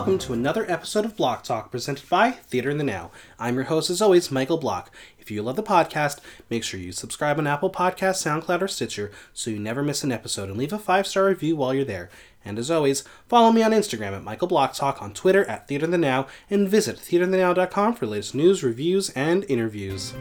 welcome 0.00 0.16
to 0.16 0.32
another 0.32 0.64
episode 0.70 1.04
of 1.04 1.14
Block 1.14 1.44
Talk 1.44 1.70
presented 1.70 2.08
by 2.08 2.30
Theater 2.30 2.70
in 2.70 2.78
the 2.78 2.84
Now. 2.84 3.10
I'm 3.38 3.56
your 3.56 3.64
host, 3.64 3.90
as 3.90 4.00
always, 4.00 4.30
Michael 4.30 4.56
Block. 4.56 4.90
If 5.18 5.30
you 5.30 5.42
love 5.42 5.56
the 5.56 5.62
podcast, 5.62 6.20
make 6.48 6.64
sure 6.64 6.80
you 6.80 6.90
subscribe 6.90 7.38
on 7.38 7.46
Apple 7.46 7.68
Podcasts, 7.68 8.24
SoundCloud, 8.24 8.62
or 8.62 8.68
Stitcher 8.68 9.10
so 9.34 9.50
you 9.50 9.58
never 9.58 9.82
miss 9.82 10.02
an 10.02 10.10
episode 10.10 10.48
and 10.48 10.56
leave 10.56 10.72
a 10.72 10.78
five 10.78 11.06
star 11.06 11.26
review 11.26 11.54
while 11.54 11.74
you're 11.74 11.84
there. 11.84 12.08
And 12.42 12.58
as 12.58 12.70
always, 12.70 13.04
follow 13.28 13.52
me 13.52 13.62
on 13.62 13.72
Instagram 13.72 14.16
at 14.16 14.24
Michael 14.24 14.48
Block 14.48 14.72
Talk, 14.72 15.02
on 15.02 15.12
Twitter 15.12 15.44
at 15.44 15.68
Theater 15.68 15.84
in 15.84 15.90
the 15.90 15.98
Now, 15.98 16.28
and 16.48 16.66
visit 16.66 16.96
theaterthenow.com 16.96 17.94
for 17.94 18.06
latest 18.06 18.34
news, 18.34 18.64
reviews, 18.64 19.10
and 19.10 19.44
interviews. 19.50 20.14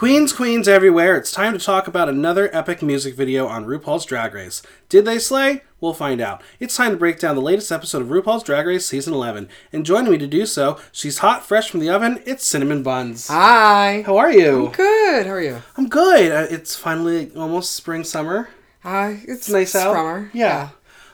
Queens, 0.00 0.32
queens 0.32 0.66
everywhere, 0.66 1.14
it's 1.18 1.30
time 1.30 1.52
to 1.52 1.62
talk 1.62 1.86
about 1.86 2.08
another 2.08 2.48
epic 2.56 2.80
music 2.80 3.14
video 3.14 3.46
on 3.46 3.66
RuPaul's 3.66 4.06
Drag 4.06 4.32
Race. 4.32 4.62
Did 4.88 5.04
they 5.04 5.18
slay? 5.18 5.60
We'll 5.78 5.92
find 5.92 6.22
out. 6.22 6.40
It's 6.58 6.74
time 6.74 6.92
to 6.92 6.96
break 6.96 7.18
down 7.18 7.36
the 7.36 7.42
latest 7.42 7.70
episode 7.70 8.00
of 8.00 8.08
RuPaul's 8.08 8.42
Drag 8.42 8.64
Race 8.66 8.86
Season 8.86 9.12
11. 9.12 9.50
And 9.74 9.84
joining 9.84 10.10
me 10.10 10.16
to 10.16 10.26
do 10.26 10.46
so, 10.46 10.78
she's 10.90 11.18
hot, 11.18 11.44
fresh 11.44 11.68
from 11.70 11.80
the 11.80 11.90
oven, 11.90 12.22
it's 12.24 12.46
Cinnamon 12.46 12.82
Buns. 12.82 13.28
Hi. 13.28 14.02
How 14.06 14.16
are 14.16 14.32
you? 14.32 14.68
I'm 14.68 14.72
good. 14.72 15.26
How 15.26 15.32
are 15.32 15.42
you? 15.42 15.58
I'm 15.76 15.90
good. 15.90 16.32
Uh, 16.32 16.46
It's 16.48 16.74
finally 16.74 17.30
almost 17.36 17.74
spring, 17.74 18.02
summer. 18.02 18.48
Hi. 18.82 19.20
It's 19.28 19.50
Nice 19.50 19.74
out. 19.74 19.92
Summer. 19.94 20.30
Yeah. 20.32 20.70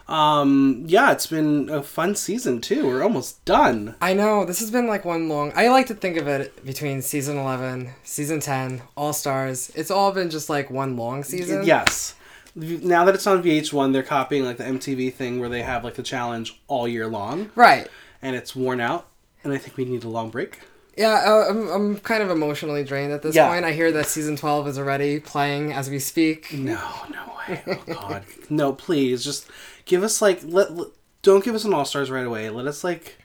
Um, 0.09 0.85
yeah, 0.87 1.11
it's 1.12 1.27
been 1.27 1.69
a 1.69 1.83
fun 1.83 2.15
season 2.15 2.61
too. 2.61 2.87
We're 2.87 3.03
almost 3.03 3.45
done. 3.45 3.97
I 4.01 4.15
know. 4.15 4.45
This 4.45 4.61
has 4.61 4.71
been 4.71 4.87
like 4.87 5.05
one 5.05 5.29
long. 5.29 5.53
I 5.57 5.69
like 5.69 5.87
to 5.87 5.95
think 5.95 6.17
of 6.17 6.29
it 6.29 6.65
between 6.65 7.03
season 7.03 7.37
11, 7.37 7.91
season 8.05 8.39
10, 8.41 8.83
All 8.97 9.12
Stars. 9.12 9.73
It's 9.75 9.91
all 9.91 10.12
been 10.12 10.31
just 10.31 10.49
like 10.49 10.71
one 10.71 10.97
long 10.97 11.25
season. 11.25 11.65
Yes. 11.65 12.15
Now 12.55 13.05
that 13.05 13.15
it's 13.15 13.27
on 13.27 13.43
VH1, 13.43 13.93
they're 13.93 14.03
copying 14.03 14.45
like 14.45 14.57
the 14.59 14.65
MTV 14.65 15.12
thing 15.12 15.41
where 15.41 15.49
they 15.49 15.62
have 15.62 15.83
like 15.84 15.95
the 15.95 16.03
challenge 16.03 16.59
all 16.69 16.87
year 16.89 17.07
long, 17.07 17.51
Right. 17.55 17.89
and 18.23 18.34
it's 18.37 18.55
worn 18.57 18.81
out. 18.81 19.09
And 19.45 19.53
I 19.53 19.59
think 19.59 19.77
we 19.77 19.84
need 19.84 20.05
a 20.05 20.09
long 20.09 20.31
break. 20.31 20.61
Yeah, 20.97 21.23
uh, 21.27 21.47
I'm, 21.51 21.69
I'm 21.69 21.99
kind 21.99 22.23
of 22.23 22.31
emotionally 22.31 22.83
drained 22.83 23.12
at 23.12 23.21
this 23.23 23.34
Yeah. 23.37 23.49
point. 23.49 23.65
I 23.67 23.73
hear 23.73 23.93
that 23.93 24.07
season 24.07 24.37
12 24.37 24.69
is 24.69 24.79
already 24.79 25.21
playing 25.21 25.73
as 25.75 25.91
we 25.91 25.99
speak. 25.99 26.53
No, 26.55 26.81
no 27.11 27.33
way. 27.49 27.62
Oh 27.67 27.83
God, 27.93 28.25
no! 28.51 28.73
Please, 28.73 29.23
just 29.23 29.47
give 29.87 30.03
us 30.03 30.20
like 30.20 30.41
let. 30.45 30.77
let- 30.77 30.89
don't 31.23 31.42
give 31.45 31.56
us 31.56 31.65
an 31.65 31.75
All 31.75 31.84
Stars 31.84 32.09
right 32.09 32.25
away. 32.25 32.51
Let 32.51 32.67
us 32.69 32.84
like 32.84 33.19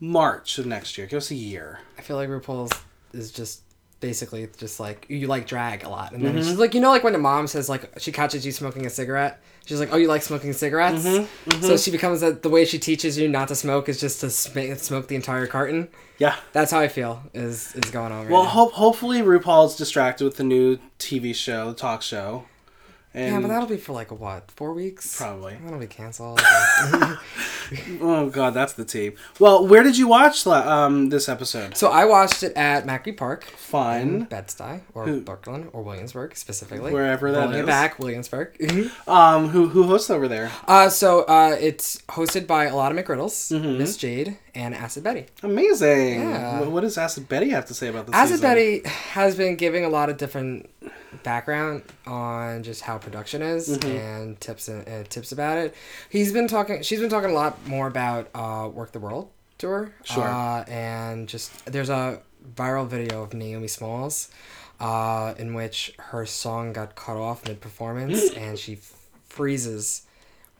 March 0.00 0.58
of 0.58 0.66
next 0.66 0.98
year. 0.98 1.06
Give 1.06 1.16
us 1.16 1.30
a 1.30 1.34
year. 1.34 1.80
I 1.96 2.02
feel 2.02 2.16
like 2.16 2.28
RuPaul's 2.28 2.72
is 3.14 3.32
just 3.32 3.62
basically 4.00 4.46
just 4.58 4.78
like 4.78 5.06
you 5.08 5.26
like 5.26 5.46
drag 5.46 5.82
a 5.84 5.88
lot, 5.88 6.12
and 6.12 6.22
then 6.22 6.34
Mm-hmm. 6.34 6.42
she's 6.48 6.58
like 6.58 6.74
you 6.74 6.80
know 6.80 6.90
like 6.90 7.02
when 7.04 7.14
a 7.14 7.18
mom 7.18 7.46
says 7.46 7.70
like 7.70 7.90
she 7.98 8.12
catches 8.12 8.44
you 8.44 8.52
smoking 8.52 8.84
a 8.84 8.90
cigarette, 8.90 9.40
she's 9.64 9.80
like 9.80 9.88
oh 9.92 9.96
you 9.96 10.08
like 10.08 10.20
smoking 10.22 10.52
cigarettes, 10.52 11.06
Mm-hmm, 11.06 11.62
so 11.62 11.78
she 11.78 11.90
becomes 11.90 12.22
a, 12.22 12.32
the 12.32 12.50
way 12.50 12.66
she 12.66 12.78
teaches 12.78 13.16
you 13.16 13.28
not 13.28 13.48
to 13.48 13.54
smoke 13.54 13.88
is 13.88 13.98
just 13.98 14.20
to 14.20 14.28
sm- 14.28 14.74
smoke 14.74 15.08
the 15.08 15.14
entire 15.16 15.46
carton. 15.46 15.88
Yeah. 16.18 16.36
That's 16.52 16.70
how 16.70 16.80
I 16.80 16.88
feel 16.88 17.22
is 17.32 17.74
is 17.76 17.90
going 17.90 18.12
on 18.12 18.24
right 18.24 18.30
Well, 18.30 18.42
now. 18.42 18.50
hope 18.50 18.72
hopefully 18.72 19.20
RuPaul's 19.22 19.76
distracted 19.76 20.24
with 20.24 20.36
the 20.36 20.44
new 20.44 20.78
TV 20.98 21.34
show, 21.34 21.68
the 21.68 21.74
talk 21.76 22.02
show. 22.02 22.44
And 23.16 23.32
yeah, 23.32 23.40
but 23.40 23.48
that'll 23.48 23.66
be 23.66 23.78
for 23.78 23.92
like 23.94 24.12
what 24.12 24.50
four 24.50 24.74
weeks? 24.74 25.16
Probably. 25.16 25.56
That'll 25.64 25.78
be 25.80 25.86
canceled. 25.86 26.40
Oh 28.00 28.30
God, 28.30 28.54
that's 28.54 28.74
the 28.74 28.84
team. 28.84 29.14
Well, 29.40 29.66
where 29.66 29.82
did 29.82 29.98
you 29.98 30.06
watch 30.06 30.46
um 30.46 31.08
this 31.08 31.28
episode? 31.28 31.76
so 31.76 31.88
I 31.90 32.04
watched 32.04 32.42
it 32.44 32.52
at 32.56 32.86
Macri 32.86 33.16
Park. 33.16 33.42
Fun. 33.44 34.24
Bed-Stuy 34.24 34.82
or 34.94 35.04
Who- 35.06 35.20
Brooklyn 35.22 35.68
or 35.72 35.82
Williamsburg 35.82 36.36
specifically. 36.36 36.92
Wherever 36.92 37.32
that 37.32 37.40
Rolling 37.46 37.60
is. 37.60 37.66
back, 37.66 37.98
Williamsburg. 37.98 38.54
Um, 39.08 39.48
who 39.48 39.68
who 39.68 39.84
hosts 39.84 40.10
over 40.10 40.28
there? 40.28 40.50
Uh, 40.68 40.88
so 40.88 41.22
uh, 41.24 41.56
it's 41.58 41.96
hosted 42.08 42.46
by 42.46 42.64
a 42.66 42.76
lot 42.76 42.92
of 42.96 42.98
McGriddles, 43.04 43.50
Mm-hmm. 43.52 43.78
Miss 43.78 43.96
Jade, 43.96 44.38
and 44.54 44.74
Acid 44.74 45.02
Betty. 45.02 45.26
Amazing. 45.42 46.20
Yeah. 46.20 46.60
What, 46.60 46.70
what 46.70 46.80
does 46.82 46.96
Acid 46.98 47.28
Betty 47.28 47.48
have 47.50 47.66
to 47.66 47.74
say 47.74 47.88
about 47.88 48.06
this? 48.06 48.14
Acid 48.14 48.36
season? 48.36 48.42
Betty 48.48 48.82
has 48.86 49.34
been 49.36 49.56
giving 49.56 49.84
a 49.84 49.88
lot 49.88 50.08
of 50.08 50.16
different 50.18 50.68
background 51.22 51.82
on 52.06 52.62
just 52.62 52.82
how 52.82 52.98
production 52.98 53.42
is 53.42 53.68
Mm-hmm. 53.78 53.90
and 53.90 54.40
tips 54.40 54.68
and 54.68 54.88
uh, 54.88 55.02
tips 55.08 55.32
about 55.32 55.58
it. 55.58 55.74
He's 56.10 56.32
been 56.32 56.48
talking. 56.48 56.82
She's 56.82 57.00
been 57.00 57.10
talking 57.10 57.30
a 57.30 57.34
lot 57.34 57.66
more 57.66 57.86
about 57.86 58.28
uh, 58.34 58.68
Werq 58.68 58.92
the 58.92 59.00
World 59.00 59.30
tour. 59.58 59.92
Sure. 60.04 60.24
Uh, 60.24 60.64
and 60.64 61.28
just 61.28 61.64
there's 61.66 61.90
a 61.90 62.20
viral 62.54 62.86
video 62.86 63.22
of 63.22 63.34
Naomi 63.34 63.68
Smalls. 63.68 64.28
Uh, 64.78 65.32
in 65.38 65.54
which 65.54 65.94
her 65.98 66.26
song 66.26 66.70
got 66.74 66.94
cut 66.94 67.16
off 67.16 67.46
mid 67.48 67.62
performance 67.62 68.30
and 68.36 68.58
she 68.58 68.74
f- 68.74 68.92
freezes 69.26 70.02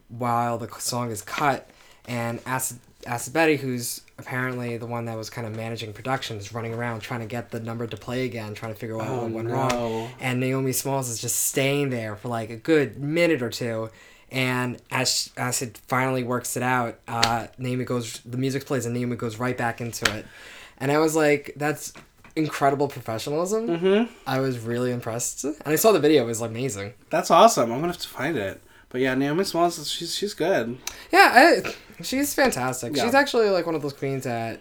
while 0.09 0.57
the 0.57 0.69
song 0.79 1.11
is 1.11 1.21
cut, 1.21 1.69
and 2.09 2.41
Acid, 2.47 2.79
Acid 3.07 3.33
Betty, 3.33 3.57
who's 3.57 4.03
apparently 4.19 4.77
the 4.77 4.87
one 4.87 5.05
that 5.07 5.17
was 5.17 5.31
kind 5.31 5.47
of 5.47 5.55
managing 5.57 5.93
production, 5.93 6.37
is 6.39 6.53
running 6.53 6.75
around 6.75 7.01
trying 7.01 7.21
to 7.21 7.27
get 7.27 7.51
the 7.51 7.61
number 7.61 7.87
to 7.87 7.97
play 7.97 8.25
again, 8.25 8.55
trying 8.55 8.73
to 8.75 8.79
figure 8.79 9.01
out 9.01 9.09
Oh, 9.09 9.23
what 9.23 9.31
went 9.31 9.49
no. 9.49 9.55
wrong. 9.55 10.11
And 10.21 10.41
Naomi 10.41 10.73
Smalls 10.73 11.09
is 11.09 11.21
just 11.21 11.37
staying 11.47 11.91
there 11.91 12.17
for 12.17 12.29
like 12.29 12.51
a 12.51 12.57
good 12.57 12.99
minute 12.99 13.43
or 13.43 13.51
two. 13.51 13.91
And 14.31 14.79
as 14.91 15.31
as 15.37 15.63
it 15.63 15.79
finally 15.87 16.25
works 16.25 16.57
it 16.57 16.63
out, 16.63 16.99
uh, 17.07 17.47
Naomi 17.59 17.85
goes, 17.85 18.21
the 18.25 18.37
music 18.37 18.67
plays, 18.67 18.85
and 18.85 18.95
Naomi 18.95 19.17
goes 19.17 19.39
right 19.39 19.57
back 19.57 19.81
into 19.81 20.05
it. 20.17 20.27
And 20.79 20.91
I 20.91 20.99
was 20.99 21.15
like, 21.15 21.53
that's 21.57 21.93
incredible 22.35 22.89
professionalism. 22.89 23.67
Mm-hmm. 23.69 24.13
I 24.27 24.41
was 24.41 24.59
really 24.59 24.91
impressed. 24.93 25.45
And 25.45 25.57
I 25.65 25.77
saw 25.77 25.93
the 25.93 26.01
video, 26.01 26.25
it 26.25 26.27
was 26.27 26.41
amazing. 26.41 26.93
That's 27.09 27.31
awesome. 27.31 27.71
I'm 27.71 27.79
gonna 27.81 27.93
have 27.93 28.03
to 28.03 28.09
find 28.09 28.37
it. 28.37 28.61
But 28.89 29.01
yeah, 29.01 29.15
Naomi 29.15 29.45
Smalls, 29.45 29.91
she's 29.91 30.15
she's 30.15 30.35
good. 30.35 30.79
Yeah, 31.13 31.63
I, 31.65 32.03
she's 32.03 32.35
fantastic. 32.35 32.97
Yeah. 32.97 33.05
She's 33.05 33.15
actually 33.15 33.51
like 33.51 33.67
one 33.67 33.75
of 33.75 33.83
those 33.83 33.93
queens 33.93 34.25
that 34.25 34.61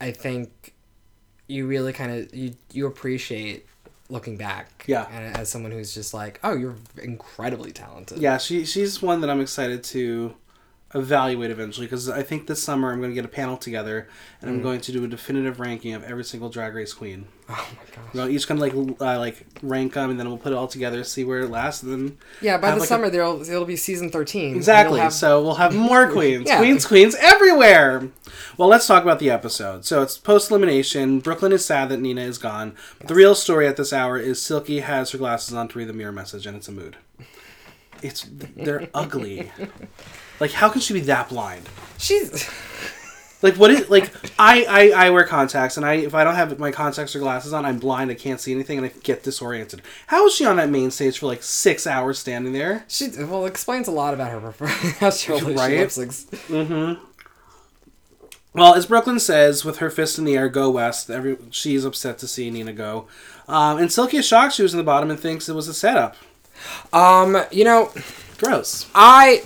I 0.00 0.12
think 0.12 0.74
you 1.46 1.66
really 1.66 1.92
kind 1.92 2.12
of 2.12 2.34
you 2.34 2.54
you 2.72 2.86
appreciate 2.86 3.66
looking 4.08 4.36
back. 4.36 4.84
Yeah. 4.86 5.06
and 5.12 5.36
as 5.36 5.48
someone 5.48 5.72
who's 5.72 5.94
just 5.94 6.12
like, 6.14 6.40
oh, 6.42 6.54
you're 6.54 6.76
incredibly 7.02 7.72
talented. 7.72 8.18
Yeah, 8.18 8.38
she 8.38 8.64
she's 8.64 9.02
one 9.02 9.20
that 9.20 9.30
I'm 9.30 9.40
excited 9.40 9.84
to 9.84 10.34
evaluate 10.92 11.52
eventually 11.52 11.86
because 11.86 12.08
I 12.08 12.22
think 12.24 12.48
this 12.48 12.60
summer 12.60 12.90
I'm 12.92 12.98
going 12.98 13.12
to 13.12 13.14
get 13.14 13.24
a 13.24 13.28
panel 13.28 13.56
together 13.56 14.08
and 14.42 14.50
Mm. 14.50 14.54
I'm 14.54 14.62
going 14.62 14.80
to 14.80 14.90
do 14.92 15.04
a 15.04 15.06
definitive 15.06 15.60
ranking 15.60 15.94
of 15.94 16.02
every 16.02 16.24
single 16.24 16.48
Drag 16.48 16.74
Race 16.74 16.92
queen. 16.92 17.26
Oh 17.48 17.52
my 17.76 17.94
gosh. 17.94 18.14
We're 18.14 18.28
each 18.30 18.48
gonna 18.48 18.60
like 18.60 18.74
l- 18.74 18.96
uh, 19.00 19.18
like 19.18 19.46
rank 19.62 19.94
them 19.94 20.10
and 20.10 20.18
then 20.18 20.28
we'll 20.28 20.38
put 20.38 20.50
it 20.52 20.56
all 20.56 20.66
together, 20.66 21.04
see 21.04 21.22
where 21.22 21.40
it 21.40 21.48
lasts, 21.50 21.84
and 21.84 21.92
then 21.92 22.18
Yeah, 22.40 22.58
by 22.58 22.70
the 22.70 22.76
like, 22.78 22.84
a- 22.84 22.86
summer 22.88 23.08
there'll 23.10 23.40
it'll 23.42 23.64
be 23.64 23.76
season 23.76 24.10
thirteen. 24.10 24.56
Exactly. 24.56 24.96
you'll 24.96 25.04
have- 25.04 25.12
So 25.12 25.40
we'll 25.42 25.54
have 25.56 25.74
more 25.76 26.08
queens. 26.12 26.46
Yeah. 26.48 26.58
Queens, 26.58 26.84
queens 26.86 27.14
everywhere. 27.20 28.08
Well, 28.56 28.68
let's 28.68 28.86
talk 28.88 29.04
about 29.04 29.20
the 29.20 29.30
episode. 29.30 29.84
So 29.84 30.02
it's 30.02 30.18
post 30.18 30.50
elimination. 30.50 31.20
Brooklyn 31.20 31.52
is 31.52 31.64
sad 31.64 31.88
that 31.90 32.00
Nina 32.00 32.22
is 32.22 32.38
gone. 32.38 32.74
But 32.98 33.06
The 33.08 33.14
real 33.14 33.34
story 33.36 33.68
at 33.68 33.76
this 33.76 33.92
hour 33.92 34.18
is 34.18 34.42
Silky 34.42 34.80
has 34.80 35.10
her 35.12 35.18
glasses 35.18 35.54
on 35.54 35.68
to 35.68 35.78
read 35.78 35.88
the 35.88 35.92
mirror 35.92 36.10
message, 36.12 36.46
and 36.46 36.56
it's 36.56 36.66
a 36.68 36.72
mood. 36.72 36.96
It's 38.02 38.26
they're 38.56 38.88
ugly. 38.94 39.52
Like, 40.40 40.52
how 40.52 40.68
can 40.70 40.80
she 40.80 40.94
be 40.94 41.00
that 41.00 41.28
blind? 41.28 41.68
she's 41.98 42.48
Like, 43.42 43.56
what 43.56 43.70
is 43.70 43.88
like? 43.88 44.12
I, 44.38 44.64
I 44.68 45.06
I 45.06 45.10
wear 45.10 45.24
contacts, 45.24 45.78
and 45.78 45.86
I 45.86 45.94
if 45.94 46.14
I 46.14 46.24
don't 46.24 46.34
have 46.34 46.58
my 46.58 46.70
contacts 46.70 47.16
or 47.16 47.20
glasses 47.20 47.54
on, 47.54 47.64
I'm 47.64 47.78
blind. 47.78 48.10
I 48.10 48.14
can't 48.14 48.38
see 48.38 48.52
anything, 48.52 48.76
and 48.76 48.86
I 48.86 48.92
get 49.02 49.22
disoriented. 49.22 49.80
How 50.08 50.26
is 50.26 50.34
she 50.34 50.44
on 50.44 50.56
that 50.56 50.68
main 50.68 50.90
stage 50.90 51.18
for 51.18 51.24
like 51.24 51.42
six 51.42 51.86
hours 51.86 52.18
standing 52.18 52.52
there? 52.52 52.84
she 52.86 53.08
well 53.18 53.46
it 53.46 53.48
explains 53.48 53.88
a 53.88 53.92
lot 53.92 54.12
about 54.12 54.30
her 54.30 54.40
performance. 54.40 54.98
How 54.98 55.10
she 55.10 55.32
Right? 55.32 55.78
lip 55.78 55.88
syncs. 55.88 56.98
Well, 58.52 58.74
as 58.74 58.84
Brooklyn 58.86 59.20
says, 59.20 59.64
with 59.64 59.78
her 59.78 59.88
fist 59.90 60.18
in 60.18 60.24
the 60.24 60.36
air, 60.36 60.48
go 60.50 60.68
west. 60.70 61.08
Every 61.08 61.38
she's 61.50 61.84
upset 61.86 62.18
to 62.18 62.26
see 62.28 62.50
Nina 62.50 62.74
go, 62.74 63.06
um, 63.48 63.78
and 63.78 63.90
Silky 63.90 64.18
is 64.18 64.26
shocked 64.26 64.52
she 64.54 64.62
was 64.62 64.74
in 64.74 64.78
the 64.78 64.84
bottom 64.84 65.08
and 65.10 65.18
thinks 65.18 65.48
it 65.48 65.54
was 65.54 65.66
a 65.66 65.72
setup. 65.74 66.14
Um, 66.92 67.38
you 67.50 67.64
know, 67.64 67.90
Gross. 68.38 68.86
I 68.94 69.44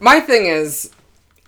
my 0.00 0.18
thing 0.20 0.46
is 0.46 0.90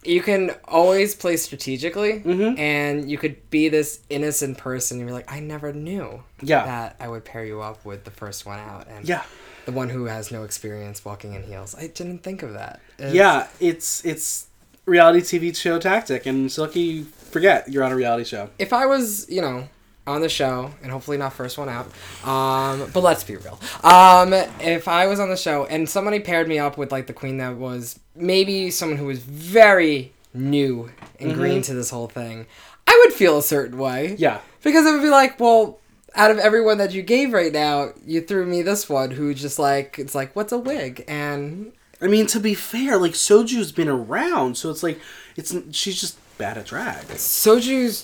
you 0.04 0.20
can 0.20 0.50
always 0.66 1.14
play 1.14 1.36
strategically 1.36 2.20
Mm-hmm. 2.20 2.58
and 2.58 3.10
you 3.10 3.18
could 3.18 3.36
be 3.50 3.68
this 3.68 4.00
innocent 4.10 4.58
person 4.58 4.98
and 4.98 5.08
you're 5.08 5.16
like 5.16 5.30
i 5.32 5.40
never 5.40 5.72
knew 5.72 6.22
Yeah. 6.42 6.64
that 6.64 6.96
i 7.00 7.08
would 7.08 7.24
pair 7.24 7.44
you 7.44 7.60
up 7.62 7.84
with 7.84 8.04
the 8.04 8.10
first 8.10 8.44
one 8.46 8.58
out 8.58 8.86
and 8.88 9.08
Yeah, 9.08 9.22
the 9.64 9.72
one 9.72 9.88
who 9.90 10.04
has 10.06 10.30
no 10.32 10.42
experience 10.44 11.04
walking 11.04 11.34
in 11.34 11.42
heels 11.44 11.74
i 11.78 11.86
didn't 11.86 12.18
think 12.22 12.42
of 12.42 12.52
that 12.54 12.80
It's- 12.98 13.14
yeah. 13.14 13.46
It's 13.60 14.04
it's 14.04 14.46
reality 14.86 15.20
TV 15.38 15.54
show 15.56 15.78
tactic, 15.78 16.26
and 16.26 16.50
Silky, 16.50 17.04
forget 17.04 17.68
you're 17.68 17.84
on 17.84 17.92
a 17.92 17.96
reality 17.96 18.24
show. 18.24 18.50
if 18.58 18.72
i 18.72 18.84
was 18.86 19.26
you 19.30 19.40
know 19.40 19.68
on 20.06 20.20
the 20.20 20.28
show, 20.28 20.70
and 20.82 20.90
hopefully 20.90 21.16
not 21.16 21.32
first 21.32 21.58
one 21.58 21.68
out. 21.68 21.86
Um, 22.26 22.90
but 22.92 23.02
let's 23.02 23.24
be 23.24 23.36
real. 23.36 23.58
Um, 23.84 24.32
if 24.60 24.88
I 24.88 25.06
was 25.06 25.20
on 25.20 25.28
the 25.28 25.36
show 25.36 25.66
and 25.66 25.88
somebody 25.88 26.20
paired 26.20 26.48
me 26.48 26.58
up 26.58 26.76
with 26.76 26.90
like 26.90 27.06
the 27.06 27.12
queen 27.12 27.38
that 27.38 27.56
was 27.56 27.98
maybe 28.14 28.70
someone 28.70 28.98
who 28.98 29.06
was 29.06 29.20
very 29.20 30.12
new 30.34 30.90
and 31.20 31.34
green 31.34 31.62
to 31.62 31.74
this 31.74 31.90
whole 31.90 32.08
thing, 32.08 32.46
I 32.86 33.02
would 33.04 33.14
feel 33.14 33.38
a 33.38 33.42
certain 33.42 33.78
way. 33.78 34.16
Yeah. 34.18 34.40
Because 34.62 34.86
it 34.86 34.92
would 34.92 35.02
be 35.02 35.10
like, 35.10 35.38
well, 35.38 35.78
out 36.14 36.30
of 36.30 36.38
everyone 36.38 36.78
that 36.78 36.92
you 36.92 37.02
gave 37.02 37.32
right 37.32 37.52
now, 37.52 37.90
you 38.04 38.20
threw 38.20 38.44
me 38.46 38.62
this 38.62 38.88
one 38.88 39.12
who 39.12 39.34
just 39.34 39.58
like 39.58 39.98
it's 39.98 40.14
like, 40.14 40.34
what's 40.34 40.52
a 40.52 40.58
wig? 40.58 41.04
And 41.08 41.72
I 42.00 42.08
mean, 42.08 42.26
to 42.28 42.40
be 42.40 42.54
fair, 42.54 42.96
like 42.96 43.14
Soju's 43.14 43.72
been 43.72 43.88
around, 43.88 44.56
so 44.56 44.70
it's 44.70 44.82
like 44.82 45.00
it's 45.36 45.54
she's 45.70 46.00
just 46.00 46.18
bad 46.38 46.58
at 46.58 46.66
drag. 46.66 47.04
Soju's, 47.16 48.02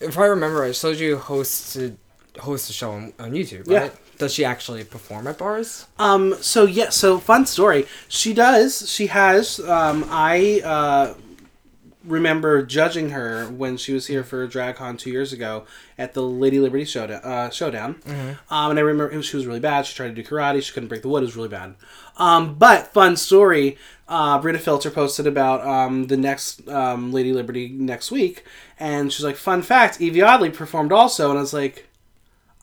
if 0.00 0.18
I 0.18 0.26
remember 0.26 0.60
right, 0.60 0.72
Soju 0.72 1.18
hosts 1.18 1.76
a, 1.76 1.94
hosts 2.40 2.70
a 2.70 2.72
show 2.72 2.92
on, 2.92 3.12
on 3.18 3.32
YouTube, 3.32 3.68
right? 3.68 3.90
Yeah. 3.92 3.98
Does 4.18 4.34
she 4.34 4.44
actually 4.44 4.82
perform 4.84 5.26
at 5.28 5.38
bars? 5.38 5.86
Um. 5.98 6.34
So 6.40 6.64
yeah. 6.64 6.90
So 6.90 7.18
fun 7.18 7.46
story. 7.46 7.86
She 8.08 8.34
does. 8.34 8.90
She 8.90 9.06
has. 9.08 9.60
Um. 9.60 10.04
I. 10.08 10.60
Uh. 10.64 11.14
Remember 12.04 12.62
judging 12.62 13.10
her 13.10 13.44
when 13.48 13.76
she 13.76 13.92
was 13.92 14.06
here 14.06 14.24
for 14.24 14.46
DragCon 14.48 14.98
two 14.98 15.10
years 15.10 15.32
ago 15.32 15.66
at 15.98 16.14
the 16.14 16.22
Lady 16.22 16.58
Liberty 16.58 16.84
showdown. 16.86 17.20
Uh, 17.22 17.50
showdown. 17.50 18.00
Um. 18.50 18.70
And 18.70 18.78
I 18.78 18.82
remember 18.82 19.22
she 19.22 19.36
was 19.36 19.46
really 19.46 19.60
bad. 19.60 19.84
She 19.84 19.94
tried 19.94 20.08
to 20.08 20.14
do 20.14 20.24
karate. 20.24 20.62
She 20.62 20.72
couldn't 20.72 20.88
break 20.88 21.02
the 21.02 21.08
wood. 21.08 21.22
It 21.22 21.26
was 21.26 21.36
really 21.36 21.48
bad. 21.48 21.74
Um. 22.16 22.54
But 22.54 22.92
fun 22.92 23.16
story. 23.16 23.76
Uh, 24.08 24.40
Brita 24.40 24.58
Filter 24.58 24.90
posted 24.90 25.26
about 25.26 25.66
um, 25.66 26.06
the 26.06 26.16
next 26.16 26.66
um, 26.68 27.12
Lady 27.12 27.32
Liberty 27.32 27.68
next 27.68 28.10
week, 28.10 28.42
and 28.78 29.12
she's 29.12 29.24
like, 29.24 29.36
"Fun 29.36 29.60
fact: 29.62 29.98
Yvie 29.98 30.26
Oddly 30.26 30.48
performed 30.50 30.92
also." 30.92 31.28
And 31.28 31.38
I 31.38 31.42
was 31.42 31.52
like, 31.52 31.88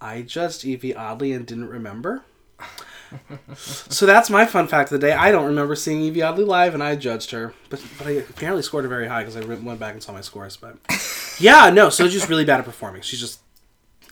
I 0.02 0.24
judged 0.24 0.64
Yvie 0.64 0.98
Oddly 0.98 1.34
and 1.34 1.46
didn't 1.46 1.70
remember. 1.70 2.24
so 3.56 4.06
that's 4.08 4.30
my 4.30 4.46
fun 4.46 4.68
fact 4.68 4.92
of 4.92 5.00
the 5.00 5.08
day. 5.08 5.14
I 5.14 5.32
don't 5.32 5.46
remember 5.46 5.76
seeing 5.76 6.02
Yvie 6.02 6.28
Oddly 6.28 6.44
live, 6.46 6.74
and 6.74 6.82
I 6.82 6.96
judged 6.96 7.30
her, 7.32 7.54
but 7.70 7.80
but 8.00 8.08
I 8.08 8.12
apparently 8.12 8.64
scored 8.64 8.84
her 8.86 8.90
very 8.90 9.08
high 9.08 9.22
because 9.24 9.38
I 9.38 9.42
went 9.42 9.80
back 9.80 9.94
and 9.94 10.02
saw 10.02 10.12
my 10.14 10.22
scores. 10.22 10.58
But 10.58 10.78
yeah, 11.40 11.70
no, 11.70 11.90
So 11.90 12.06
she's 12.06 12.14
just 12.14 12.30
really 12.30 12.46
bad 12.46 12.60
at 12.60 12.66
performing. 12.66 13.04
She's 13.04 13.20
just, 13.20 13.40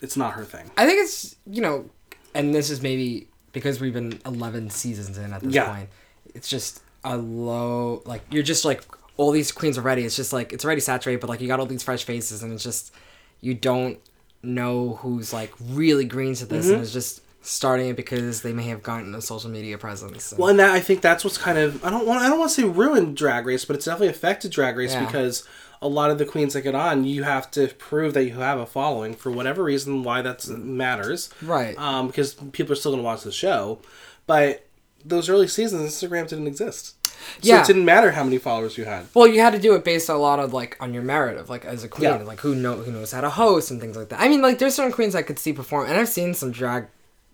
it's 0.04 0.16
not 0.16 0.34
her 0.34 0.44
thing. 0.46 0.70
I 0.78 0.86
think 0.86 1.02
it's 1.02 1.36
you 1.48 1.62
know, 1.62 1.90
and 2.36 2.54
this 2.54 2.70
is 2.70 2.82
maybe 2.84 3.28
because 3.54 3.82
we've 3.82 3.94
been 3.94 4.20
eleven 4.24 4.70
seasons 4.70 5.18
in 5.18 5.34
at 5.34 5.42
this 5.42 5.54
Yeah. 5.56 5.74
point. 5.74 5.90
It's 6.36 6.48
just 6.48 6.82
a 7.04 7.18
low 7.18 8.02
like 8.06 8.22
you're 8.32 8.44
just 8.44 8.66
like 8.66 8.84
all 9.18 9.32
these 9.32 9.52
queens 9.52 9.78
are 9.78 9.82
ready. 9.82 10.04
It's 10.04 10.16
just 10.16 10.34
like 10.34 10.54
it's 10.54 10.66
already 10.66 10.82
saturated, 10.82 11.20
but 11.22 11.30
like 11.30 11.42
you 11.42 11.48
got 11.48 11.60
all 11.60 11.66
these 11.66 11.84
fresh 11.84 12.04
faces, 12.04 12.44
and 12.44 12.52
it's 12.54 12.64
just 12.64 12.94
you 13.42 13.54
don't 13.54 14.00
know 14.42 14.96
who's 15.02 15.32
like 15.34 15.54
really 15.70 16.06
green 16.06 16.36
to 16.36 16.46
this, 16.46 16.66
Mm-hmm. 16.66 16.74
and 16.76 16.84
it's 16.84 16.94
just 16.94 17.22
starting 17.46 17.90
it 17.90 17.96
because 17.98 18.42
they 18.42 18.54
may 18.54 18.64
have 18.64 18.82
gotten 18.82 19.14
a 19.14 19.22
social 19.22 19.50
media 19.50 19.78
presence. 19.78 20.34
Well, 20.38 20.48
and 20.50 20.60
that 20.60 20.72
I 20.72 20.80
think 20.80 21.02
that's 21.02 21.24
what's 21.26 21.38
kind 21.38 21.58
of 21.58 21.84
I 21.84 21.90
don't 21.90 22.08
want 22.08 22.22
I 22.22 22.30
don't 22.30 22.40
want 22.40 22.52
to 22.52 22.62
say 22.62 22.68
ruined 22.68 23.18
Drag 23.18 23.46
Race, 23.46 23.66
but 23.66 23.76
it's 23.76 23.86
definitely 23.86 24.08
affected 24.10 24.52
Drag 24.52 24.76
Race 24.78 24.94
Yeah. 24.94 25.06
because 25.06 25.48
a 25.82 25.88
lot 25.90 26.10
of 26.10 26.18
the 26.18 26.26
queens 26.26 26.54
that 26.54 26.62
get 26.62 26.74
on, 26.76 27.04
you 27.04 27.24
have 27.24 27.52
to 27.52 27.68
prove 27.68 28.14
that 28.14 28.24
you 28.24 28.36
have 28.36 28.58
a 28.58 28.66
following 28.66 29.14
for 29.14 29.30
whatever 29.30 29.62
reason 29.64 30.02
why 30.04 30.22
that 30.22 30.48
matters. 30.48 31.30
Right. 31.42 31.78
Um, 31.78 32.08
because 32.08 32.36
people 32.54 32.72
are 32.72 32.76
still 32.78 32.92
going 32.94 33.02
to 33.02 33.06
watch 33.06 33.24
the 33.24 33.34
show, 33.34 33.80
but 34.26 34.63
those 35.06 35.30
early 35.30 35.48
seasons, 35.48 35.92
Instagram 35.92 36.28
didn't 36.28 36.48
exist. 36.48 36.96
So 37.06 37.14
Yeah. 37.42 37.62
it 37.62 37.68
didn't 37.68 37.86
matter 37.86 38.12
how 38.12 38.24
many 38.24 38.38
followers 38.38 38.78
you 38.78 38.86
had. 38.86 39.06
Well, 39.14 39.28
you 39.28 39.40
had 39.40 39.54
to 39.54 39.60
do 39.60 39.76
it 39.76 39.84
based 39.86 40.10
a 40.10 40.16
lot 40.16 40.40
of 40.40 40.54
like 40.54 40.76
on 40.80 40.94
your 40.94 41.04
merit 41.04 41.38
of 41.38 41.50
like 41.50 41.64
as 41.66 41.84
a 41.84 41.88
queen, 41.88 42.04
Yeah. 42.10 42.18
like 42.18 42.42
who 42.42 42.54
know 42.56 42.76
who 42.76 42.92
knows 42.92 43.12
how 43.12 43.22
to 43.22 43.30
host 43.30 43.72
and 43.72 43.80
things 43.80 43.96
like 43.96 44.10
that. 44.10 44.20
I 44.20 44.28
mean, 44.28 44.42
like 44.42 44.60
there's 44.60 44.76
certain 44.76 44.92
queens 44.92 45.16
I 45.16 45.22
could 45.22 45.40
see 45.40 45.54
perform, 45.54 45.88
and 45.88 45.98
I've 45.98 46.10
seen 46.10 46.34
some 46.34 46.52
drag 46.52 46.88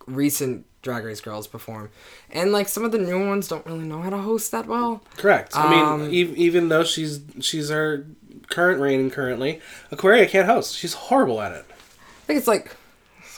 recent 0.06 0.66
drag 0.82 1.04
race 1.04 1.20
girls 1.22 1.46
perform, 1.48 1.90
and 2.32 2.52
like 2.52 2.68
some 2.68 2.86
of 2.86 2.92
the 2.92 2.98
new 2.98 3.28
ones 3.28 3.48
don't 3.48 3.66
really 3.66 3.84
know 3.84 4.02
how 4.02 4.10
to 4.10 4.18
host 4.18 4.52
that 4.52 4.66
well. 4.68 5.02
Correct. 5.18 5.56
I 5.56 5.82
Um, 5.84 6.02
mean, 6.04 6.14
e- 6.14 6.34
even 6.38 6.70
though 6.70 6.84
she's 6.84 7.22
she's 7.42 7.70
our 7.72 8.06
current 8.50 8.80
reigning 8.80 9.10
currently, 9.12 9.60
Aquaria 9.92 10.26
can't 10.28 10.48
host. 10.48 10.76
She's 10.76 10.94
horrible 10.94 11.42
at 11.42 11.52
it. 11.52 11.66
I 11.70 12.26
think 12.28 12.38
it's 12.38 12.48
like 12.48 12.76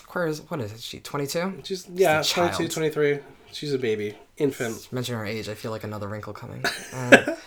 Aquarius. 0.04 0.40
What 0.50 0.60
is 0.62 0.72
it? 0.74 0.82
She 0.82 1.00
twenty 1.00 1.26
two. 1.28 1.54
She's 1.64 1.88
yeah, 1.94 2.20
a 2.22 2.24
22, 2.24 2.68
23. 2.68 3.20
She's 3.54 3.74
a 3.74 3.78
baby, 3.80 4.16
infant. 4.38 4.88
Mention 4.92 5.16
her 5.16 5.26
age, 5.26 5.50
I 5.50 5.54
feel 5.56 5.72
like 5.72 5.84
another 5.84 6.08
wrinkle 6.08 6.34
coming. 6.34 6.64
Uh, 6.94 7.36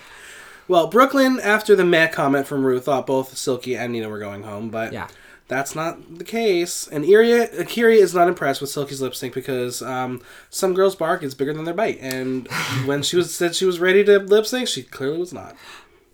Well, 0.67 0.87
Brooklyn, 0.87 1.41
after 1.43 1.77
the 1.77 1.85
meh 1.85 2.07
comment 2.07 2.47
from 2.47 2.65
Ruth, 2.65 2.87
thought 2.87 3.07
both 3.07 3.37
Silky 3.37 3.77
and 3.77 3.93
Nina 3.93 4.09
were 4.09 4.19
going 4.19 4.45
home, 4.45 4.71
but 4.71 4.95
Yeah. 4.95 5.09
that's 5.47 5.75
not 5.75 6.17
the 6.17 6.25
case. 6.25 6.89
And 6.89 7.05
Iria, 7.05 7.49
A'keria 7.49 7.99
is 7.99 8.15
not 8.15 8.29
impressed 8.29 8.63
with 8.63 8.71
Silky's 8.71 9.03
lip 9.03 9.15
sync 9.15 9.35
because 9.35 9.83
um, 9.83 10.23
some 10.49 10.73
girls' 10.73 10.97
bark 10.97 11.23
is 11.23 11.35
bigger 11.35 11.53
than 11.53 11.65
their 11.67 11.75
bite. 11.75 11.99
And 12.01 12.49
when 12.87 13.03
she 13.03 13.15
was 13.15 13.35
said 13.35 13.55
she 13.55 13.67
was 13.67 13.79
ready 13.79 14.03
to 14.05 14.19
lip 14.21 14.47
sync, 14.47 14.67
she 14.69 14.83
clearly 14.85 15.19
was 15.19 15.35
not. 15.35 15.55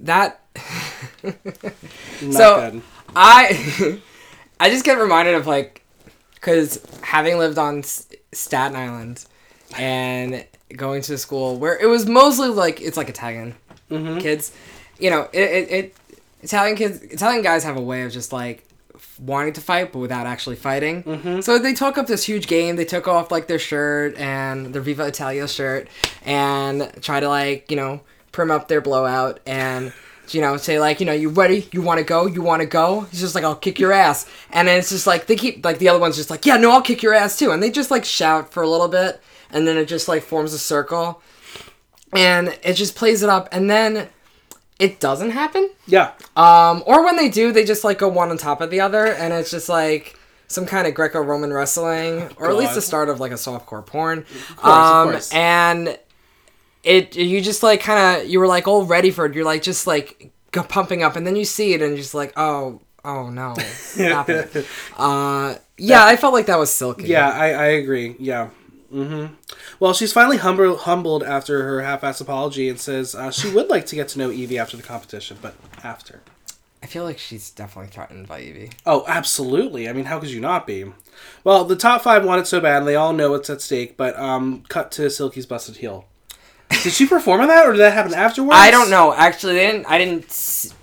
that 0.00 0.40
Not 1.22 2.32
So- 2.32 2.70
good. 2.72 2.82
I 3.14 4.00
I 4.58 4.68
just 4.70 4.84
get 4.84 4.98
reminded 4.98 5.34
of 5.36 5.46
like 5.46 5.84
because 6.34 6.80
having 7.02 7.38
lived 7.38 7.56
on 7.58 7.80
S- 7.80 8.08
Staten 8.32 8.76
Island 8.76 9.24
and 9.78 10.44
going 10.76 11.02
to 11.02 11.18
school 11.18 11.58
where 11.58 11.78
it 11.78 11.86
was 11.86 12.06
mostly 12.06 12.48
like 12.48 12.80
it's 12.80 12.96
like 12.96 13.08
Italian 13.08 13.54
mm-hmm. 13.90 14.18
kids, 14.18 14.52
you 14.98 15.10
know, 15.10 15.28
it, 15.32 15.40
it, 15.40 15.70
it 15.70 15.96
Italian 16.42 16.76
kids 16.76 17.02
Italian 17.02 17.42
guys 17.42 17.64
have 17.64 17.76
a 17.76 17.82
way 17.82 18.02
of 18.02 18.12
just 18.12 18.32
like 18.32 18.66
wanting 19.18 19.52
to 19.52 19.60
fight 19.60 19.92
but 19.92 19.98
without 19.98 20.26
actually 20.26 20.56
fighting. 20.56 21.02
Mm-hmm. 21.02 21.40
So 21.40 21.58
they 21.58 21.74
took 21.74 21.98
up 21.98 22.06
this 22.06 22.24
huge 22.24 22.46
game. 22.46 22.76
They 22.76 22.84
took 22.84 23.08
off 23.08 23.30
like 23.30 23.46
their 23.46 23.58
shirt 23.58 24.16
and 24.16 24.72
their 24.72 24.82
Viva 24.82 25.06
Italia 25.06 25.46
shirt 25.48 25.88
and 26.24 26.90
try 27.02 27.20
to 27.20 27.28
like 27.28 27.70
you 27.70 27.76
know 27.76 28.00
prim 28.32 28.50
up 28.50 28.68
their 28.68 28.80
blowout 28.80 29.40
and 29.46 29.92
you 30.28 30.40
know 30.40 30.56
say 30.56 30.78
like 30.78 31.00
you 31.00 31.06
know 31.06 31.12
you 31.12 31.28
ready? 31.28 31.68
You 31.72 31.82
want 31.82 31.98
to 31.98 32.04
go? 32.04 32.26
You 32.26 32.42
want 32.42 32.60
to 32.60 32.66
go? 32.66 33.02
He's 33.10 33.20
just 33.20 33.34
like 33.34 33.44
i'll 33.44 33.56
kick 33.56 33.78
your 33.78 33.92
ass. 33.92 34.28
And 34.50 34.68
then 34.68 34.78
it's 34.78 34.90
just 34.90 35.06
like 35.06 35.26
they 35.26 35.36
keep 35.36 35.64
like 35.64 35.78
the 35.78 35.88
other 35.88 35.98
one's 35.98 36.16
just 36.16 36.30
like 36.30 36.46
yeah 36.46 36.56
no 36.56 36.70
i'll 36.70 36.82
kick 36.82 37.02
your 37.02 37.14
ass 37.14 37.38
too. 37.38 37.50
And 37.50 37.62
they 37.62 37.70
just 37.70 37.90
like 37.90 38.04
shout 38.04 38.52
for 38.52 38.62
a 38.62 38.68
little 38.68 38.88
bit 38.88 39.20
and 39.52 39.66
then 39.66 39.76
it 39.76 39.86
just 39.86 40.08
like 40.08 40.22
forms 40.22 40.52
a 40.52 40.58
circle 40.58 41.22
and 42.12 42.58
it 42.62 42.74
just 42.74 42.96
plays 42.96 43.22
it 43.22 43.28
up 43.28 43.48
and 43.52 43.70
then 43.70 44.08
it 44.78 44.98
doesn't 44.98 45.30
happen 45.30 45.68
Yeah. 45.86 46.12
um, 46.36 46.82
or 46.86 47.04
when 47.04 47.16
they 47.16 47.28
do, 47.28 47.52
they 47.52 47.64
just 47.64 47.84
like 47.84 47.98
go 47.98 48.08
one 48.08 48.30
on 48.30 48.38
top 48.38 48.60
of 48.62 48.70
the 48.70 48.80
other, 48.80 49.06
and 49.06 49.32
it's 49.34 49.50
just 49.50 49.68
like 49.68 50.16
some 50.48 50.64
kind 50.66 50.86
of 50.88 50.94
Greco-Roman 50.94 51.52
wrestling, 51.52 52.30
or 52.36 52.48
at 52.50 52.56
least 52.56 52.74
the 52.74 52.80
start 52.80 53.08
of 53.10 53.20
like 53.20 53.30
a 53.30 53.36
softcore 53.36 53.84
porn. 53.84 54.24
of 54.58 54.64
um, 54.64 55.10
course. 55.10 55.32
and 55.34 55.98
it 56.82 57.14
you 57.14 57.42
just 57.42 57.62
like 57.62 57.80
kind 57.82 58.22
of 58.22 58.28
you 58.28 58.40
were 58.40 58.46
like 58.46 58.66
all 58.66 58.84
ready 58.86 59.10
for 59.10 59.26
it. 59.26 59.34
You're 59.34 59.44
like 59.44 59.62
just 59.62 59.86
like 59.86 60.32
go 60.50 60.62
pumping 60.62 61.02
up, 61.02 61.14
and 61.14 61.26
then 61.26 61.36
you 61.36 61.44
see 61.44 61.74
it, 61.74 61.82
and 61.82 61.90
you're 61.90 61.98
just 61.98 62.14
like 62.14 62.32
oh 62.38 62.80
oh 63.04 63.28
no, 63.28 63.54
stop 63.74 64.30
it. 64.30 64.66
Uh, 64.96 65.56
yeah, 65.76 66.04
I 66.06 66.16
felt 66.16 66.32
like 66.32 66.46
that 66.46 66.58
was 66.58 66.70
silky. 66.72 67.04
Yeah, 67.04 67.28
I, 67.30 67.50
I 67.52 67.66
agree. 67.66 68.16
Yeah. 68.18 68.48
Hmm 68.90 69.26
Well, 69.78 69.92
she's 69.94 70.12
finally 70.12 70.38
humble, 70.38 70.76
humbled 70.76 71.22
after 71.22 71.62
her 71.62 71.82
half-ass 71.82 72.20
apology 72.20 72.68
and 72.68 72.78
says 72.78 73.14
uh, 73.14 73.30
she 73.30 73.48
would 73.50 73.68
like 73.68 73.86
to 73.86 73.94
get 73.96 74.08
to 74.08 74.18
know 74.18 74.30
Yvie 74.30 74.58
after 74.58 74.76
the 74.76 74.82
competition, 74.82 75.38
but 75.40 75.54
after. 75.84 76.20
I 76.82 76.86
feel 76.86 77.04
like 77.04 77.18
she's 77.18 77.50
definitely 77.50 77.90
threatened 77.92 78.26
by 78.26 78.40
Yvie. 78.40 78.72
Oh, 78.86 79.04
absolutely. 79.06 79.88
I 79.88 79.92
mean, 79.92 80.06
how 80.06 80.18
could 80.18 80.30
you 80.30 80.40
not 80.40 80.66
be? 80.66 80.86
Well, 81.44 81.64
the 81.64 81.76
top 81.76 82.02
five 82.02 82.24
want 82.24 82.40
it 82.40 82.46
so 82.46 82.58
bad, 82.60 82.78
and 82.78 82.88
they 82.88 82.96
all 82.96 83.12
know 83.12 83.34
it's 83.34 83.50
at 83.50 83.60
stake, 83.60 83.96
but 83.96 84.18
um, 84.18 84.64
cut 84.68 84.90
to 84.92 85.08
Silky's 85.10 85.46
busted 85.46 85.76
heel. 85.76 86.06
Did 86.82 86.92
she 86.92 87.06
perform 87.06 87.42
on 87.42 87.48
that, 87.48 87.66
or 87.66 87.72
did 87.72 87.78
that 87.80 87.92
happen 87.92 88.14
afterwards? 88.14 88.54
I 88.56 88.70
don't 88.70 88.88
know. 88.90 89.12
Actually, 89.12 89.54
they 89.54 89.66
didn't. 89.70 89.86
I 89.86 89.98
didn't. 89.98 90.24
s- 90.26 90.74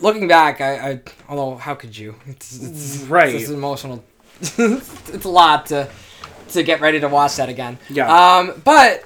Looking 0.00 0.28
back, 0.28 0.60
I, 0.62 0.90
I 0.92 1.00
although 1.28 1.56
how 1.56 1.74
could 1.74 1.96
you? 1.96 2.14
It's, 2.26 2.62
it's 2.62 2.98
Right. 3.02 3.34
It's 3.34 3.50
emotional. 3.50 4.02
it's 4.40 5.24
a 5.24 5.28
lot 5.28 5.66
to 5.66 5.90
to 6.52 6.62
get 6.62 6.80
ready 6.80 7.00
to 7.00 7.08
watch 7.08 7.36
that 7.36 7.48
again. 7.48 7.78
Yeah. 7.88 8.38
Um, 8.38 8.60
but 8.64 9.04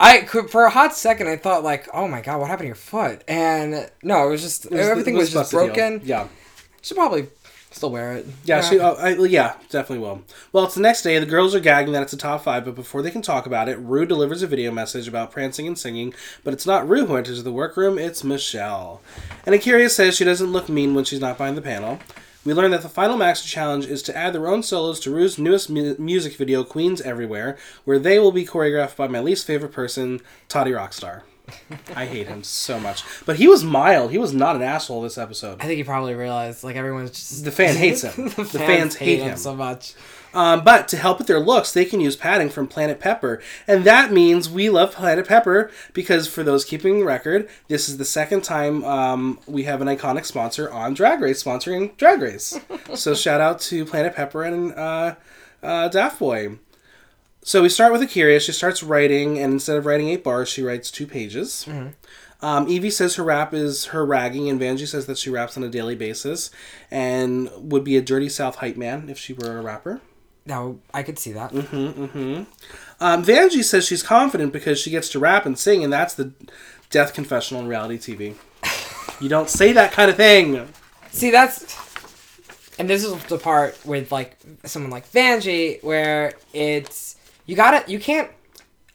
I 0.00 0.18
could 0.22 0.50
for 0.50 0.64
a 0.64 0.70
hot 0.70 0.94
second 0.94 1.28
I 1.28 1.36
thought 1.36 1.62
like, 1.62 1.88
oh 1.94 2.08
my 2.08 2.20
god, 2.20 2.40
what 2.40 2.48
happened 2.50 2.64
to 2.64 2.68
your 2.68 2.74
foot? 2.74 3.22
And 3.28 3.90
no, 4.02 4.26
it 4.26 4.30
was 4.30 4.42
just 4.42 4.66
It 4.66 4.72
was- 4.72 4.80
everything 4.88 5.14
it 5.14 5.18
was, 5.18 5.32
just 5.32 5.52
broken. 5.52 6.00
Yeah. 6.04 6.28
Should 6.82 6.96
probably 6.96 7.28
still 7.70 7.90
wear 7.90 8.14
it. 8.16 8.26
Yeah, 8.44 8.60
she, 8.60 8.78
oh, 8.80 8.94
I, 8.94 9.10
yeah, 9.14 9.54
definitely 9.70 10.00
will. 10.04 10.24
Well, 10.52 10.64
it's 10.64 10.74
the 10.74 10.80
next 10.82 11.02
day. 11.02 11.18
The 11.18 11.24
girls 11.26 11.54
are 11.54 11.60
gagging 11.60 11.92
that 11.94 12.02
it's 12.02 12.12
a 12.12 12.16
top 12.18 12.42
five, 12.42 12.64
but 12.64 12.74
before 12.74 13.02
they 13.02 13.10
can 13.10 13.22
talk 13.22 13.46
about 13.46 13.68
it, 13.68 13.78
Ru 13.78 14.04
delivers 14.04 14.42
a 14.42 14.46
video 14.46 14.70
message 14.72 15.08
about 15.08 15.30
prancing 15.30 15.66
and 15.66 15.78
singing. 15.78 16.12
But 16.44 16.52
it's 16.52 16.66
not 16.66 16.86
Ru 16.88 17.06
who 17.06 17.16
enters 17.16 17.42
the 17.44 17.52
workroom; 17.52 17.98
it's 17.98 18.24
Michelle. 18.24 19.00
And 19.46 19.54
A'keria 19.54 19.88
says 19.88 20.16
she 20.16 20.24
doesn't 20.24 20.52
look 20.52 20.68
mean 20.68 20.94
when 20.94 21.04
she's 21.04 21.20
not 21.20 21.38
behind 21.38 21.56
the 21.56 21.62
panel. 21.62 22.00
We 22.44 22.52
learn 22.54 22.72
that 22.72 22.82
the 22.82 22.88
final 22.88 23.16
Max 23.16 23.42
challenge 23.44 23.86
is 23.86 24.02
to 24.02 24.16
add 24.16 24.32
their 24.32 24.48
own 24.48 24.62
solos 24.62 24.98
to 25.00 25.10
Ru's 25.14 25.38
newest 25.38 25.70
mu- 25.70 25.94
music 25.98 26.36
video, 26.36 26.64
Queens 26.64 27.00
Everywhere, 27.00 27.56
where 27.84 27.98
they 28.00 28.18
will 28.18 28.32
be 28.32 28.44
choreographed 28.44 28.96
by 28.96 29.06
my 29.06 29.20
least 29.20 29.46
favorite 29.46 29.72
person, 29.72 30.20
Toddy 30.48 30.72
Rockstar. 30.72 31.22
I 31.96 32.06
hate 32.06 32.26
him 32.28 32.42
so 32.42 32.80
much. 32.80 33.04
But 33.26 33.36
he 33.36 33.46
was 33.48 33.62
mild. 33.62 34.10
He 34.10 34.18
was 34.18 34.32
not 34.32 34.56
an 34.56 34.62
asshole 34.62 35.02
this 35.02 35.18
episode. 35.18 35.60
I 35.60 35.66
think 35.66 35.76
he 35.78 35.84
probably 35.84 36.14
realized 36.14 36.64
like 36.64 36.76
everyone's 36.76 37.10
just 37.10 37.44
The 37.44 37.50
fan 37.50 37.76
hates 37.76 38.02
him. 38.02 38.28
the, 38.36 38.42
The 38.44 38.58
fans 38.58 38.94
hate 38.96 39.20
him. 39.20 39.36
so 39.36 39.54
much. 39.54 39.94
Um, 40.34 40.64
but 40.64 40.88
to 40.88 40.96
help 40.96 41.18
with 41.18 41.26
their 41.26 41.40
looks, 41.40 41.72
they 41.72 41.84
can 41.84 42.00
use 42.00 42.16
padding 42.16 42.48
from 42.48 42.66
Planet 42.66 43.00
Pepper. 43.00 43.40
And 43.66 43.84
that 43.84 44.12
means 44.12 44.48
we 44.48 44.70
love 44.70 44.92
Planet 44.92 45.26
Pepper 45.26 45.70
because, 45.92 46.26
for 46.26 46.42
those 46.42 46.64
keeping 46.64 47.04
record, 47.04 47.48
this 47.68 47.88
is 47.88 47.98
the 47.98 48.04
second 48.04 48.42
time 48.42 48.84
um, 48.84 49.38
we 49.46 49.64
have 49.64 49.80
an 49.80 49.88
iconic 49.88 50.24
sponsor 50.24 50.70
on 50.70 50.94
Drag 50.94 51.20
Race 51.20 51.42
sponsoring 51.42 51.96
Drag 51.96 52.20
Race. 52.20 52.58
so 52.94 53.14
shout 53.14 53.40
out 53.40 53.60
to 53.60 53.84
Planet 53.84 54.14
Pepper 54.14 54.44
and 54.44 54.72
uh, 54.74 55.14
uh, 55.62 55.88
Daft 55.88 56.18
Boy. 56.18 56.58
So 57.44 57.62
we 57.62 57.68
start 57.68 57.92
with 57.92 58.02
A'keria. 58.02 58.40
She 58.40 58.52
starts 58.52 58.84
writing, 58.84 59.38
and 59.38 59.54
instead 59.54 59.76
of 59.76 59.84
writing 59.84 60.08
eight 60.08 60.22
bars, 60.22 60.48
she 60.48 60.62
writes 60.62 60.92
two 60.92 61.08
pages. 61.08 61.66
Um, 62.40 62.66
Yvie 62.66 62.92
says 62.92 63.16
her 63.16 63.24
rap 63.24 63.52
is 63.52 63.86
her 63.86 64.04
ragging, 64.06 64.48
and 64.48 64.60
Vanjie 64.60 64.86
says 64.86 65.06
that 65.06 65.18
she 65.18 65.30
raps 65.30 65.56
on 65.56 65.62
a 65.64 65.68
daily 65.68 65.94
basis 65.94 66.50
and 66.90 67.50
would 67.56 67.84
be 67.84 67.96
a 67.96 68.02
dirty 68.02 68.28
South 68.28 68.56
hype 68.56 68.76
man 68.76 69.08
if 69.08 69.18
she 69.18 69.32
were 69.32 69.58
a 69.58 69.62
rapper. 69.62 70.00
No, 70.44 70.80
I 70.92 71.02
could 71.02 71.18
see 71.18 71.32
that. 71.32 71.52
Mhm. 71.52 72.46
Um, 73.00 73.24
Vanjie 73.24 73.64
says 73.64 73.86
she's 73.86 74.02
confident 74.02 74.52
because 74.52 74.80
she 74.80 74.90
gets 74.90 75.08
to 75.10 75.18
rap 75.18 75.46
and 75.46 75.58
sing, 75.58 75.84
and 75.84 75.92
that's 75.92 76.14
the 76.14 76.32
death 76.90 77.14
confessional 77.14 77.62
in 77.62 77.68
reality 77.68 77.98
TV. 77.98 78.34
You 79.20 79.28
don't 79.28 79.48
say 79.48 79.72
that 79.72 79.92
kind 79.92 80.10
of 80.10 80.16
thing. 80.16 80.68
See, 81.12 81.30
that's 81.30 81.76
and 82.78 82.88
this 82.88 83.04
is 83.04 83.12
the 83.24 83.38
part 83.38 83.78
with 83.84 84.10
like 84.10 84.36
someone 84.64 84.90
like 84.90 85.10
Vanjie 85.12 85.82
where 85.84 86.32
it's 86.52 87.16
you 87.46 87.54
gotta 87.56 87.88
you 87.90 87.98
can't. 87.98 88.30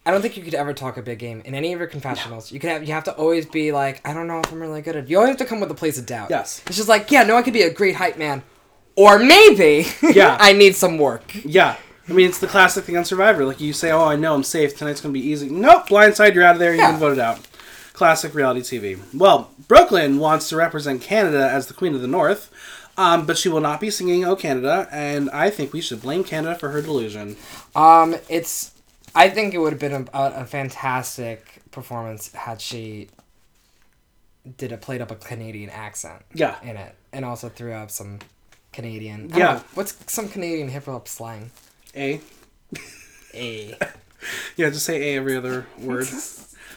I 0.06 0.12
don't 0.12 0.22
think 0.22 0.38
you 0.38 0.44
could 0.44 0.54
ever 0.54 0.74
talk 0.74 0.96
a 0.98 1.02
big 1.02 1.20
game 1.20 1.42
in 1.44 1.54
any 1.54 1.74
of 1.74 1.80
your 1.80 1.88
confessionals. 1.90 2.50
You 2.52 2.60
could 2.62 2.70
have 2.70 2.84
you 2.88 2.94
have 2.94 3.04
to 3.06 3.14
always 3.16 3.46
be 3.46 3.72
like, 3.74 4.02
I 4.08 4.14
don't 4.14 4.28
know 4.28 4.40
if 4.40 4.52
I'm 4.52 4.60
really 4.62 4.82
good 4.82 4.96
at. 4.96 5.10
You 5.10 5.18
always 5.18 5.30
have 5.30 5.38
to 5.40 5.46
come 5.46 5.60
with 5.60 5.70
a 5.70 5.76
place 5.76 5.98
of 5.98 6.06
doubt. 6.06 6.30
Yes. 6.30 6.62
It's 6.68 6.78
just 6.78 6.88
like, 6.90 7.12
yeah, 7.12 7.24
no, 7.24 7.36
I 7.38 7.42
could 7.42 7.54
be 7.54 7.62
a 7.64 7.70
great 7.74 7.96
hype 7.96 8.18
man, 8.18 8.42
or 8.98 9.18
maybe, 9.20 9.86
Yeah. 10.14 10.36
I 10.40 10.52
need 10.52 10.76
some 10.76 10.98
work. 10.98 11.34
Yeah. 11.46 11.78
I 12.10 12.14
mean, 12.14 12.28
it's 12.28 12.40
the 12.40 12.48
classic 12.48 12.84
thing 12.86 12.98
on 12.98 13.06
Survivor. 13.06 13.46
Like, 13.46 13.60
you 13.62 13.72
say, 13.74 13.92
oh, 13.92 14.04
I 14.06 14.16
know 14.16 14.34
I'm 14.34 14.44
safe. 14.44 14.76
Tonight's 14.78 15.00
going 15.02 15.14
to 15.14 15.20
be 15.20 15.26
easy. 15.26 15.50
Nope, 15.50 15.88
blindside, 15.88 16.34
you're 16.36 16.44
out 16.44 16.56
of 16.56 16.60
there. 16.60 16.72
You've 16.72 16.80
Yeah. 16.80 16.92
been 16.92 17.00
voted 17.00 17.20
out. 17.20 17.40
Classic 17.94 18.34
reality 18.34 18.62
TV. 18.62 19.00
Well, 19.14 19.52
Brooklyn 19.68 20.18
wants 20.20 20.50
to 20.50 20.56
represent 20.56 21.02
Canada 21.02 21.50
as 21.50 21.68
the 21.68 21.74
Queen 21.74 21.96
of 21.96 22.02
the 22.02 22.08
North, 22.08 22.50
um, 22.98 23.26
but 23.26 23.38
she 23.38 23.50
will 23.50 23.60
not 23.62 23.80
be 23.82 23.90
singing 23.90 24.24
Oh 24.24 24.36
Canada, 24.36 24.88
and 24.92 25.30
I 25.32 25.50
think 25.50 25.74
we 25.74 25.82
should 25.82 26.02
blame 26.02 26.24
Canada 26.24 26.56
for 26.58 26.70
her 26.70 26.82
delusion. 26.82 27.36
Um, 27.76 28.16
it's. 28.30 28.72
I 29.16 29.30
think 29.30 29.54
it 29.56 29.58
would 29.58 29.74
have 29.74 29.80
been 29.80 29.94
a, 30.14 30.18
a, 30.18 30.32
a 30.42 30.46
fantastic 30.46 31.62
performance 31.72 32.32
had 32.34 32.62
she 32.62 33.10
did 34.58 34.72
a 34.72 34.78
played 34.78 35.02
up 35.02 35.12
a 35.12 35.16
Canadian 35.16 35.70
accent. 35.72 36.22
Yeah. 36.34 36.56
In 36.62 36.78
it, 36.78 36.96
and 37.12 37.26
also 37.26 37.50
threw 37.50 37.74
up 37.74 37.90
some 37.92 38.20
Canadian. 38.78 39.30
Yeah. 39.36 39.36
I 39.50 39.54
know, 39.56 39.64
what's 39.74 39.98
some 40.14 40.30
Canadian 40.30 40.70
hip 40.70 40.86
hop 40.86 41.08
slang? 41.08 41.50
A. 41.96 42.22
A. 43.34 43.76
Yeah, 44.56 44.70
just 44.70 44.86
say 44.86 45.14
A 45.14 45.18
every 45.18 45.36
other 45.36 45.66
word. 45.80 46.08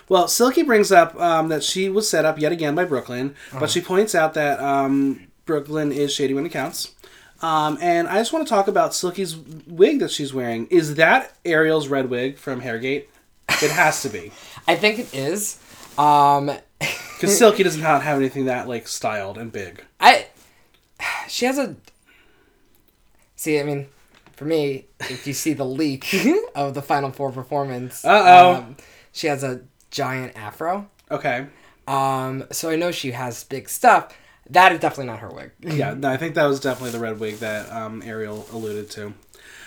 Well, 0.09 0.27
Silky 0.29 0.63
brings 0.63 0.91
up 0.91 1.15
um, 1.21 1.49
that 1.51 1.63
she 1.63 1.89
was 1.91 2.09
set 2.09 2.25
up 2.25 2.39
yet 2.41 2.53
again 2.53 2.75
by 2.75 2.85
Brooklyn, 2.87 3.35
but 3.59 3.71
she 3.71 3.81
points 3.83 4.15
out 4.15 4.33
that 4.35 4.59
um, 4.61 5.29
Brooklyn 5.45 5.93
is 5.93 6.13
shady 6.13 6.33
when 6.35 6.47
it 6.47 6.49
counts. 6.53 6.95
Um, 7.43 7.79
and 7.81 8.09
I 8.09 8.17
just 8.19 8.33
want 8.33 8.47
to 8.47 8.51
talk 8.53 8.67
about 8.67 8.95
Silky's 8.95 9.37
wig 9.37 10.01
that 10.01 10.11
she's 10.11 10.33
wearing. 10.35 10.67
Is 10.69 10.95
that 10.97 11.35
Ariel's 11.45 11.89
red 11.89 12.11
wig 12.11 12.39
from 12.39 12.61
Hairgate? 12.63 13.05
It 13.63 13.71
has 13.71 14.03
to 14.03 14.09
be. 14.09 14.33
I 14.69 14.75
think 14.77 14.99
it 14.99 15.15
is. 15.15 15.59
Um, 15.99 16.51
Because 16.79 17.37
Silky 17.39 17.63
does 17.63 17.77
not 17.77 18.03
have 18.03 18.17
anything 18.19 18.47
that, 18.47 18.67
like, 18.69 18.89
styled 18.89 19.37
and 19.39 19.53
big. 19.53 19.85
I. 20.01 20.27
She 21.29 21.47
has 21.47 21.57
a. 21.59 21.77
See, 23.41 23.59
I 23.59 23.63
mean, 23.63 23.87
for 24.37 24.45
me, 24.45 24.85
if 25.09 25.27
you 25.27 25.33
see 25.33 25.55
the 25.55 25.65
leak 25.65 26.15
of 26.55 26.75
the 26.75 26.83
Final 26.83 27.11
Four 27.11 27.33
performance, 27.33 28.05
Uh-oh. 28.05 28.57
um, 28.57 28.77
she 29.13 29.29
has 29.29 29.43
a 29.43 29.63
giant 29.91 30.37
afro. 30.37 30.91
Okay. 31.11 31.47
Um, 31.89 32.45
so 32.51 32.69
I 32.69 32.77
know 32.77 32.91
she 32.93 33.13
has 33.13 33.45
big 33.45 33.71
stuff. 33.71 34.15
That 34.51 34.73
is 34.73 34.81
definitely 34.81 35.07
not 35.07 35.21
her 35.21 35.31
wig. 35.31 35.53
Yeah, 35.63 35.95
no, 35.95 36.11
I 36.11 36.19
think 36.19 36.35
that 36.35 36.45
was 36.45 36.61
definitely 36.61 36.91
the 36.91 36.99
red 36.99 37.19
wig 37.19 37.37
that 37.37 37.73
um, 37.73 38.03
Ariel 38.05 38.47
alluded 38.53 38.91
to. 38.91 39.15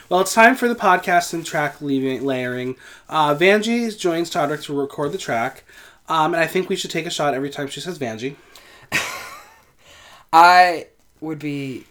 Well, 0.08 0.22
it's 0.22 0.36
time 0.36 0.54
for 0.56 0.68
the 0.68 0.76
podcast 0.76 1.34
and 1.34 1.44
track 1.44 1.82
leaving, 1.82 2.24
layering. 2.24 2.76
Uh, 3.10 3.34
Vanjie 3.34 3.98
joins 3.98 4.30
Todrick 4.30 4.62
to 4.66 4.80
record 4.80 5.14
the 5.14 5.18
track, 5.18 5.64
um, 6.08 6.36
and 6.36 6.44
I 6.44 6.46
think 6.46 6.70
we 6.70 6.76
should 6.76 6.92
take 6.92 7.08
a 7.08 7.10
shot 7.10 7.34
every 7.34 7.50
time 7.50 7.70
she 7.70 7.80
says 7.80 7.98
Vanjie. 7.98 8.36
I 10.32 10.90
would 11.22 11.40
be. 11.40 11.86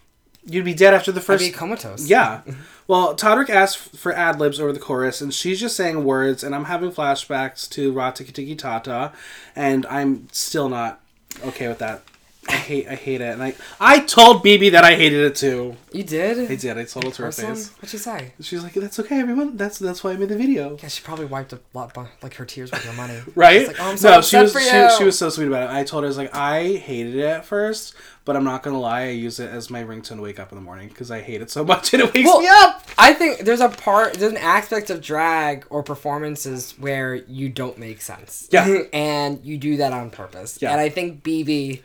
You'd 0.45 0.65
be 0.65 0.75
dead 0.75 0.93
after 0.95 1.13
the 1.13 1.21
first. 1.21 1.43
I'd 1.45 1.49
be 1.49 1.53
comatose. 1.53 2.09
yeah. 2.09 2.43
Well, 2.89 3.15
Todrick 3.15 3.49
asked 3.49 3.97
for 3.97 4.13
ad 4.13 4.41
libs 4.41 4.61
over 4.61 4.73
the 4.73 4.81
chorus, 4.81 5.21
and 5.21 5.33
she's 5.33 5.61
just 5.61 5.77
saying 5.77 6.05
words, 6.05 6.43
and 6.43 6.53
I'm 6.53 6.65
having 6.65 6.91
flashbacks 6.91 7.71
to 7.71 7.93
Ra 7.93 8.11
Tiki 8.11 8.33
Tiki 8.33 8.57
Tata, 8.57 9.13
and 9.55 9.87
I'm 9.87 10.27
still 10.33 10.69
not 10.69 11.01
okay 11.45 11.69
with 11.69 11.79
that. 11.79 12.03
I 12.49 12.53
hate, 12.55 12.89
I 12.89 12.97
hate 12.97 13.21
it, 13.21 13.33
and 13.33 13.43
I, 13.43 13.55
I 13.79 14.01
told 14.01 14.45
BeBe 14.45 14.73
that 14.73 14.83
I 14.83 14.97
hated 14.97 15.21
it 15.25 15.37
too. 15.37 15.77
You 15.93 16.03
did. 16.03 16.51
I 16.51 16.57
did. 16.57 16.77
I 16.77 16.85
told 16.85 17.05
it 17.05 17.15
to 17.15 17.23
her 17.23 17.31
face. 17.31 17.71
What'd 17.75 17.91
she 17.91 17.99
say? 17.99 18.33
She's 18.41 18.65
like, 18.65 18.73
"That's 18.73 18.99
okay, 18.99 19.21
everyone. 19.21 19.57
That's 19.57 19.79
that's 19.79 20.03
why 20.03 20.11
I 20.11 20.17
made 20.17 20.29
the 20.29 20.37
video." 20.37 20.77
Yeah, 20.83 20.89
she 20.89 21.05
probably 21.05 21.27
wiped 21.27 21.53
a 21.53 21.61
lot, 21.73 21.95
bu- 21.95 22.07
like 22.21 22.35
her 22.35 22.45
tears 22.45 22.73
with 22.73 22.85
your 22.85 22.95
money. 22.95 23.21
Right? 23.37 23.69
Like, 23.69 23.77
oh, 23.79 23.95
so 23.95 24.11
no, 24.11 24.21
she 24.23 24.37
was 24.39 24.53
she, 24.53 24.99
she 24.99 25.05
was 25.05 25.17
so 25.17 25.29
sweet 25.29 25.47
about 25.47 25.71
it. 25.71 25.75
I 25.75 25.85
told 25.85 26.03
her 26.03 26.07
I 26.07 26.09
was 26.09 26.17
like, 26.19 26.35
I 26.35 26.75
hated 26.75 27.15
it 27.15 27.23
at 27.25 27.45
first, 27.45 27.95
but 28.25 28.35
I'm 28.35 28.45
not 28.45 28.65
gonna 28.65 28.81
lie, 28.81 29.03
I 29.03 29.09
use 29.11 29.39
it 29.39 29.49
as 29.49 29.71
my 29.71 29.85
ringtone 29.85 30.17
to 30.17 30.23
wake 30.23 30.41
up 30.41 30.51
in 30.51 30.57
the 30.57 30.63
morning 30.63 30.89
because 30.89 31.13
I 31.13 31.21
hate 31.21 31.43
it 31.43 31.51
so 31.51 31.65
much 31.73 31.93
and 31.95 32.03
it 32.03 32.13
wakes 32.13 32.27
Well, 32.27 32.41
me 32.41 32.49
up. 32.51 32.85
I 32.99 33.15
think 33.15 33.41
there's 33.41 33.61
a 33.61 33.69
part, 33.69 34.15
there's 34.15 34.33
an 34.33 34.39
aspect 34.39 34.91
of 34.91 35.01
drag 35.01 35.65
or 35.71 35.85
performances 35.85 36.73
where 36.79 37.15
you 37.15 37.49
don't 37.49 37.79
make 37.79 38.03
sense. 38.03 38.49
Yeah. 38.51 38.67
and 38.93 39.45
you 39.45 39.59
do 39.59 39.77
that 39.77 39.93
on 39.93 40.11
purpose. 40.11 40.59
Yeah. 40.61 40.73
And 40.73 40.81
I 40.81 40.89
think 40.89 41.23
BeBe. 41.23 41.83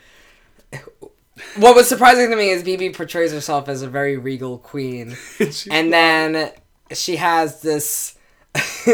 What 1.55 1.75
was 1.75 1.87
surprising 1.87 2.29
to 2.31 2.35
me 2.35 2.49
is 2.49 2.63
BeBe 2.63 2.95
portrays 2.95 3.31
herself 3.31 3.69
as 3.69 3.81
a 3.83 3.87
very 3.87 4.17
regal 4.17 4.57
queen, 4.57 5.15
and 5.71 5.93
then 5.93 6.51
she 6.93 7.15
has 7.17 7.61
this 7.61 8.15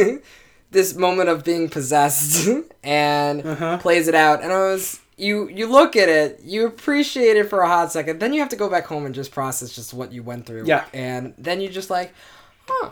this 0.71 0.95
moment 0.95 1.29
of 1.29 1.43
being 1.43 1.69
possessed 1.69 2.47
and 2.83 3.45
Uh-huh. 3.45 3.77
plays 3.79 4.07
it 4.07 4.15
out. 4.15 4.41
And 4.43 4.51
I 4.51 4.59
was 4.59 4.99
you 5.17 5.47
you 5.49 5.67
look 5.67 5.95
at 5.95 6.09
it, 6.09 6.41
you 6.43 6.65
appreciate 6.65 7.37
it 7.37 7.49
for 7.49 7.61
a 7.61 7.67
hot 7.67 7.91
second, 7.91 8.19
then 8.19 8.33
you 8.33 8.39
have 8.41 8.49
to 8.49 8.55
go 8.55 8.69
back 8.69 8.85
home 8.87 9.05
and 9.05 9.15
just 9.15 9.31
process 9.31 9.73
just 9.73 9.93
what 9.93 10.11
you 10.11 10.23
went 10.23 10.45
through. 10.45 10.65
Yeah. 10.65 10.85
and 10.93 11.33
then 11.37 11.61
you 11.61 11.69
just 11.69 11.89
like, 11.89 12.13
huh. 12.67 12.89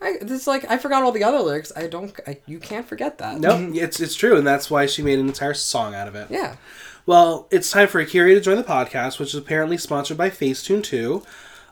I, 0.00 0.18
it's 0.20 0.46
like 0.46 0.70
I 0.70 0.78
forgot 0.78 1.02
all 1.02 1.10
the 1.10 1.24
other 1.24 1.40
lyrics. 1.40 1.72
I 1.74 1.88
don't. 1.88 2.12
I, 2.24 2.38
you 2.46 2.60
can't 2.60 2.86
forget 2.86 3.18
that. 3.18 3.40
no, 3.40 3.56
it's 3.74 3.98
it's 3.98 4.14
true, 4.14 4.36
and 4.36 4.46
that's 4.46 4.70
why 4.70 4.86
she 4.86 5.02
made 5.02 5.18
an 5.18 5.26
entire 5.26 5.54
song 5.54 5.92
out 5.96 6.06
of 6.06 6.14
it. 6.14 6.28
Yeah. 6.30 6.54
Well, 7.08 7.48
it's 7.50 7.70
time 7.70 7.88
for 7.88 8.04
A'keria 8.04 8.34
to 8.34 8.40
join 8.42 8.58
the 8.58 8.62
podcast, 8.62 9.18
which 9.18 9.30
is 9.30 9.34
apparently 9.36 9.78
sponsored 9.78 10.18
by 10.18 10.28
Facetune 10.28 10.82
2. 10.82 11.22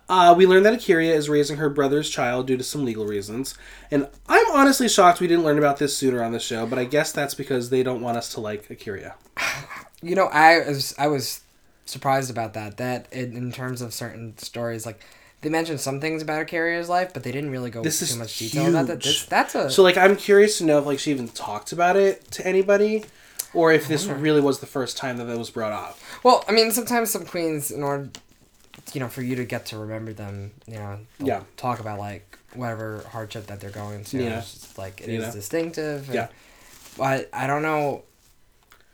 Uh, 0.09 0.35
we 0.35 0.47
learned 0.47 0.65
that 0.65 0.73
A'keria 0.73 1.13
is 1.13 1.29
raising 1.29 1.59
her 1.59 1.69
brother's 1.69 2.09
child 2.09 2.47
due 2.47 2.57
to 2.57 2.65
some 2.65 2.87
legal 2.87 3.05
reasons. 3.05 3.55
And 3.91 4.09
I'm 4.31 4.51
honestly 4.53 4.89
shocked 4.89 5.21
we 5.21 5.27
didn't 5.27 5.45
learn 5.45 5.59
about 5.59 5.77
this 5.77 5.95
sooner 5.95 6.25
on 6.25 6.33
the 6.33 6.41
show, 6.41 6.65
but 6.65 6.79
I 6.79 6.85
guess 6.85 7.13
that's 7.13 7.35
because 7.35 7.69
they 7.69 7.83
don't 7.83 8.01
want 8.01 8.17
us 8.17 8.33
to 8.33 8.41
like 8.41 8.67
A'keria. 8.69 9.13
You 10.03 10.15
know, 10.15 10.27
I 10.27 10.59
was 10.69 10.95
I 10.99 11.09
was 11.09 11.41
surprised 11.85 12.31
about 12.31 12.53
that. 12.55 12.77
That 12.77 13.13
in, 13.13 13.37
in 13.37 13.51
terms 13.51 13.81
of 13.81 13.93
certain 13.93 14.37
stories, 14.39 14.87
like 14.87 15.01
they 15.41 15.49
mentioned 15.49 15.81
some 15.81 16.01
things 16.01 16.23
about 16.23 16.47
A'keria's 16.47 16.89
life, 16.89 17.13
but 17.13 17.25
they 17.25 17.33
didn't 17.33 17.51
really 17.51 17.71
go 17.71 17.83
This 17.83 18.11
too 18.11 18.19
much 18.19 18.39
detail 18.39 18.69
about 18.69 18.87
that. 18.87 19.03
This, 19.03 19.27
that's 19.27 19.55
a 19.55 19.71
So, 19.71 19.83
like, 19.83 19.97
I'm 19.97 20.17
curious 20.17 20.59
to 20.59 20.65
know 20.65 20.79
if, 20.79 20.87
like, 20.87 20.99
she 20.99 21.11
even 21.11 21.29
talked 21.29 21.73
about 21.73 21.97
it 21.97 22.31
to 22.33 22.47
anybody, 22.47 23.05
or 23.57 23.73
if 23.73 23.89
this 23.89 24.07
really 24.07 24.41
was 24.41 24.61
the 24.61 24.67
first 24.67 24.97
time 24.97 25.17
that 25.17 25.25
that 25.25 25.39
was 25.39 25.51
brought 25.51 25.73
up. 25.73 25.99
well. 26.23 26.45
I 26.49 26.53
mean, 26.53 26.71
sometimes 26.71 27.11
some 27.11 27.25
queens, 27.25 27.71
in 27.71 27.83
order, 27.83 28.11
you 28.93 29.01
know, 29.01 29.09
for 29.09 29.23
you 29.23 29.35
to 29.37 29.45
get 29.45 29.67
to 29.67 29.79
remember 29.79 30.13
them, 30.13 30.53
you 30.67 30.75
know, 30.75 30.99
Yeah. 31.19 31.43
talk 31.57 31.81
about 31.81 31.99
like 31.99 32.39
whatever 32.55 33.05
hardship 33.11 33.47
that 33.49 33.61
they're 33.61 33.71
going 33.71 34.05
through. 34.05 34.25
Yeah. 34.25 34.39
It's 34.39 34.53
just, 34.55 34.79
like 34.79 35.01
it 35.01 35.09
You 35.09 35.21
is 35.21 35.27
know? 35.29 35.33
distinctive. 35.33 36.05
and- 36.07 36.15
Yeah. 36.15 36.29
But 36.97 37.29
I 37.33 37.47
don't 37.47 37.63
know. 37.63 38.03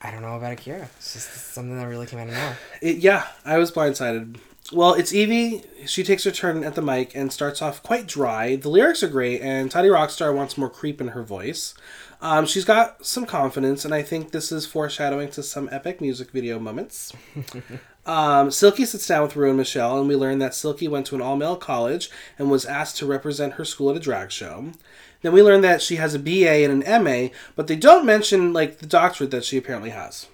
I 0.01 0.11
don't 0.11 0.23
know 0.23 0.37
about 0.37 0.57
A'keria. 0.57 0.89
It's 0.97 1.13
just 1.13 1.53
something 1.55 1.77
that 1.79 1.87
really 1.87 2.07
came 2.07 2.19
out 2.19 2.27
of 2.29 2.35
nowhere. 2.35 2.59
It, 2.81 2.97
yeah, 2.97 3.27
I 3.45 3.59
was 3.59 3.71
blindsided. 3.71 4.37
Well, 4.73 4.95
it's 4.95 5.13
Yvie. 5.13 5.67
She 5.87 6.03
takes 6.03 6.25
her 6.25 6.31
turn 6.31 6.65
at 6.65 6.75
the 6.75 6.81
mic 6.81 7.15
and 7.15 7.31
starts 7.31 7.61
off 7.61 7.83
quite 7.83 8.07
dry. 8.07 8.57
The 8.57 8.71
lyrics 8.71 9.03
are 9.03 9.09
great, 9.09 9.43
and 9.43 9.71
Toddy 9.71 9.89
Rockstar 9.89 10.35
wants 10.35 10.57
more 10.57 10.71
creep 10.71 10.99
in 10.99 11.09
her 11.09 11.23
voice. 11.23 11.75
Um, 12.23 12.47
she's 12.47 12.65
got 12.65 13.05
some 13.05 13.27
confidence, 13.27 13.85
and 13.85 13.93
I 13.93 14.01
think 14.03 14.31
this 14.31 14.51
is 14.51 14.65
foreshadowing 14.65 15.31
to 15.33 15.43
some 15.43 15.69
epic 15.71 16.01
music 16.01 16.31
video 16.31 16.59
moments. 16.59 17.13
um, 18.07 18.51
Silky 18.51 18.87
sits 18.87 19.07
down 19.07 19.25
with 19.25 19.37
Ru 19.37 19.49
and 19.49 19.59
Michelle, 19.59 19.99
and 19.99 20.09
we 20.09 20.17
learn 20.17 20.39
that 20.39 20.55
Silky 20.55 20.89
went 20.89 21.05
to 21.09 21.17
an 21.17 21.21
all 21.21 21.37
male 21.37 21.57
college 21.57 22.11
and 22.39 22.51
was 22.51 22.65
asked 22.65 22.97
to 22.99 23.07
represent 23.07 23.55
her 23.55 23.67
school 23.67 23.91
at 23.91 23.97
a 23.97 24.01
drag 24.01 24.31
show. 24.31 24.73
Then 25.21 25.33
we 25.33 25.43
learn 25.43 25.61
that 25.61 25.83
she 25.83 25.97
has 25.97 26.15
a 26.15 26.19
BA 26.19 26.65
and 26.65 26.83
an 26.83 27.05
MA, 27.05 27.29
but 27.57 27.67
they 27.67 27.77
don't 27.77 28.07
mention 28.07 28.55
like 28.55 28.79
the 28.79 28.87
doctorate 28.87 29.33
that 29.33 29.45
she 29.45 29.59
apparently 29.59 29.91
has. 29.91 30.29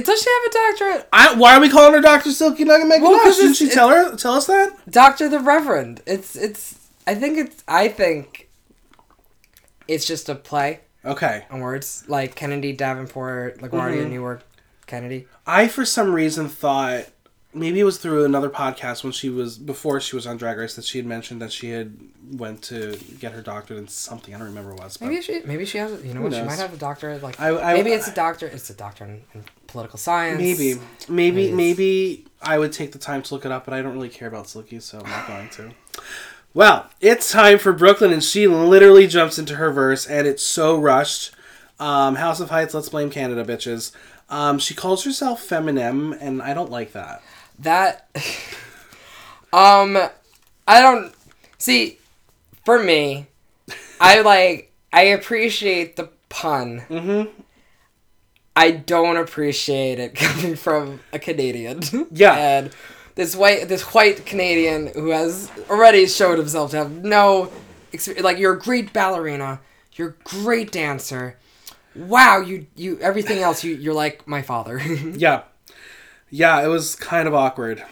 Does 0.00 0.22
she 0.22 0.30
have 0.30 0.42
a 0.50 0.52
doctorate? 0.70 1.08
I, 1.12 1.34
why 1.34 1.54
are 1.56 1.60
we 1.60 1.68
calling 1.68 1.92
her 1.92 2.00
Doctor 2.00 2.30
Silky 2.30 2.64
Nugget 2.64 2.86
Megan? 2.86 3.02
Well, 3.02 3.20
'cause 3.20 3.36
Didn't 3.36 3.54
she 3.54 3.68
tell 3.68 3.88
her 3.90 4.16
tell 4.16 4.34
us 4.34 4.46
that? 4.46 4.72
Doctor 4.90 5.28
the 5.28 5.40
Reverend. 5.40 6.00
It's 6.06 6.34
it's. 6.36 6.74
I 7.06 7.14
think 7.14 7.36
it's. 7.38 7.62
I 7.68 7.88
think. 7.88 8.48
It's 9.88 10.06
just 10.06 10.28
a 10.28 10.34
play 10.34 10.80
Okay. 11.04 11.44
on 11.50 11.60
words 11.60 12.04
like 12.06 12.34
Kennedy 12.34 12.72
Davenport, 12.72 13.58
LaGuardia 13.60 14.04
Mhm. 14.06 14.10
Newark, 14.10 14.42
Kennedy. 14.86 15.26
I 15.46 15.68
for 15.68 15.84
some 15.84 16.12
reason 16.14 16.48
thought 16.48 17.06
maybe 17.54 17.80
it 17.80 17.84
was 17.84 17.98
through 17.98 18.24
another 18.24 18.48
podcast 18.50 19.02
when 19.04 19.12
she 19.12 19.28
was 19.30 19.58
before 19.58 20.00
she 20.00 20.16
was 20.16 20.26
on 20.26 20.36
Drag 20.36 20.56
Race 20.58 20.74
that 20.76 20.84
she 20.84 20.98
had 20.98 21.06
mentioned 21.06 21.40
that 21.42 21.52
she 21.52 21.70
had 21.70 21.96
went 22.32 22.62
to 22.62 22.96
get 23.20 23.32
her 23.32 23.42
doctorate 23.42 23.78
in 23.78 23.88
something. 23.88 24.34
I 24.34 24.38
don't 24.38 24.48
remember 24.48 24.70
what 24.70 24.80
it 24.80 24.84
was. 24.84 24.96
But 24.96 25.08
Maybe 25.08 25.22
she. 25.22 25.40
Maybe 25.44 25.64
she 25.64 25.78
has. 25.78 26.04
You 26.04 26.14
know 26.14 26.22
what? 26.22 26.32
She 26.34 26.42
might 26.42 26.58
have 26.58 26.72
a 26.72 26.76
doctorate. 26.76 27.22
Like 27.22 27.38
I- 27.40 27.70
I- 27.72 27.74
maybe 27.74 27.90
it's 27.92 28.08
a 28.08 28.14
doctor. 28.14 28.46
It's 28.46 28.70
a 28.70 28.74
doctor 28.74 29.04
in, 29.04 29.22
in 29.34 29.44
political 29.66 29.98
science. 29.98 30.38
maybe, 30.38 30.74
maybe, 31.08 31.50
Maybe 31.50 31.52
maybe 31.52 32.26
I 32.40 32.58
would 32.58 32.72
take 32.72 32.92
the 32.92 32.98
time 32.98 33.22
to 33.22 33.34
look 33.34 33.44
it 33.44 33.52
up, 33.52 33.64
but 33.64 33.74
I 33.74 33.82
don't 33.82 33.92
really 33.94 34.08
care 34.08 34.28
about 34.28 34.48
Silky, 34.48 34.80
so 34.80 34.98
I'm 35.00 35.08
not 35.10 35.26
going 35.26 35.48
to. 35.50 35.70
Well, 36.54 36.90
it's 37.00 37.30
time 37.32 37.58
for 37.58 37.72
Brooklyn, 37.72 38.12
and 38.12 38.22
she 38.22 38.46
literally 38.46 39.06
jumps 39.06 39.38
into 39.38 39.56
her 39.56 39.70
verse, 39.70 40.06
and 40.06 40.26
it's 40.26 40.42
so 40.42 40.76
rushed. 40.78 41.32
Um, 41.80 42.16
House 42.16 42.40
of 42.40 42.50
Heights, 42.50 42.74
let's 42.74 42.88
blame 42.90 43.08
Canada, 43.10 43.44
bitches. 43.44 43.92
Um, 44.28 44.58
she 44.58 44.74
calls 44.74 45.04
herself 45.04 45.46
Feminem, 45.46 46.16
and 46.20 46.42
I 46.42 46.52
don't 46.54 46.70
like 46.70 46.92
that. 46.92 47.22
That. 47.62 48.08
um, 49.52 49.98
I 50.66 50.80
don't 50.80 51.14
see. 51.58 51.98
For 52.64 52.80
me, 52.80 53.26
I 54.00 54.20
like. 54.20 54.72
I 54.92 55.02
appreciate 55.02 55.96
the 55.96 56.10
pun. 56.28 56.82
Mm-hmm. 56.88 57.40
I 58.54 58.70
don't 58.70 59.16
appreciate 59.16 59.98
it 59.98 60.14
coming 60.14 60.56
from 60.56 61.00
a 61.12 61.18
Canadian. 61.18 61.82
Yeah. 62.10 62.34
and 62.36 62.70
this 63.14 63.36
white 63.36 63.68
this 63.68 63.82
white 63.94 64.24
Canadian 64.24 64.88
who 64.88 65.10
has 65.10 65.50
already 65.68 66.06
showed 66.06 66.38
himself 66.38 66.70
to 66.72 66.78
have 66.78 67.04
no 67.04 67.52
experience. 67.92 68.24
Like 68.24 68.38
you're 68.38 68.54
a 68.54 68.58
great 68.58 68.92
ballerina, 68.92 69.60
you're 69.94 70.08
a 70.08 70.24
great 70.24 70.72
dancer. 70.72 71.36
Wow, 71.94 72.40
you 72.40 72.66
you 72.74 72.98
everything 73.00 73.38
else 73.38 73.64
you 73.64 73.74
you're 73.74 73.94
like 73.94 74.26
my 74.26 74.42
father. 74.42 74.80
Yeah. 74.80 75.42
Yeah, 76.34 76.64
it 76.64 76.68
was 76.68 76.94
kind 76.94 77.28
of 77.28 77.34
awkward. 77.34 77.84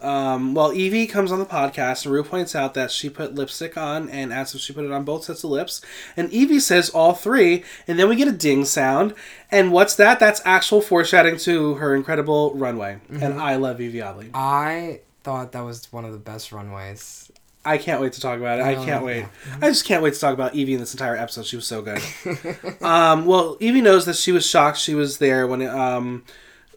Um, 0.00 0.54
well, 0.54 0.70
Yvie 0.70 1.08
comes 1.08 1.30
on 1.30 1.38
the 1.38 1.44
podcast, 1.44 2.06
and 2.06 2.14
Ru 2.14 2.24
points 2.24 2.56
out 2.56 2.72
that 2.74 2.90
she 2.90 3.10
put 3.10 3.34
lipstick 3.34 3.76
on 3.76 4.08
and 4.08 4.32
asks 4.32 4.54
if 4.54 4.62
she 4.62 4.72
put 4.72 4.86
it 4.86 4.90
on 4.90 5.04
both 5.04 5.24
sets 5.24 5.44
of 5.44 5.50
lips. 5.50 5.82
And 6.16 6.30
Yvie 6.30 6.62
says 6.62 6.88
all 6.88 7.12
three, 7.12 7.62
and 7.86 7.98
then 7.98 8.08
we 8.08 8.16
get 8.16 8.26
a 8.26 8.32
ding 8.32 8.64
sound. 8.64 9.14
And 9.50 9.70
what's 9.70 9.96
that? 9.96 10.18
That's 10.18 10.40
actual 10.46 10.80
foreshadowing 10.80 11.36
to 11.40 11.74
her 11.74 11.94
incredible 11.94 12.54
runway. 12.54 13.00
And 13.10 13.38
I 13.38 13.56
love 13.56 13.76
Yvie 13.78 14.02
Oddly. 14.02 14.30
I 14.32 15.00
thought 15.22 15.52
that 15.52 15.60
was 15.62 15.92
one 15.92 16.06
of 16.06 16.12
the 16.12 16.18
best 16.18 16.52
runways. 16.52 17.30
I 17.66 17.76
can't 17.76 18.00
wait 18.00 18.14
to 18.14 18.20
talk 18.20 18.38
about 18.38 18.60
it. 18.60 18.62
I 18.62 18.82
can't 18.82 19.04
wait. 19.04 19.20
yeah. 19.20 19.56
I 19.60 19.68
just 19.68 19.84
can't 19.84 20.02
wait 20.02 20.14
to 20.14 20.20
talk 20.20 20.32
about 20.32 20.54
Yvie 20.54 20.72
in 20.72 20.80
this 20.80 20.94
entire 20.94 21.16
episode. 21.16 21.44
She 21.44 21.56
was 21.56 21.66
so 21.66 21.82
good. 21.82 22.02
um, 22.82 23.26
well, 23.26 23.56
Yvie 23.56 23.82
knows 23.82 24.06
that 24.06 24.16
she 24.16 24.32
was 24.32 24.46
shocked 24.46 24.78
she 24.78 24.94
was 24.94 25.18
there 25.18 25.46
when 25.46 25.66
um, 25.66 26.24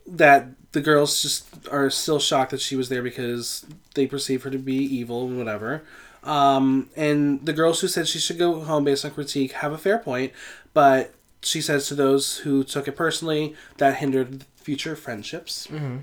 that 0.05 0.47
the 0.77 0.83
girls 0.83 1.23
just 1.23 1.47
are 1.71 1.89
still 1.89 2.19
shocked 2.19 2.51
that 2.51 2.61
she 2.61 2.75
was 2.75 2.87
there 2.87 3.01
because 3.01 3.65
they 3.95 4.05
perceive 4.05 4.43
her 4.43 4.51
to 4.51 4.59
be 4.59 4.75
evil 4.75 5.25
and 5.25 5.35
whatever. 5.35 5.81
Um, 6.23 6.91
and 6.95 7.43
the 7.43 7.51
girls 7.51 7.81
who 7.81 7.87
said 7.87 8.07
she 8.07 8.19
should 8.19 8.37
go 8.37 8.59
home 8.59 8.83
based 8.83 9.03
on 9.03 9.09
critique 9.09 9.53
have 9.53 9.71
a 9.71 9.79
fair 9.79 9.97
point, 9.97 10.33
but 10.75 11.15
she 11.41 11.61
says 11.61 11.87
to 11.87 11.95
those 11.95 12.37
who 12.39 12.63
took 12.63 12.87
it 12.87 12.95
personally 12.95 13.55
that 13.77 13.95
hindered 13.95 14.45
future 14.55 14.95
friendships. 14.95 15.65
Mm-hmm. 15.65 15.97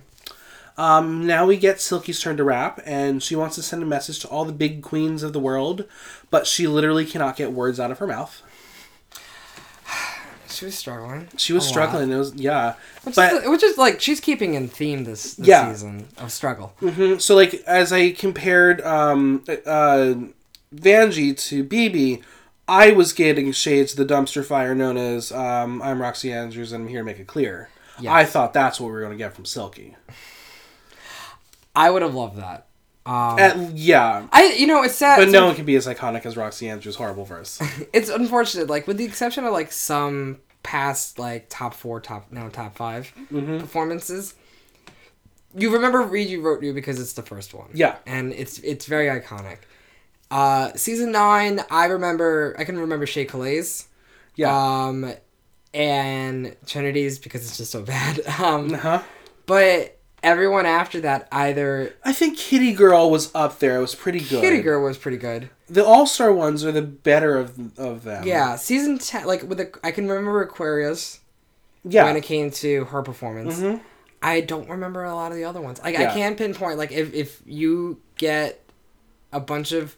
Um, 0.76 1.24
now 1.24 1.46
we 1.46 1.56
get 1.56 1.80
Silky's 1.80 2.20
turn 2.20 2.36
to 2.38 2.42
rap, 2.42 2.80
and 2.84 3.22
she 3.22 3.36
wants 3.36 3.54
to 3.54 3.62
send 3.62 3.80
a 3.80 3.86
message 3.86 4.18
to 4.20 4.28
all 4.28 4.44
the 4.44 4.52
big 4.52 4.82
queens 4.82 5.22
of 5.22 5.32
the 5.32 5.38
world, 5.38 5.84
but 6.30 6.48
she 6.48 6.66
literally 6.66 7.06
cannot 7.06 7.36
get 7.36 7.52
words 7.52 7.78
out 7.78 7.92
of 7.92 8.00
her 8.00 8.08
mouth. 8.08 8.42
She 10.54 10.64
was 10.64 10.76
struggling. 10.76 11.28
She 11.36 11.52
was 11.52 11.64
a 11.64 11.66
lot. 11.66 11.70
struggling. 11.72 12.10
It 12.12 12.16
was 12.16 12.34
yeah, 12.34 12.74
Which, 13.02 13.14
but 13.16 13.32
is, 13.32 13.48
which 13.48 13.62
is 13.62 13.76
like 13.78 14.00
she's 14.00 14.20
keeping 14.20 14.54
in 14.54 14.68
theme 14.68 15.04
this, 15.04 15.34
this 15.34 15.46
Yeah. 15.46 15.70
season 15.72 16.08
of 16.18 16.32
struggle. 16.32 16.74
Mhm. 16.80 17.20
so 17.20 17.34
like 17.34 17.54
as 17.66 17.92
I 17.92 18.12
compared 18.12 18.80
um, 18.82 19.44
uh, 19.66 20.14
Vanjie 20.74 21.38
to 21.48 21.64
BeBe, 21.64 22.22
I 22.66 22.92
was 22.92 23.12
getting 23.12 23.52
shades 23.52 23.98
of 23.98 24.06
the 24.08 24.14
dumpster 24.14 24.44
fire 24.44 24.74
known 24.74 24.96
as 24.96 25.30
um, 25.32 25.82
I'm 25.82 26.00
Roxy 26.00 26.32
Andrews 26.32 26.72
and 26.72 26.84
I'm 26.84 26.88
here 26.88 27.00
to 27.00 27.04
make 27.04 27.18
it 27.18 27.26
clear. 27.26 27.68
Yes. 28.00 28.12
I 28.12 28.24
thought 28.24 28.52
that's 28.52 28.80
what 28.80 28.86
we 28.86 28.92
were 28.94 29.00
going 29.00 29.12
to 29.12 29.18
get 29.18 29.34
from 29.34 29.44
Silky. 29.44 29.96
I 31.76 31.90
would 31.90 32.02
have 32.02 32.14
loved 32.14 32.38
that. 32.38 32.66
Um, 33.06 33.38
At, 33.38 33.72
yeah, 33.76 34.26
I 34.32 34.54
you 34.56 34.66
know 34.66 34.82
it's 34.82 34.94
sad. 34.94 35.18
but 35.18 35.28
no 35.28 35.44
one 35.46 35.54
can 35.54 35.66
be 35.66 35.76
as 35.76 35.86
iconic 35.86 36.24
as 36.24 36.38
Roxy 36.38 36.70
Andrews' 36.70 36.96
horrible 36.96 37.26
verse. 37.26 37.60
it's 37.92 38.08
unfortunate 38.08 38.70
like 38.70 38.86
with 38.86 38.96
the 38.96 39.04
exception 39.04 39.44
of 39.44 39.52
like 39.52 39.70
some 39.72 40.38
past 40.64 41.18
like 41.20 41.46
top 41.48 41.74
four 41.74 42.00
top 42.00 42.32
now 42.32 42.48
top 42.48 42.74
5 42.74 43.12
Mm-hmm. 43.32 43.58
performances 43.58 44.34
you 45.56 45.70
remember 45.70 46.02
read 46.02 46.28
you 46.28 46.40
wrote 46.42 46.62
you 46.64 46.72
because 46.72 46.98
it's 46.98 47.12
the 47.12 47.22
first 47.22 47.54
one 47.54 47.68
Yeah. 47.74 47.96
and 48.06 48.32
it's 48.32 48.58
it's 48.58 48.86
very 48.86 49.06
iconic 49.06 49.58
uh 50.32 50.72
season 50.74 51.12
nine 51.12 51.60
i 51.70 51.84
remember 51.86 52.56
i 52.58 52.64
can 52.64 52.78
remember 52.78 53.06
Shea 53.06 53.24
Couleé. 53.26 53.84
Yeah. 54.34 54.50
um 54.86 55.12
and 55.72 56.56
trinity's 56.66 57.18
because 57.18 57.42
it's 57.42 57.56
just 57.58 57.70
so 57.70 57.82
bad 57.94 58.20
um 58.40 58.74
uh-huh. 58.74 59.02
but 59.46 59.96
everyone 60.24 60.66
after 60.66 61.00
that 61.02 61.28
either 61.30 61.94
I 62.04 62.12
think 62.12 62.36
Kitty 62.36 62.72
Girl 62.72 63.10
was 63.10 63.30
up 63.34 63.60
there. 63.60 63.76
It 63.76 63.80
was 63.80 63.94
pretty 63.94 64.18
good. 64.20 64.40
kitty 64.40 64.60
girl 64.62 64.82
was 64.82 64.98
pretty 64.98 65.18
good 65.18 65.50
The 65.68 65.84
All 65.84 66.06
Star 66.06 66.32
ones 66.32 66.64
are 66.64 66.72
the 66.72 66.82
better 66.82 67.36
of 67.36 67.78
of 67.78 68.02
them. 68.04 68.24
yeah 68.26 68.56
season 68.56 68.98
10 68.98 69.26
like 69.26 69.42
with 69.42 69.58
the 69.58 69.70
i 69.84 69.90
can 69.92 70.08
remember 70.08 70.42
aquaria's 70.42 71.20
Yeah. 71.84 72.04
when 72.04 72.16
it 72.16 72.22
came 72.24 72.50
to 72.50 72.84
her 72.86 73.02
performance. 73.02 73.60
Mhm. 73.60 73.80
I 74.22 74.40
don't 74.40 74.68
remember 74.70 75.04
a 75.04 75.14
lot 75.14 75.30
of 75.32 75.36
the 75.36 75.44
other 75.44 75.60
ones. 75.60 75.80
Like 75.84 75.98
Yeah. 75.98 76.10
I 76.10 76.14
can 76.14 76.34
pinpoint 76.34 76.78
like 76.78 76.90
if 76.92 77.12
if 77.12 77.40
you 77.44 78.00
get 78.16 78.60
a 79.32 79.40
bunch 79.40 79.72
of 79.72 79.94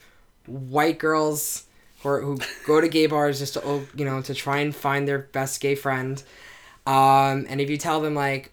white 0.46 0.98
girls 0.98 1.64
who, 2.02 2.08
are, 2.08 2.20
who 2.20 2.38
go 2.66 2.80
to 2.80 2.88
gay 2.88 3.06
bars 3.06 3.38
just 3.38 3.54
to 3.54 3.62
oh, 3.64 3.86
you 3.94 4.04
know 4.04 4.20
to 4.22 4.34
try 4.34 4.58
and 4.58 4.74
find 4.74 5.06
their 5.06 5.18
best 5.20 5.60
gay 5.60 5.74
friend, 5.76 6.22
um, 6.86 7.46
and 7.48 7.60
if 7.60 7.68
you 7.70 7.76
tell 7.78 8.00
them 8.00 8.14
like, 8.14 8.52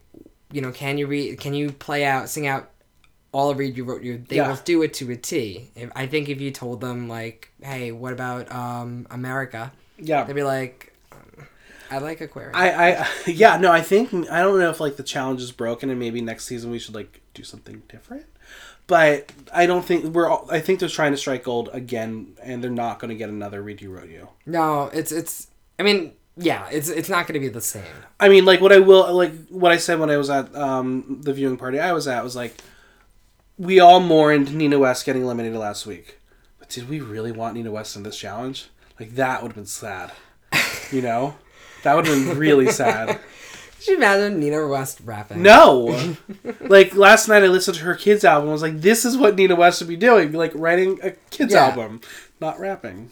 you 0.53 0.61
know, 0.61 0.71
can 0.71 0.97
you 0.97 1.07
read? 1.07 1.39
Can 1.39 1.53
you 1.53 1.71
play 1.71 2.05
out, 2.05 2.29
sing 2.29 2.47
out? 2.47 2.69
All 3.31 3.49
of 3.49 3.57
read 3.57 3.75
you 3.75 3.83
wrote 3.83 4.03
you. 4.03 4.23
They 4.27 4.35
Yeah. 4.37 4.47
will 4.49 4.59
do 4.63 4.83
it 4.83 4.93
to 4.95 5.09
a 5.11 5.15
T. 5.17 5.71
If, 5.75 5.89
I 5.95 6.05
think 6.05 6.29
if 6.29 6.39
you 6.39 6.51
told 6.51 6.81
them 6.81 7.09
like, 7.09 7.49
hey, 7.61 7.91
what 7.91 8.13
about 8.13 8.51
um, 8.51 9.07
America? 9.09 9.71
yeah. 9.97 10.23
They'd 10.23 10.33
be 10.35 10.43
like, 10.43 10.93
I 11.89 11.97
like 11.97 12.21
Aquaria's. 12.21 12.53
I, 12.55 12.69
I 13.01 13.07
yeah 13.27 13.57
no 13.57 13.71
I 13.71 13.81
think 13.81 14.13
I 14.29 14.41
don't 14.41 14.57
know 14.59 14.69
if 14.69 14.79
like 14.79 14.95
the 14.97 15.03
challenge 15.03 15.41
is 15.41 15.51
broken 15.51 15.89
and 15.91 15.99
maybe 15.99 16.21
next 16.21 16.45
season 16.45 16.71
we 16.71 16.79
should 16.79 16.95
like 16.95 17.21
do 17.33 17.43
something 17.43 17.83
different, 17.87 18.25
but 18.87 19.31
I 19.53 19.65
don't 19.65 19.83
think 19.85 20.05
we're 20.05 20.27
all, 20.29 20.47
I 20.51 20.59
think 20.59 20.79
they're 20.79 20.89
trying 20.89 21.11
to 21.11 21.17
strike 21.17 21.43
gold 21.43 21.69
again 21.73 22.35
and 22.41 22.63
they're 22.63 22.71
not 22.71 22.99
going 22.99 23.09
to 23.09 23.15
get 23.15 23.29
another 23.29 23.61
read 23.61 23.81
you 23.81 23.91
wrote 23.91 24.09
you. 24.09 24.27
No, 24.45 24.89
it's 24.93 25.11
it's. 25.11 25.47
I 25.79 25.83
mean, 25.83 26.13
yeah, 26.35 26.67
it's 26.71 26.89
it's 26.89 27.09
not 27.09 27.27
going 27.27 27.33
to 27.35 27.39
be 27.39 27.49
the 27.49 27.61
same. 27.61 27.83
I 28.19 28.29
mean 28.29 28.45
like 28.45 28.61
what 28.61 28.71
I 28.71 28.79
will 28.79 29.13
like 29.13 29.33
what 29.49 29.71
I 29.71 29.77
said 29.77 29.99
when 29.99 30.09
I 30.09 30.17
was 30.17 30.29
at 30.29 30.53
um 30.55 31.19
the 31.21 31.33
viewing 31.33 31.57
party 31.57 31.79
I 31.79 31.91
was 31.93 32.07
at 32.07 32.23
was 32.23 32.35
like 32.35 32.55
we 33.57 33.79
all 33.79 33.99
mourned 33.99 34.53
Nina 34.55 34.79
West 34.79 35.05
getting 35.05 35.21
eliminated 35.21 35.59
last 35.59 35.85
week, 35.85 36.19
but 36.59 36.69
did 36.69 36.89
we 36.89 36.99
really 36.99 37.31
want 37.31 37.53
Nina 37.55 37.71
West 37.71 37.95
in 37.95 38.03
this 38.03 38.17
challenge? 38.17 38.67
Like 38.99 39.15
that 39.15 39.41
would 39.41 39.49
have 39.49 39.55
been 39.55 39.65
sad, 39.65 40.11
you 40.91 41.01
know. 41.01 41.35
That 41.83 41.95
would 41.95 42.07
have 42.07 42.27
been 42.27 42.37
really 42.37 42.67
sad. 42.71 43.19
Could 43.77 43.87
you 43.87 43.97
imagine 43.97 44.39
Nina 44.39 44.65
West 44.67 45.01
rapping? 45.03 45.41
No. 45.43 46.15
like 46.61 46.95
last 46.95 47.27
night 47.27 47.43
I 47.43 47.47
listened 47.47 47.77
to 47.77 47.83
her 47.83 47.95
kids 47.95 48.23
album. 48.23 48.49
I 48.49 48.53
was 48.53 48.61
like, 48.61 48.79
this 48.79 49.03
is 49.03 49.17
what 49.17 49.35
Nina 49.35 49.55
West 49.55 49.81
would 49.81 49.89
be 49.89 49.97
doing, 49.97 50.31
like 50.31 50.53
writing 50.55 50.99
a 51.03 51.11
kids 51.29 51.53
Yeah. 51.53 51.65
album, 51.67 51.99
not 52.39 52.59
rapping. 52.59 53.09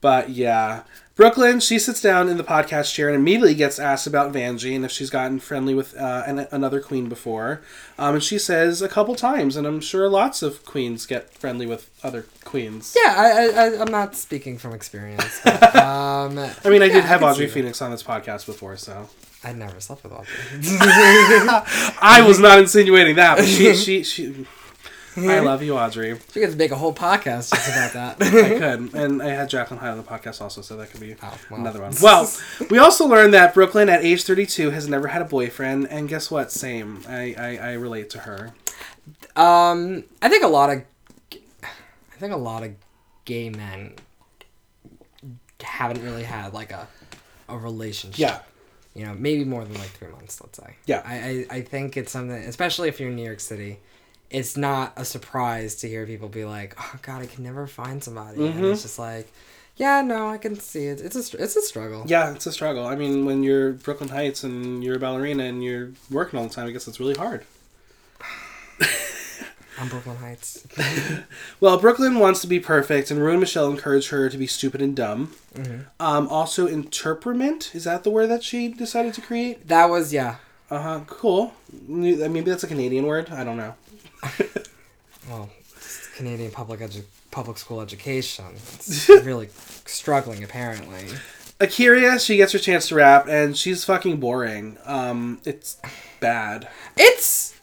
But 0.00 0.30
yeah. 0.30 0.82
Brooklyn, 1.14 1.60
she 1.60 1.78
sits 1.78 2.00
down 2.00 2.28
in 2.30 2.38
the 2.38 2.44
podcast 2.44 2.94
chair 2.94 3.08
and 3.08 3.16
immediately 3.16 3.54
gets 3.54 3.78
asked 3.78 4.06
about 4.06 4.32
Vanjie 4.32 4.74
and 4.74 4.82
if 4.84 4.90
she's 4.90 5.10
gotten 5.10 5.38
friendly 5.40 5.74
with 5.74 5.94
uh, 5.96 6.22
an, 6.26 6.46
another 6.50 6.80
queen 6.80 7.08
before. 7.10 7.60
Um, 7.98 8.14
and 8.14 8.24
she 8.24 8.38
says 8.38 8.80
a 8.80 8.88
couple 8.88 9.14
times, 9.14 9.54
and 9.56 9.66
I'm 9.66 9.80
sure 9.80 10.08
lots 10.08 10.42
of 10.42 10.64
queens 10.64 11.04
get 11.04 11.30
friendly 11.34 11.66
with 11.66 11.90
other 12.02 12.24
queens. 12.44 12.96
Yeah, 12.98 13.14
I, 13.14 13.28
I, 13.30 13.44
I 13.66 13.80
I'm 13.82 13.90
not 13.90 14.16
speaking 14.16 14.56
from 14.56 14.72
experience. 14.72 15.40
But, 15.44 15.76
um, 15.76 16.38
I 16.38 16.70
mean, 16.70 16.82
I 16.82 16.86
Yeah, 16.86 16.94
did 16.94 17.04
have 17.04 17.20
can 17.20 17.28
Audrey. 17.28 17.46
Phoenix 17.46 17.82
on 17.82 17.90
this 17.90 18.02
podcast 18.02 18.46
before, 18.46 18.78
so 18.78 19.10
I 19.44 19.52
never 19.52 19.80
slept 19.80 20.04
with 20.04 20.12
Audrey. 20.12 20.32
I 22.00 22.24
was 22.26 22.38
not 22.38 22.58
insinuating 22.58 23.16
that, 23.16 23.36
but 23.36 23.46
she, 23.46 23.74
she, 23.74 24.02
she, 24.02 24.46
I 25.16 25.40
love 25.40 25.62
you, 25.62 25.76
Audrey. 25.76 26.08
You 26.34 26.42
guys 26.46 26.56
make 26.56 26.70
a 26.70 26.76
whole 26.76 26.94
podcast 26.94 27.50
just 27.50 27.68
about 27.68 28.18
that. 28.18 28.22
I 28.22 28.58
could, 28.58 28.94
and 28.94 29.22
I 29.22 29.28
had 29.28 29.48
Jacqueline 29.50 29.78
Hyde 29.80 29.90
on 29.90 29.96
the 29.98 30.02
podcast 30.02 30.40
also, 30.40 30.62
so 30.62 30.76
that 30.76 30.90
could 30.90 31.00
be 31.00 31.14
Oh, 31.22 31.38
well. 31.50 31.60
another 31.60 31.82
one. 31.82 31.92
Well, 32.02 32.30
we 32.70 32.78
also 32.78 33.06
learned 33.06 33.34
that 33.34 33.52
Brooklyn, 33.52 33.88
at 33.88 34.02
age 34.04 34.24
thirty-two, 34.24 34.70
has 34.70 34.88
never 34.88 35.08
had 35.08 35.20
a 35.20 35.26
boyfriend, 35.26 35.86
and 35.88 36.08
guess 36.08 36.30
what? 36.30 36.50
Same. 36.50 37.02
I 37.08 37.34
I, 37.38 37.56
I 37.56 37.72
relate 37.74 38.08
to 38.10 38.20
her. 38.20 38.52
Um, 39.36 40.04
I 40.22 40.28
think 40.28 40.44
a 40.44 40.48
lot 40.48 40.70
of, 40.70 40.82
I 41.62 42.16
think 42.18 42.32
a 42.32 42.36
lot 42.36 42.62
of 42.62 42.72
gay 43.24 43.50
men 43.50 43.94
haven't 45.62 46.02
really 46.02 46.24
had 46.24 46.52
like 46.52 46.72
a, 46.72 46.88
a 47.48 47.56
relationship. 47.56 48.18
Yeah. 48.18 48.40
You 48.94 49.06
know, 49.06 49.14
maybe 49.14 49.44
more 49.44 49.64
than 49.64 49.74
like 49.74 49.88
three 49.90 50.08
months. 50.08 50.40
Let's 50.40 50.58
say. 50.58 50.76
Yeah. 50.86 51.02
I, 51.04 51.46
I, 51.50 51.56
I 51.58 51.60
think 51.62 51.96
it's 51.96 52.12
something, 52.12 52.36
especially 52.36 52.88
if 52.88 53.00
you're 53.00 53.08
in 53.08 53.16
New 53.16 53.24
York 53.24 53.40
City, 53.40 53.78
it's 54.32 54.56
not 54.56 54.92
a 54.96 55.04
surprise 55.04 55.74
to 55.76 55.88
hear 55.88 56.06
people 56.06 56.28
be 56.28 56.44
like, 56.44 56.74
"Oh 56.78 56.98
God, 57.02 57.22
I 57.22 57.26
can 57.26 57.44
never 57.44 57.66
find 57.66 58.02
somebody," 58.02 58.38
Mm-hmm. 58.38 58.64
it's 58.66 58.82
just 58.82 58.98
like, 58.98 59.30
yeah, 59.76 60.02
no, 60.02 60.28
I 60.28 60.38
can 60.38 60.58
see 60.58 60.84
it. 60.86 61.00
It's 61.00 61.16
a 61.16 61.42
it's 61.42 61.56
a 61.56 61.62
struggle. 61.62 62.04
Yeah, 62.06 62.32
it's 62.32 62.46
a 62.46 62.52
struggle. 62.52 62.86
I 62.86 62.94
mean, 62.96 63.24
when 63.24 63.42
you're 63.42 63.72
Brooklyn 63.72 64.10
Heights 64.10 64.44
and 64.44 64.82
you're 64.84 64.96
a 64.96 65.00
ballerina 65.00 65.44
and 65.44 65.62
you're 65.64 65.92
working 66.10 66.38
all 66.38 66.46
the 66.46 66.54
time, 66.54 66.66
I 66.68 66.70
guess 66.72 66.86
it's 66.88 67.00
really 67.00 67.14
hard. 67.14 67.44
On 69.80 69.88
Brooklyn 69.88 70.16
Heights. 70.16 70.66
Well, 71.60 71.78
Brooklyn 71.78 72.18
wants 72.18 72.40
to 72.40 72.46
be 72.48 72.58
perfect, 72.60 73.10
and 73.12 73.20
Ru 73.22 73.30
and 73.30 73.40
Michelle 73.40 73.70
encourage 73.70 74.08
her 74.08 74.28
to 74.28 74.36
be 74.36 74.46
stupid 74.48 74.82
and 74.82 74.96
dumb. 74.96 75.32
Mm-hmm. 75.54 75.82
Um, 76.00 76.26
also, 76.28 76.66
interpretment 76.66 77.70
is 77.74 77.84
that 77.84 78.02
the 78.02 78.10
word 78.10 78.26
that 78.28 78.42
she 78.42 78.68
decided 78.68 79.14
to 79.14 79.20
create? 79.20 79.68
That 79.68 79.86
was 79.88 80.12
yeah. 80.12 80.36
Uh 80.70 80.82
huh. 80.82 81.00
Cool. 81.06 81.54
Maybe 81.86 82.40
that's 82.40 82.64
a 82.64 82.66
Canadian 82.66 83.06
word. 83.06 83.30
I 83.30 83.44
don't 83.44 83.56
know. 83.56 83.74
well, 85.28 85.50
Canadian 86.16 86.50
public 86.50 86.80
edu- 86.80 87.04
public 87.30 87.58
school 87.58 87.80
education. 87.80 88.44
It's 88.54 89.08
really 89.24 89.48
struggling 89.86 90.42
apparently. 90.44 91.06
A'keria, 91.60 92.24
she 92.24 92.36
gets 92.36 92.52
her 92.52 92.58
chance 92.58 92.88
to 92.88 92.96
rap, 92.96 93.26
and 93.28 93.56
she's 93.56 93.84
fucking 93.84 94.18
boring. 94.18 94.78
Um, 94.84 95.40
it's 95.44 95.80
bad. 96.20 96.68
It's 96.96 97.54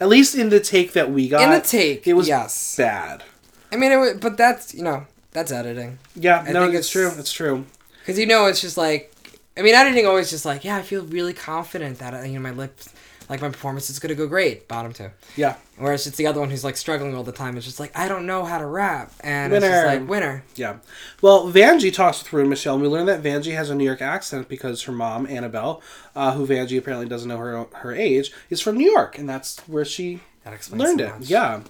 At 0.00 0.08
least 0.08 0.34
in 0.34 0.48
the 0.48 0.58
take 0.58 0.92
that 0.94 1.10
we 1.12 1.28
got, 1.28 1.42
in 1.42 1.50
the 1.50 1.60
take. 1.60 2.06
it 2.06 2.14
was 2.14 2.26
yes. 2.28 2.76
bad. 2.76 3.22
I 3.70 3.76
mean, 3.76 3.92
it 3.92 3.96
was, 3.96 4.14
but 4.20 4.36
that's 4.36 4.74
you 4.74 4.82
know 4.82 5.06
that's 5.32 5.52
editing 5.52 5.98
Yeah, 6.14 6.44
I 6.46 6.52
no, 6.52 6.62
think 6.64 6.74
it's, 6.74 6.88
it's- 6.94 7.12
true. 7.12 7.20
It's 7.20 7.32
true. 7.32 7.66
because 8.00 8.18
you 8.18 8.26
know 8.26 8.46
it's 8.46 8.60
just 8.60 8.76
like 8.76 9.12
I 9.56 9.62
mean 9.62 9.74
editing 9.74 10.06
always 10.06 10.30
just 10.30 10.44
like 10.44 10.64
yeah 10.64 10.76
I 10.76 10.82
feel 10.82 11.04
really 11.04 11.32
confident 11.34 11.98
that 11.98 12.14
uh, 12.14 12.22
you 12.22 12.34
know 12.34 12.40
my 12.40 12.50
lips 12.52 12.92
like 13.28 13.40
my 13.40 13.48
performance 13.48 13.90
is 13.90 13.98
gonna 13.98 14.14
go 14.14 14.26
great 14.26 14.68
bottom 14.68 14.92
two 14.92 15.10
Yeah, 15.36 15.56
whereas 15.78 16.06
it's 16.06 16.16
the 16.16 16.26
other 16.26 16.40
one 16.40 16.50
who's 16.50 16.64
like 16.64 16.76
struggling 16.76 17.14
all 17.14 17.24
the 17.24 17.32
time 17.32 17.56
it's 17.56 17.66
just 17.66 17.80
like 17.80 17.96
I 17.96 18.08
don't 18.08 18.26
know 18.26 18.44
how 18.44 18.58
to 18.58 18.66
rap 18.66 19.12
and 19.20 19.52
it's 19.52 19.62
Winner. 19.62 19.74
just 19.74 19.86
like 19.86 20.08
winner 20.08 20.44
yeah. 20.54 20.76
Well, 21.22 21.50
Vanjie 21.50 21.92
talks 21.92 22.22
with 22.22 22.32
Ru 22.32 22.46
Michelle, 22.46 22.74
and 22.74 22.82
we 22.82 22.88
learn 22.88 23.06
that 23.06 23.22
Vanjie 23.22 23.54
has 23.54 23.70
a 23.70 23.74
New 23.74 23.84
York 23.84 24.00
accent 24.02 24.48
because 24.48 24.82
her 24.84 24.92
mom, 24.92 25.26
Annabelle, 25.26 25.82
uh, 26.14 26.32
who 26.32 26.46
Vanjie 26.46 26.78
apparently 26.78 27.08
doesn't 27.08 27.28
know 27.28 27.38
her 27.38 27.66
her 27.74 27.92
age, 27.92 28.32
is 28.50 28.60
from 28.60 28.76
New 28.76 28.90
York, 28.90 29.18
and 29.18 29.28
that's 29.28 29.58
where 29.68 29.84
she 29.84 30.20
that 30.44 30.70
learned 30.72 31.00
so 31.00 31.06
it. 31.06 31.30
Yeah. 31.30 31.62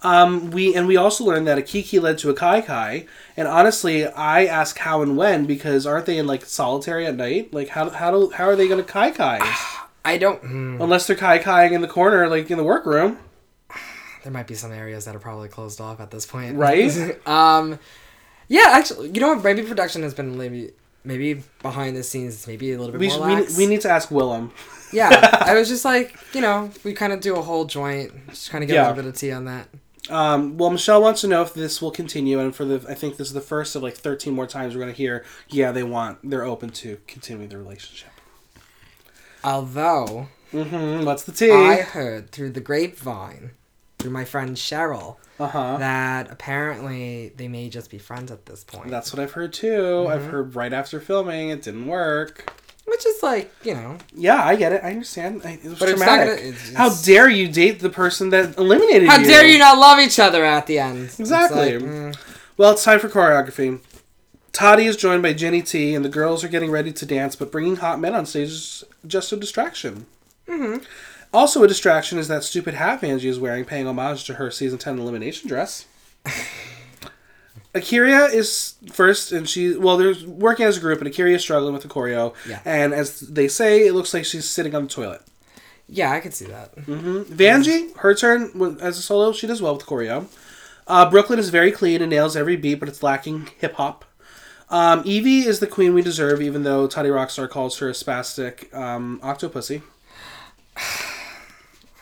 Um, 0.00 0.52
we 0.52 0.76
and 0.76 0.86
we 0.86 0.96
also 0.96 1.24
learned 1.24 1.48
that 1.48 1.58
a 1.58 1.62
Kiki 1.62 1.98
led 1.98 2.18
to 2.18 2.30
a 2.30 2.34
Kai 2.34 2.60
Kai, 2.60 3.06
and 3.36 3.48
honestly, 3.48 4.06
I 4.06 4.44
ask 4.44 4.78
how 4.78 5.02
and 5.02 5.16
when 5.16 5.44
because 5.44 5.86
aren't 5.86 6.06
they 6.06 6.18
in 6.18 6.26
like 6.26 6.44
solitary 6.44 7.04
at 7.06 7.16
night? 7.16 7.52
Like 7.52 7.70
how 7.70 7.90
how 7.90 8.12
do 8.12 8.30
how 8.30 8.44
are 8.44 8.54
they 8.54 8.68
going 8.68 8.84
to 8.84 8.90
Kai 8.90 9.10
Kai 9.10 9.40
I 10.04 10.18
don't 10.18 10.40
hmm, 10.40 10.80
unless 10.80 11.06
they're 11.06 11.16
Kai 11.16 11.38
Kaiing 11.38 11.72
in 11.72 11.80
the 11.80 11.88
corner 11.88 12.28
like 12.28 12.50
in 12.50 12.56
the 12.58 12.64
workroom, 12.64 13.18
there 14.22 14.32
might 14.32 14.46
be 14.46 14.54
some 14.54 14.72
areas 14.72 15.04
that 15.04 15.14
are 15.14 15.18
probably 15.20 15.48
closed 15.48 15.80
off 15.80 16.00
at 16.00 16.10
this 16.10 16.26
point 16.26 16.56
right? 16.56 17.18
um 17.26 17.78
yeah 18.48 18.66
actually 18.68 19.10
you 19.10 19.20
know 19.20 19.34
what 19.34 19.44
maybe 19.44 19.62
production 19.62 20.02
has 20.02 20.14
been 20.14 20.36
maybe 20.38 20.70
maybe 21.04 21.42
behind 21.62 21.96
the 21.96 22.02
scenes 22.02 22.46
maybe 22.46 22.72
a 22.72 22.78
little 22.78 22.92
bit 22.92 23.00
we, 23.00 23.08
more 23.18 23.26
we 23.36 23.46
we 23.56 23.66
need 23.66 23.80
to 23.82 23.90
ask 23.90 24.10
Willem. 24.10 24.50
yeah 24.92 25.38
i 25.46 25.54
was 25.54 25.68
just 25.68 25.84
like 25.84 26.16
you 26.34 26.40
know 26.40 26.70
we 26.84 26.92
kind 26.92 27.12
of 27.12 27.20
do 27.20 27.36
a 27.36 27.42
whole 27.42 27.64
joint 27.64 28.12
just 28.28 28.50
kind 28.50 28.64
of 28.64 28.68
get 28.68 28.74
Yeah. 28.74 28.82
a 28.82 28.88
little 28.88 29.02
bit 29.02 29.08
of 29.08 29.16
tea 29.16 29.32
on 29.32 29.44
that 29.46 29.68
Um, 30.10 30.56
well, 30.56 30.70
Michelle 30.70 31.02
wants 31.02 31.20
to 31.20 31.26
know 31.28 31.42
if 31.42 31.52
this 31.52 31.82
will 31.82 31.90
continue, 31.90 32.40
and 32.40 32.54
for 32.56 32.64
the 32.64 32.76
I 32.88 32.94
think 32.94 33.18
this 33.18 33.26
is 33.28 33.34
the 33.34 33.42
first 33.42 33.76
of 33.76 33.82
like 33.82 33.94
thirteen 33.94 34.32
more 34.32 34.46
times 34.46 34.74
we're 34.74 34.80
going 34.80 34.94
to 34.94 34.96
hear. 34.96 35.22
Yeah, 35.50 35.70
they 35.70 35.82
want 35.82 36.18
they're 36.30 36.46
open 36.46 36.70
to 36.82 36.96
continuing 37.06 37.50
the 37.50 37.58
relationship. 37.58 38.08
Although 39.52 40.28
Mm-hmm. 40.52 41.04
What's 41.04 41.24
the 41.24 41.32
tea? 41.32 41.50
i 41.52 41.76
heard 41.82 42.30
through 42.30 42.50
the 42.52 42.60
grapevine 42.62 43.50
through 43.98 44.12
my 44.12 44.24
friend 44.24 44.56
cheryl 44.56 45.16
Uh 45.38 45.46
huh. 45.48 45.76
that 45.78 46.30
apparently 46.30 47.32
they 47.36 47.48
may 47.48 47.68
just 47.68 47.90
be 47.90 47.98
friends 47.98 48.30
at 48.32 48.46
this 48.46 48.64
point 48.64 48.88
That's 48.90 49.12
what 49.12 49.20
I've 49.22 49.32
heard 49.32 49.52
too. 49.52 50.06
I've 50.08 50.22
Mm-hmm. 50.22 50.30
heard 50.30 50.56
right 50.56 50.72
after 50.72 51.00
filming 51.00 51.50
it 51.50 51.60
didn't 51.62 51.86
work. 51.86 52.50
which 52.86 53.04
is 53.04 53.22
like 53.22 53.52
you 53.62 53.74
know 53.74 53.98
Yeah, 54.14 54.42
I 54.42 54.56
get 54.56 54.72
it. 54.72 54.80
I 54.82 54.90
understand. 54.92 55.42
It 55.44 55.62
was 55.64 55.78
But 55.78 55.90
it's 55.90 56.00
traumatic. 56.00 56.36
gonna- 56.38 56.48
it's- 56.48 56.72
How 56.74 56.88
dare 57.10 57.28
you 57.28 57.46
date 57.48 57.80
the 57.80 57.90
person 57.90 58.30
that 58.30 58.56
eliminated 58.56 59.06
how 59.06 59.16
you? 59.18 59.24
How 59.24 59.28
dare 59.32 59.46
you 59.46 59.58
not 59.58 59.76
love 59.76 59.98
each 60.06 60.18
other 60.18 60.42
at 60.46 60.66
the 60.66 60.78
end 60.78 61.04
It's 61.04 61.20
Exactly. 61.20 61.72
like, 61.78 61.82
mm, 61.84 62.16
Well, 62.56 62.72
it's 62.72 62.84
time 62.84 63.00
for 63.00 63.08
choreography. 63.10 63.80
Toddy 64.52 64.86
is 64.86 64.96
joined 64.96 65.22
by 65.22 65.32
Jenny 65.32 65.62
T, 65.62 65.94
and 65.94 66.04
the 66.04 66.08
girls 66.08 66.42
are 66.42 66.48
getting 66.48 66.70
ready 66.70 66.92
to 66.92 67.06
dance, 67.06 67.36
but 67.36 67.52
bringing 67.52 67.76
hot 67.76 68.00
men 68.00 68.14
on 68.14 68.26
stage 68.26 68.48
is 68.48 68.84
just 69.06 69.32
a 69.32 69.36
distraction. 69.36 70.06
Mm-hmm. 70.46 70.84
Also, 71.32 71.62
a 71.62 71.68
distraction 71.68 72.18
is 72.18 72.28
that 72.28 72.42
stupid 72.42 72.74
hat 72.74 73.04
Angie 73.04 73.28
is 73.28 73.38
wearing, 73.38 73.64
paying 73.64 73.86
homage 73.86 74.24
to 74.24 74.34
her 74.34 74.50
season 74.50 74.78
10 74.78 74.98
elimination 74.98 75.48
dress. 75.48 75.86
A'keria 77.74 78.32
is 78.32 78.74
first, 78.90 79.30
and 79.30 79.46
she 79.48 79.76
well, 79.76 79.98
they're 79.98 80.14
working 80.26 80.64
as 80.64 80.78
a 80.78 80.80
group, 80.80 81.00
and 81.00 81.08
A'keria 81.08 81.34
is 81.34 81.42
struggling 81.42 81.74
with 81.74 81.82
the 81.82 81.88
choreo. 81.88 82.34
Yeah. 82.48 82.60
And 82.64 82.94
as 82.94 83.20
they 83.20 83.46
say, 83.46 83.86
it 83.86 83.92
looks 83.92 84.14
like 84.14 84.24
she's 84.24 84.48
sitting 84.48 84.74
on 84.74 84.84
the 84.84 84.88
toilet. 84.88 85.20
yeah 85.86 86.10
i 86.12 86.20
could 86.20 86.34
see 86.34 86.46
that 86.46 86.74
Vanjie, 86.76 87.94
her 87.98 88.14
turn 88.14 88.78
as 88.80 88.98
a 88.98 89.02
solo, 89.02 89.32
she 89.32 89.46
does 89.46 89.60
well 89.60 89.74
with 89.76 89.86
choreo. 89.86 90.26
Uh, 90.86 91.08
Brooklyn 91.10 91.38
is 91.38 91.50
very 91.50 91.70
clean 91.70 92.00
and 92.00 92.08
nails 92.08 92.34
every 92.34 92.56
beat, 92.56 92.76
but 92.80 92.88
it's 92.88 93.02
lacking 93.02 93.50
hip 93.58 93.74
hop. 93.74 94.06
Um, 94.70 95.02
Yvie 95.04 95.44
is 95.46 95.60
the 95.60 95.66
queen 95.66 95.94
we 95.94 96.02
deserve, 96.02 96.42
even 96.42 96.62
though 96.62 96.86
Toddy 96.86 97.08
Rockstar 97.08 97.48
calls 97.48 97.78
her 97.78 97.88
a 97.88 97.92
spastic 97.92 98.72
um, 98.74 99.18
octopussy. 99.22 99.82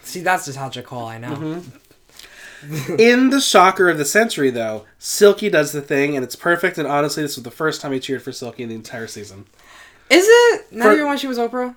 see 0.03 0.21
that's 0.21 0.47
just 0.47 0.57
how 0.59 0.69
call 0.83 1.07
i 1.07 1.19
know 1.19 1.63
Mm-hmm. 2.63 2.97
In 2.99 3.31
the 3.31 3.41
shocker 3.41 3.89
of 3.91 3.99
the 3.99 4.05
century, 4.05 4.49
though, 4.51 4.87
Silky 4.99 5.51
does 5.51 5.73
the 5.73 5.83
thing, 5.83 6.17
and 6.17 6.25
it's 6.25 6.35
perfect. 6.35 6.79
And 6.79 6.89
honestly, 6.89 7.23
this 7.23 7.37
was 7.37 7.45
the 7.45 7.51
first 7.51 7.81
time 7.83 7.93
I 7.93 7.99
cheered 7.99 8.23
for 8.23 8.33
Silky 8.33 8.63
in 8.63 8.71
the 8.71 8.75
entire 8.75 9.07
season. 9.07 9.45
is 10.09 10.25
it 10.27 10.73
not 10.73 10.87
For- 10.87 10.93
even 10.95 11.07
when 11.07 11.19
she 11.19 11.27
was 11.27 11.39
oprah 11.39 11.77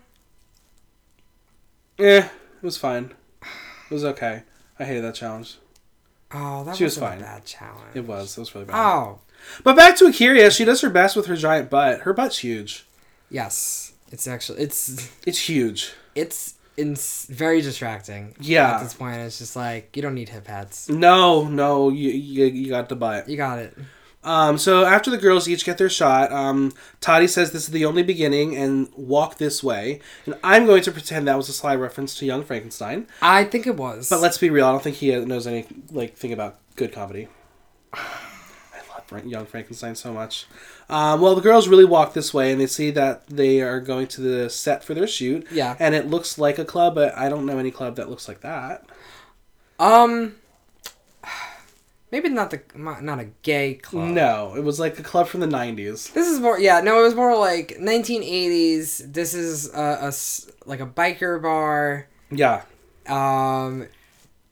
Eh, 1.99 2.19
it 2.25 2.31
was 2.63 2.77
fine. 2.77 3.13
It 3.41 3.93
was 3.93 4.05
okay. 4.05 4.43
I 4.79 4.85
hated 4.85 5.03
that 5.03 5.15
challenge. 5.15 5.57
oh 6.31 6.63
that 6.63 6.77
She 6.77 6.85
was 6.85 6.97
fine. 6.97 7.19
a 7.19 7.21
bad 7.21 7.45
challenge 7.45 7.93
It 7.93 8.05
was. 8.05 8.37
It 8.37 8.39
was 8.41 8.55
really 8.55 8.65
bad. 8.67 8.75
oh 8.77 9.19
But 9.63 9.75
back 9.75 9.95
to 9.97 10.05
A'keria, 10.05 10.55
she 10.55 10.65
does 10.65 10.81
her 10.81 10.89
best 10.89 11.15
with 11.15 11.25
her 11.27 11.35
giant 11.35 11.69
butt. 11.69 12.01
Her 12.01 12.13
butt's 12.13 12.39
huge. 12.39 12.85
yes 13.29 13.93
it's 14.11 14.27
actually 14.27 14.59
it's 14.61 15.09
It's 15.25 15.37
huge. 15.49 15.93
it's 16.15 16.55
it's 16.77 17.25
very 17.25 17.61
distracting. 17.61 18.33
Yeah. 18.39 18.75
At 18.75 18.83
this 18.83 18.93
point, 18.93 19.17
it's 19.17 19.37
just 19.37 19.55
like 19.55 19.95
you 19.95 20.01
don't 20.01 20.15
need 20.15 20.29
hip 20.29 20.47
hats. 20.47 20.87
No, 20.87 21.43
no, 21.47 21.89
you, 21.89 22.09
you, 22.09 22.45
you 22.45 22.69
got 22.69 22.87
the 22.87 22.95
butt. 22.95 23.27
You 23.27 23.35
got 23.35 23.59
it. 23.59 23.77
Um, 24.23 24.57
so 24.57 24.85
after 24.85 25.11
the 25.11 25.17
girls 25.17 25.47
each 25.49 25.63
get 25.65 25.77
their 25.77 25.89
shot, 25.89 26.31
um, 26.31 26.71
Toddy 27.01 27.27
says 27.27 27.51
this 27.51 27.63
is 27.63 27.69
the 27.71 27.83
only 27.85 28.01
beginning 28.03 28.55
and 28.55 28.89
walk 28.95 29.37
this 29.37 29.61
way. 29.61 29.99
And 30.25 30.35
I'm 30.43 30.65
going 30.65 30.81
to 30.83 30.91
pretend 30.91 31.27
that 31.27 31.35
was 31.37 31.49
a 31.49 31.53
sly 31.53 31.75
reference 31.75 32.15
to 32.15 32.25
Young 32.25 32.43
Frankenstein. 32.43 33.07
I 33.21 33.43
think 33.43 33.67
it 33.67 33.75
was. 33.75 34.09
But 34.09 34.21
let's 34.21 34.37
be 34.37 34.49
real, 34.49 34.65
I 34.65 34.71
don't 34.71 34.81
think 34.83 34.95
he 34.97 35.13
knows 35.23 35.45
any 35.47 35.67
like 35.91 36.15
thing 36.15 36.31
about 36.33 36.59
good 36.77 36.91
comedy. 36.93 37.27
I 39.11 39.15
love 39.15 39.21
Fra- 39.23 39.29
Young 39.29 39.45
Frankenstein 39.45 39.95
so 39.95 40.13
much. 40.13 40.45
Um, 40.89 41.21
well, 41.21 41.35
the 41.35 41.41
girls 41.41 41.67
really 41.67 41.85
walk 41.85 42.13
this 42.13 42.33
way, 42.33 42.51
and 42.51 42.59
they 42.59 42.67
see 42.67 42.91
that 42.91 43.27
they 43.27 43.61
are 43.61 43.79
going 43.79 44.07
to 44.07 44.21
the 44.21 44.49
set 44.49 44.83
for 44.83 44.93
their 44.93 45.07
shoot. 45.07 45.45
Yeah. 45.51 45.75
And 45.79 45.95
it 45.95 46.07
looks 46.07 46.37
like 46.37 46.57
a 46.59 46.65
club, 46.65 46.95
but 46.95 47.17
I 47.17 47.29
don't 47.29 47.45
know 47.45 47.57
any 47.57 47.71
club 47.71 47.95
that 47.97 48.09
looks 48.09 48.27
like 48.27 48.41
that. 48.41 48.85
um, 49.79 50.35
maybe 52.11 52.29
not 52.29 52.49
the 52.49 52.61
not 52.75 53.19
a 53.19 53.27
gay 53.43 53.75
club. 53.75 54.09
No, 54.09 54.55
it 54.55 54.63
was 54.63 54.79
like 54.79 54.97
a 54.99 55.03
club 55.03 55.27
from 55.27 55.39
the 55.41 55.47
'90s. 55.47 56.11
This 56.13 56.27
is 56.27 56.39
more 56.39 56.59
yeah 56.59 56.81
no 56.81 56.99
it 56.99 57.03
was 57.03 57.15
more 57.15 57.37
like 57.37 57.77
1980s. 57.79 59.13
This 59.13 59.33
is 59.33 59.71
a 59.73 60.11
like 60.65 60.79
a 60.79 60.85
biker 60.87 61.41
bar. 61.41 62.07
Yeah. 62.31 62.63
Um, 63.07 63.87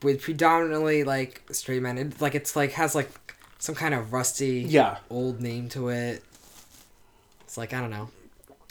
with 0.02 0.22
predominantly 0.22 1.04
like 1.04 1.42
straight 1.50 1.82
men. 1.82 1.98
It, 1.98 2.20
like 2.20 2.34
it's 2.34 2.54
like 2.56 2.72
has 2.72 2.94
like 2.94 3.27
some 3.58 3.74
kind 3.74 3.94
of 3.94 4.12
rusty 4.12 4.60
Yeah. 4.68 4.98
old 5.10 5.40
name 5.40 5.68
to 5.70 5.88
it. 5.88 6.22
It's 7.42 7.56
like 7.56 7.72
I 7.72 7.80
don't 7.80 7.90
know. 7.90 8.08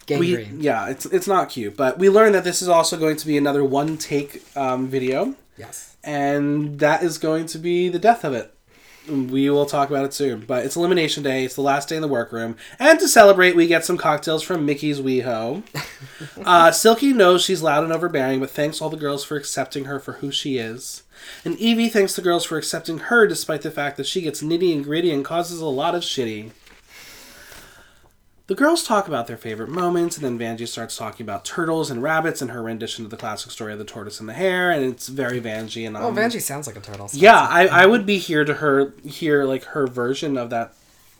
We, 0.09 0.15
Gangrene. 0.35 0.61
yeah, 0.61 0.87
it's 0.89 1.05
it's 1.07 1.27
not 1.27 1.49
cute, 1.49 1.75
but 1.75 1.99
we 1.99 2.09
learned 2.09 2.33
that 2.35 2.45
this 2.45 2.61
is 2.61 2.69
also 2.69 2.97
going 2.97 3.17
to 3.17 3.27
be 3.27 3.37
another 3.37 3.63
one 3.63 3.97
take 3.97 4.41
um, 4.55 4.87
video. 4.87 5.35
Yes. 5.57 5.95
and 6.03 6.79
that 6.79 7.01
is 7.03 7.17
going 7.17 7.47
to 7.47 7.57
be 7.57 7.89
the 7.89 7.97
death 7.99 8.23
of 8.23 8.33
it. 8.33 8.53
We 9.07 9.49
will 9.49 9.65
talk 9.65 9.89
about 9.89 10.05
it 10.05 10.13
soon, 10.13 10.41
but 10.41 10.65
it's 10.65 10.75
Elimination 10.75 11.23
Day. 11.23 11.45
It's 11.45 11.55
the 11.55 11.61
last 11.61 11.89
day 11.89 11.95
in 11.95 12.01
the 12.01 12.07
workroom, 12.07 12.57
and 12.77 12.99
to 12.99 13.07
celebrate, 13.07 13.55
we 13.55 13.67
get 13.67 13.85
some 13.85 13.97
cocktails 13.97 14.43
from 14.43 14.65
Mickey's 14.65 14.99
WeHo. 14.99 15.63
uh, 16.45 16.71
Silky 16.71 17.13
knows 17.13 17.43
she's 17.43 17.61
loud 17.61 17.83
and 17.83 17.93
overbearing, 17.93 18.39
but 18.39 18.49
thanks 18.49 18.81
all 18.81 18.89
the 18.89 18.97
girls 18.97 19.23
for 19.23 19.37
accepting 19.37 19.85
her 19.85 19.99
for 19.99 20.13
who 20.13 20.31
she 20.31 20.57
is. 20.57 21.03
And 21.45 21.57
Yvie 21.57 21.91
thanks 21.91 22.15
the 22.15 22.21
girls 22.21 22.45
for 22.45 22.57
accepting 22.57 22.97
her, 22.97 23.27
despite 23.27 23.61
the 23.61 23.71
fact 23.71 23.97
that 23.97 24.07
she 24.07 24.21
gets 24.21 24.43
nitty 24.43 24.73
and 24.73 24.83
gritty 24.83 25.11
and 25.11 25.23
causes 25.23 25.61
a 25.61 25.65
lot 25.65 25.95
of 25.95 26.03
shitty. 26.03 26.51
The 28.47 28.55
girls 28.55 28.83
talk 28.83 29.09
about 29.09 29.27
their 29.27 29.35
favorite 29.35 29.67
moments, 29.69 30.17
and 30.17 30.23
then 30.25 30.39
Vanjie 30.39 30.67
starts 30.69 30.95
talking 30.95 31.25
about 31.25 31.43
turtles 31.43 31.89
and 31.91 32.01
rabbits 32.01 32.41
and 32.41 32.49
her 32.51 32.61
rendition 32.63 33.03
of 33.03 33.11
the 33.11 33.17
classic 33.17 33.51
story 33.51 33.73
of 33.73 33.79
the 33.79 33.83
tortoise 33.85 34.21
and 34.21 34.29
the 34.29 34.33
hare, 34.33 34.71
and 34.71 34.85
it's 34.85 35.09
very 35.09 35.41
Vanjie. 35.41 35.85
And 35.85 35.97
Oh, 35.97 36.07
um, 36.07 36.15
Vanjie 36.15 36.41
sounds 36.41 36.65
like 36.65 36.77
a 36.77 36.79
turtle. 36.79 37.09
so 37.09 37.17
yeah, 37.17 37.39
I, 37.41 37.67
I 37.67 37.85
would 37.85 38.05
be 38.05 38.17
here 38.19 38.45
to 38.45 38.53
her 38.55 38.93
hear 39.03 39.43
like 39.43 39.65
her 39.65 39.85
version 39.85 40.37
of 40.37 40.49
that 40.51 40.73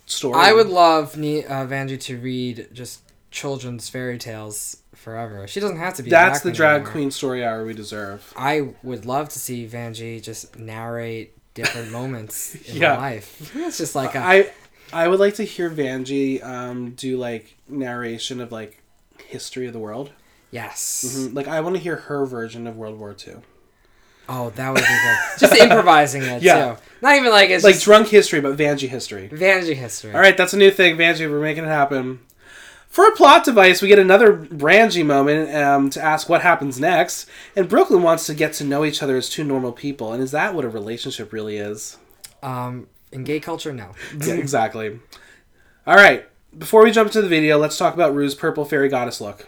story. 0.06 0.36
I 0.40 0.54
would 0.54 0.68
love 0.70 1.18
Ne- 1.18 1.44
uh, 1.44 1.68
Vanjie 1.68 2.00
to 2.04 2.18
read 2.18 2.70
just 2.72 3.02
children's 3.30 3.90
fairy 3.90 4.18
tales 4.18 4.78
forever. 4.96 5.46
She 5.50 5.60
doesn't 5.60 5.80
have 5.80 5.96
to 5.96 6.04
be. 6.04 6.10
That's 6.10 6.40
the 6.40 6.52
drag 6.54 6.76
anymore. 6.76 6.92
queen 6.94 7.12
story 7.12 7.44
hour 7.44 7.66
we 7.66 7.74
deserve. 7.74 8.34
I 8.38 8.70
would 8.84 9.06
love 9.06 9.28
to 9.30 9.40
see 9.40 9.68
Vanjie 9.68 10.24
just 10.24 10.58
narrate 10.58 11.34
different 11.56 11.92
moments 11.92 12.56
in 12.70 12.78
Yeah. 12.78 12.96
her 12.96 13.02
life. 13.02 13.54
It's 13.54 13.78
just 13.80 13.96
like 13.96 14.16
a, 14.16 14.20
I 14.20 14.50
I 14.94 15.08
would 15.08 15.20
like 15.20 15.36
to 15.36 15.44
hear 15.44 15.70
Vanjie 15.70 16.44
um, 16.44 16.92
do 16.92 17.18
like 17.18 17.56
narration 17.68 18.40
of 18.42 18.52
like 18.52 18.82
history 19.26 19.68
of 19.68 19.74
the 19.74 19.80
world. 19.80 20.12
yes. 20.52 21.06
Mhm. 21.18 21.34
Like 21.36 21.48
I 21.48 21.60
want 21.62 21.76
to 21.76 21.82
hear 21.82 21.96
her 21.98 22.26
version 22.26 22.68
of 22.68 22.78
World 22.78 22.98
War 23.00 23.16
II. 23.28 23.36
Oh, 24.30 24.50
that 24.52 24.70
would 24.70 24.82
be 24.82 24.88
good. 24.88 25.18
Just 25.40 25.56
improvising 25.62 26.22
it 26.24 26.42
Yeah. 26.42 26.76
too. 26.76 26.82
Not 27.02 27.16
even 27.16 27.32
like 27.32 27.50
it's 27.50 27.64
Like 27.64 27.76
just 27.76 27.86
drunk 27.86 28.08
history, 28.08 28.42
but 28.42 28.58
Vanjie 28.58 28.90
history. 28.90 29.30
Vanjie 29.32 29.76
history. 29.76 30.14
All 30.14 30.20
right, 30.20 30.36
that's 30.38 30.54
a 30.54 30.58
new 30.58 30.72
thing, 30.72 30.98
Vanjie. 30.98 31.30
We're 31.30 31.40
making 31.42 31.64
it 31.66 31.70
happen. 31.70 32.20
For 32.90 33.06
a 33.08 33.12
plot 33.16 33.44
device, 33.44 33.82
we 33.82 33.88
get 33.90 34.00
another 34.00 34.34
Brangie 34.34 35.06
moment 35.06 35.54
um, 35.56 35.90
to 35.92 36.02
ask 36.04 36.30
what 36.30 36.42
happens 36.42 36.80
next. 36.80 37.28
And 37.56 37.68
Brooklyn 37.70 38.02
wants 38.02 38.26
to 38.28 38.34
get 38.34 38.54
to 38.54 38.64
know 38.64 38.84
each 38.86 39.04
other 39.04 39.18
as 39.18 39.30
two 39.30 39.44
normal 39.44 39.72
people. 39.74 40.14
And 40.14 40.24
is 40.24 40.32
that 40.32 40.54
what 40.56 40.64
a 40.66 40.70
relationship 40.70 41.32
really 41.34 41.58
is? 41.58 41.98
Um, 42.42 42.88
in 43.12 43.24
gay 43.24 43.40
culture, 43.40 43.74
no. 43.74 43.92
Yeah, 44.20 44.36
exactly. 44.36 45.00
All 45.86 45.96
right. 45.96 46.28
Before 46.58 46.84
we 46.84 46.92
jump 46.92 47.08
into 47.08 47.22
the 47.22 47.28
video, 47.28 47.58
let's 47.58 47.78
talk 47.78 47.94
about 47.94 48.16
Ru's 48.16 48.36
purple 48.36 48.66
fairy 48.66 48.90
goddess 48.90 49.22
look. 49.22 49.48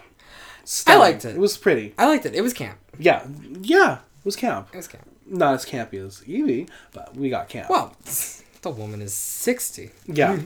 Stunning. 0.64 1.00
liked 1.00 1.24
it. 1.24 1.34
It 1.34 1.40
was 1.40 1.56
pretty. 1.58 1.94
I 1.98 2.06
liked 2.06 2.26
it. 2.26 2.34
It 2.34 2.42
was 2.42 2.52
camp. 2.52 2.78
Yeah, 2.98 3.26
yeah. 3.60 3.94
It 3.94 4.24
was 4.24 4.36
camp. 4.36 4.68
It 4.72 4.76
was 4.76 4.86
camp. 4.86 5.08
Not 5.26 5.54
as 5.54 5.64
campy 5.64 5.94
as 5.94 6.20
Yvie, 6.20 6.68
but 6.92 7.16
we 7.16 7.30
got 7.30 7.48
camp. 7.48 7.70
Well, 7.70 7.96
the 8.62 8.70
woman 8.70 9.02
is 9.02 9.14
sixty. 9.14 9.90
Yeah. 10.06 10.38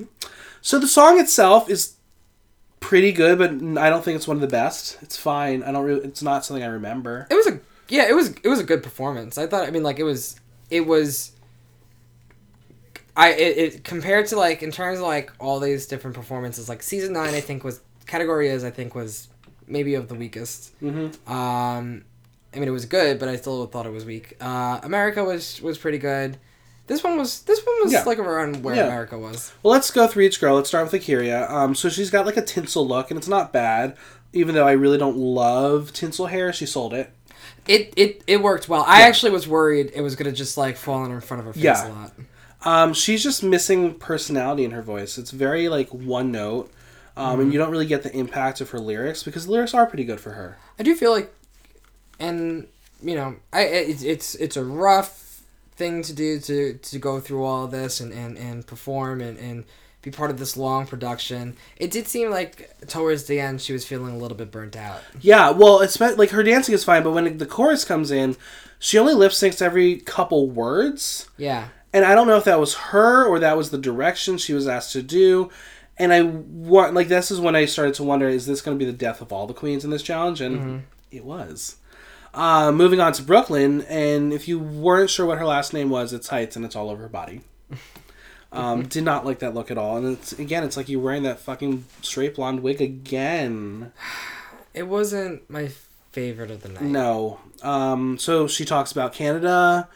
So 0.62 0.79
the 0.79 0.87
song 0.88 1.20
itself 1.20 1.68
is 1.68 1.96
pretty 2.81 3.12
good, 3.12 3.38
but 3.38 3.50
I 3.79 3.90
don't 3.90 4.05
think 4.05 4.16
it's 4.16 4.29
one 4.29 4.37
of 4.37 4.40
the 4.40 4.46
best. 4.46 4.98
It's 5.03 5.16
fine. 5.16 5.62
I 5.62 5.72
don't 5.72 5.85
really. 5.85 6.05
It's 6.05 6.22
not 6.22 6.44
something 6.44 6.62
I 6.62 6.68
remember. 6.68 7.27
It 7.31 7.35
was 7.35 7.46
a 7.46 7.61
yeah. 7.88 8.09
It 8.09 8.14
was 8.14 8.31
it 8.42 8.48
was 8.48 8.61
a 8.61 8.64
good 8.64 8.83
performance. 8.83 9.37
I 9.37 9.46
thought. 9.46 9.66
I 9.66 9.70
mean, 9.70 9.83
like 9.83 9.98
it 9.98 10.05
was 10.05 10.40
it 10.70 10.87
was. 10.87 11.33
I 13.16 13.31
it, 13.33 13.59
it 13.59 13.85
compared 13.85 14.27
to 14.29 14.37
like 14.37 14.62
in 14.62 14.70
terms 14.70 14.98
of 14.98 15.05
like 15.05 15.31
all 15.38 15.61
these 15.61 15.87
different 15.87 16.16
performances, 16.16 16.68
like 16.68 16.83
season 16.83 17.12
nine, 17.12 17.35
I 17.35 17.40
think 17.40 17.62
was 17.64 17.81
category 18.07 18.48
is 18.48 18.64
I 18.64 18.70
think 18.70 18.94
was 18.94 19.29
maybe 19.66 19.94
of 19.94 20.09
the 20.09 20.14
weakest. 20.14 20.79
Mm-hmm. 20.83 21.33
Um, 21.33 22.05
I 22.55 22.59
mean, 22.59 22.68
it 22.68 22.72
was 22.72 22.87
good, 22.87 23.18
but 23.18 23.29
I 23.29 23.37
still 23.37 23.66
thought 23.66 23.87
it 23.87 23.92
was 23.92 24.05
weak. 24.05 24.37
Uh, 24.40 24.81
America 24.83 25.24
was 25.24 25.61
was 25.62 25.79
pretty 25.79 25.98
good. 25.98 26.38
This 26.87 27.03
one 27.03 27.16
was 27.16 27.42
this 27.42 27.64
one 27.64 27.77
was 27.85 27.92
Yeah. 27.92 28.03
like 28.05 28.18
around 28.18 28.62
where 28.62 28.74
Yeah. 28.74 28.87
America 28.87 29.18
was. 29.18 29.53
Well, 29.62 29.72
let's 29.72 29.90
go 29.90 30.07
through 30.07 30.24
each 30.24 30.40
girl. 30.40 30.57
Let's 30.57 30.68
start 30.68 30.90
with 30.92 31.00
A'keria. 31.03 31.48
Um, 31.50 31.74
so 31.74 31.88
she's 31.88 32.11
got 32.11 32.27
like 32.27 32.37
a 32.37 32.42
tinsel 32.42 32.87
look, 32.87 33.11
and 33.11 33.16
it's 33.18 33.29
not 33.29 33.53
bad. 33.53 33.96
Even 34.33 34.55
though 34.55 34.66
I 34.66 34.72
really 34.72 34.98
don't 34.98 35.16
love 35.16 35.92
tinsel 35.92 36.27
hair, 36.27 36.53
she 36.53 36.66
sold 36.66 36.92
it. 36.92 37.11
It 37.66 37.92
it 37.96 38.22
it 38.27 38.42
worked 38.42 38.68
well. 38.68 38.85
I 38.87 39.03
actually 39.03 39.31
was 39.33 39.48
worried 39.48 39.92
it 39.94 40.03
was 40.03 40.16
gonna 40.16 40.33
just 40.33 40.59
like 40.59 40.77
fall 40.77 41.05
in 41.05 41.20
front 41.20 41.40
of 41.40 41.46
her 41.46 41.53
face 41.55 41.62
Yeah. 41.62 41.88
a 41.88 41.90
lot. 41.90 42.12
Um, 42.64 42.94
she's 42.94 43.22
just 43.22 43.42
missing 43.42 43.94
personality 43.94 44.64
in 44.64 44.70
her 44.70 44.83
voice. 44.83 45.18
It's 45.18 45.31
very 45.31 45.68
like 45.68 45.88
one 45.90 46.33
note, 46.33 46.72
um, 47.16 47.40
and 47.40 47.53
you 47.53 47.59
don't 47.59 47.70
really 47.70 47.87
get 47.87 48.03
the 48.03 48.16
impact 48.16 48.61
of 48.61 48.70
her 48.70 48.79
lyrics 48.79 49.22
because 49.22 49.46
the 49.46 49.53
lyrics 49.53 49.74
are 49.74 49.87
pretty 49.87 50.05
good 50.05 50.20
for 50.20 50.33
her. 50.33 50.57
I 50.79 50.83
do 50.83 50.94
feel 50.94 51.11
like, 51.12 51.33
and 52.18 52.66
you 53.03 53.14
know, 53.14 53.37
I 53.53 53.62
it's 53.62 54.03
it's 54.03 54.35
it's 54.37 54.57
a 54.57 54.64
rough 54.64 55.42
thing 55.77 56.03
to 56.03 56.12
do 56.12 56.38
to 56.40 56.74
to 56.74 56.98
go 56.98 57.20
through 57.20 57.44
all 57.44 57.64
of 57.64 57.70
this 57.70 58.00
and 58.00 58.12
and 58.12 58.38
and 58.38 58.66
perform 58.66 59.20
and 59.20 59.38
and 59.38 59.64
be 60.03 60.11
part 60.11 60.31
of 60.31 60.38
this 60.38 60.57
long 60.57 60.87
production. 60.87 61.57
It 61.77 61.90
did 61.90 62.07
seem 62.07 62.31
like 62.31 62.87
towards 62.88 63.24
the 63.24 63.40
end 63.40 63.61
she 63.62 63.72
was 63.72 63.87
feeling 63.87 64.14
a 64.14 64.18
little 64.18 64.37
bit 64.37 64.50
burnt 64.50 64.77
out. 64.77 65.03
Yeah, 65.20 65.50
well, 65.50 65.81
it's 65.81 65.98
like 65.98 66.31
her 66.31 66.42
dancing 66.42 66.74
is 66.74 66.85
fine, 66.85 67.03
but 67.03 67.12
when 67.12 67.38
the 67.38 67.46
chorus 67.46 67.85
comes 67.85 68.11
in, 68.11 68.37
she 68.79 68.98
only 68.98 69.14
lip 69.14 69.33
syncs 69.33 69.62
every 69.62 69.96
couple 69.96 70.50
words, 70.50 71.29
Yeah. 71.38 71.68
And 71.94 72.04
I 72.04 72.14
don't 72.14 72.26
know 72.26 72.37
if 72.37 72.44
that 72.44 72.59
was 72.59 72.74
her 72.74 73.24
or 73.24 73.38
that 73.38 73.57
was 73.57 73.70
the 73.70 73.78
direction 73.78 74.37
she 74.37 74.52
was 74.52 74.66
asked 74.66 74.92
to 74.92 75.02
do. 75.02 75.48
And 75.96 76.12
I 76.12 76.22
want 76.22 76.92
like 76.92 77.07
this 77.07 77.30
is 77.30 77.40
when 77.40 77.54
I 77.54 77.64
started 77.66 77.94
to 77.94 78.02
wonder: 78.02 78.28
is 78.28 78.46
this 78.46 78.61
going 78.61 78.76
to 78.76 78.85
be 78.85 78.90
the 78.90 78.96
death 78.96 79.20
of 79.20 79.33
all 79.33 79.46
the 79.46 79.54
queens 79.54 79.85
in 79.85 79.90
this 79.90 80.02
challenge? 80.02 80.40
And 80.40 80.83
it 81.12 81.24
was. 81.24 81.76
Uh, 82.35 82.72
moving 82.72 82.98
on 82.98 83.12
to 83.12 83.22
Brooklyn, 83.22 83.83
and 83.83 84.33
if 84.33 84.48
you 84.48 84.59
weren't 84.59 85.09
sure 85.09 85.24
what 85.24 85.38
her 85.38 85.46
last 85.46 85.72
name 85.72 85.88
was, 85.88 86.12
it's 86.12 86.26
Heights, 86.26 86.57
and 86.57 86.64
it's 86.64 86.74
all 86.74 86.90
over 86.90 87.02
her 87.02 87.09
body. 87.09 87.42
Um, 88.54 88.87
did 88.87 89.02
not 89.02 89.26
like 89.26 89.40
that 89.40 89.52
look 89.52 89.72
at 89.72 89.78
all, 89.78 89.96
and 89.96 90.16
it's 90.16 90.33
again, 90.33 90.62
it's 90.62 90.76
like 90.76 90.88
you're 90.88 91.00
wearing 91.00 91.24
that 91.24 91.40
fucking 91.40 91.87
straight 92.02 92.37
blonde 92.37 92.61
wig 92.61 92.80
again. 92.80 93.92
It 94.72 94.88
wasn't 94.88 95.48
my 95.48 95.70
favorite 96.11 96.50
of 96.50 96.62
the 96.62 96.68
night. 96.68 96.83
No. 96.83 97.38
Um, 97.62 98.18
so 98.18 98.48
she 98.48 98.64
talks 98.64 98.90
about 98.90 99.12
Canada. 99.12 99.88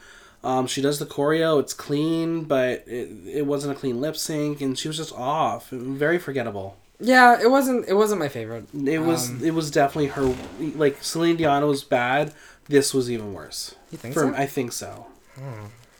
Um, 0.44 0.66
she 0.66 0.80
does 0.80 0.98
the 0.98 1.06
choreo. 1.06 1.60
It's 1.60 1.72
clean, 1.72 2.44
but 2.44 2.84
it, 2.86 3.10
it 3.26 3.46
wasn't 3.46 3.76
a 3.76 3.78
clean 3.78 4.00
lip 4.00 4.16
sync, 4.16 4.60
and 4.60 4.78
she 4.78 4.88
was 4.88 4.96
just 4.96 5.12
off. 5.14 5.70
Very 5.70 6.18
forgettable. 6.18 6.76
Yeah, 7.00 7.40
it 7.40 7.50
wasn't. 7.50 7.88
It 7.88 7.94
wasn't 7.94 8.20
my 8.20 8.28
favorite. 8.28 8.66
It 8.74 9.00
was. 9.00 9.30
Um, 9.30 9.44
it 9.44 9.52
was 9.52 9.70
definitely 9.70 10.08
her. 10.08 10.34
Like 10.60 11.02
Celine 11.02 11.36
Dion 11.36 11.66
was 11.66 11.84
bad. 11.84 12.32
This 12.68 12.92
was 12.92 13.10
even 13.10 13.32
worse. 13.32 13.74
You 13.90 13.98
think 13.98 14.14
For, 14.14 14.20
so? 14.20 14.34
I 14.34 14.46
think 14.46 14.72
so. 14.72 15.06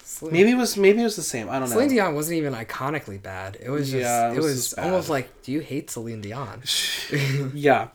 Celine, 0.03 0.33
Maybe 0.33 0.51
it 0.51 0.57
was. 0.57 0.77
Maybe 0.77 1.01
it 1.01 1.05
was 1.05 1.16
the 1.16 1.22
same. 1.22 1.48
I 1.48 1.59
don't 1.59 1.68
know. 1.68 1.74
Celine 1.74 1.88
Dion 1.90 2.14
wasn't 2.14 2.38
even 2.38 2.53
iconically 2.53 3.22
bad. 3.22 3.57
It 3.61 3.70
was 3.70 3.90
just. 3.90 4.03
Yeah, 4.03 4.31
it 4.31 4.35
it 4.35 4.37
was 4.38 4.46
was, 4.46 4.55
just 4.70 4.79
almost 4.79 5.09
like, 5.09 5.42
do 5.42 5.53
you 5.53 5.61
hate 5.61 5.90
Celine 5.90 6.20
Dion? 6.20 6.62
Yeah. 7.55 7.88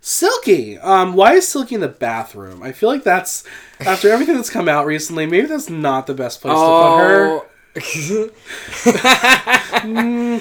Silky. 0.00 0.78
Um, 0.78 1.14
why 1.14 1.34
is 1.34 1.48
Silky 1.48 1.74
in 1.74 1.80
the 1.80 1.88
bathroom? 1.88 2.62
I 2.62 2.72
feel 2.72 2.88
like 2.88 3.04
that's 3.04 3.44
after 3.80 4.10
everything 4.10 4.36
that's 4.36 4.50
come 4.50 4.68
out 4.68 4.86
recently. 4.86 5.26
Maybe 5.26 5.46
that's 5.46 5.70
not 5.70 6.06
the 6.06 6.14
best 6.14 6.40
place 6.40 6.54
to 6.54 6.58
put 6.58 6.98
her. 6.98 7.40
um. 9.84 10.40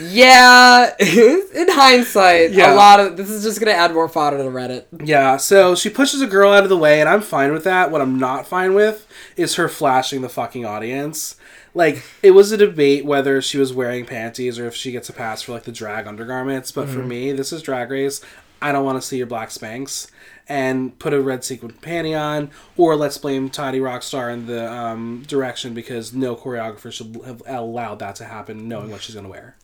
Yeah. 0.00 0.94
In 1.00 1.68
hindsight, 1.70 2.52
Yeah. 2.52 2.72
a 2.72 2.74
lot 2.74 3.00
of 3.00 3.16
this 3.16 3.30
is 3.30 3.42
just 3.44 3.60
gonna 3.60 3.72
add 3.72 3.92
more 3.94 4.08
fodder 4.08 4.38
to 4.38 4.44
Reddit. 4.44 4.84
Yeah, 5.04 5.36
so 5.36 5.74
she 5.74 5.88
pushes 5.88 6.20
a 6.20 6.26
girl 6.26 6.52
out 6.52 6.64
of 6.64 6.68
the 6.68 6.76
way, 6.76 7.00
and 7.00 7.08
I'm 7.08 7.22
fine 7.22 7.52
with 7.52 7.64
that. 7.64 7.90
What 7.90 8.00
I'm 8.00 8.18
not 8.18 8.46
fine 8.46 8.74
with 8.74 9.06
is 9.36 9.54
her 9.54 9.68
flashing 9.68 10.20
the 10.22 10.28
fucking 10.28 10.64
audience. 10.66 11.36
Like, 11.74 12.02
it 12.22 12.32
was 12.32 12.50
a 12.52 12.56
debate 12.56 13.04
whether 13.04 13.40
she 13.42 13.58
was 13.58 13.72
wearing 13.72 14.06
panties 14.06 14.58
or 14.58 14.66
if 14.66 14.74
she 14.74 14.92
gets 14.92 15.08
a 15.08 15.12
pass 15.12 15.42
for, 15.42 15.52
like, 15.52 15.64
the 15.64 15.72
drag 15.72 16.06
undergarments. 16.06 16.72
But 16.72 16.88
for 16.88 17.02
me, 17.02 17.32
this 17.32 17.52
is 17.52 17.62
Drag 17.62 17.90
Race. 17.90 18.20
I 18.60 18.72
don't 18.72 18.84
want 18.84 19.00
to 19.00 19.06
see 19.06 19.18
your 19.18 19.26
black 19.26 19.50
Spanx. 19.50 20.10
And 20.50 20.98
put 20.98 21.12
a 21.12 21.20
red 21.20 21.44
sequin 21.44 21.72
panty 21.72 22.18
on, 22.18 22.50
or 22.78 22.96
let's 22.96 23.18
blame 23.18 23.50
Tidy 23.50 23.80
Rockstar 23.80 24.32
in 24.32 24.46
the 24.46 24.72
um, 24.72 25.22
direction 25.26 25.74
because 25.74 26.14
no 26.14 26.34
choreographer 26.34 26.90
should 26.90 27.20
have 27.26 27.42
allowed 27.46 27.98
that 27.98 28.16
to 28.16 28.24
happen, 28.24 28.66
knowing 28.66 28.90
what 28.90 29.02
she's 29.02 29.14
gonna 29.14 29.28
wear. 29.28 29.56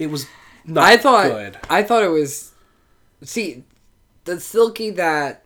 It 0.00 0.10
was 0.10 0.26
not 0.64 0.82
I 0.82 0.96
thought. 0.96 1.30
good. 1.30 1.58
I 1.70 1.84
thought 1.84 2.02
it 2.02 2.08
was. 2.08 2.50
See, 3.22 3.62
the 4.24 4.40
silky 4.40 4.90
that. 4.90 5.44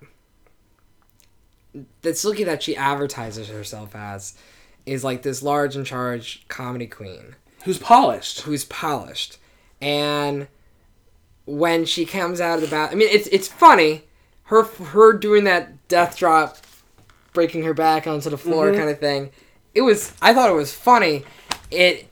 The 2.00 2.14
silky 2.14 2.44
that 2.44 2.62
she 2.62 2.74
advertises 2.74 3.48
herself 3.48 3.94
as, 3.94 4.32
is 4.86 5.02
like 5.04 5.22
this 5.22 5.42
large 5.42 5.76
and 5.76 5.86
charge 5.86 6.44
comedy 6.48 6.86
queen. 6.86 7.34
Who's 7.64 7.78
polished? 7.78 8.42
who's 8.42 8.64
polished, 8.66 9.38
and 9.80 10.48
when 11.46 11.84
she 11.84 12.04
comes 12.06 12.40
out 12.40 12.56
of 12.56 12.60
the 12.62 12.68
bath, 12.68 12.90
I 12.92 12.94
mean, 12.94 13.08
it's 13.10 13.26
it's 13.28 13.48
funny, 13.48 14.04
her 14.44 14.62
her 14.64 15.12
doing 15.12 15.44
that 15.44 15.88
death 15.88 16.16
drop, 16.16 16.58
breaking 17.32 17.64
her 17.64 17.74
back 17.74 18.06
onto 18.06 18.30
the 18.30 18.38
floor 18.38 18.66
Mm-hmm. 18.68 18.78
kind 18.78 18.90
of 18.90 18.98
thing. 18.98 19.30
It 19.74 19.82
was 19.82 20.12
I 20.22 20.32
thought 20.34 20.50
it 20.50 20.54
was 20.54 20.72
funny. 20.72 21.24
It 21.70 22.08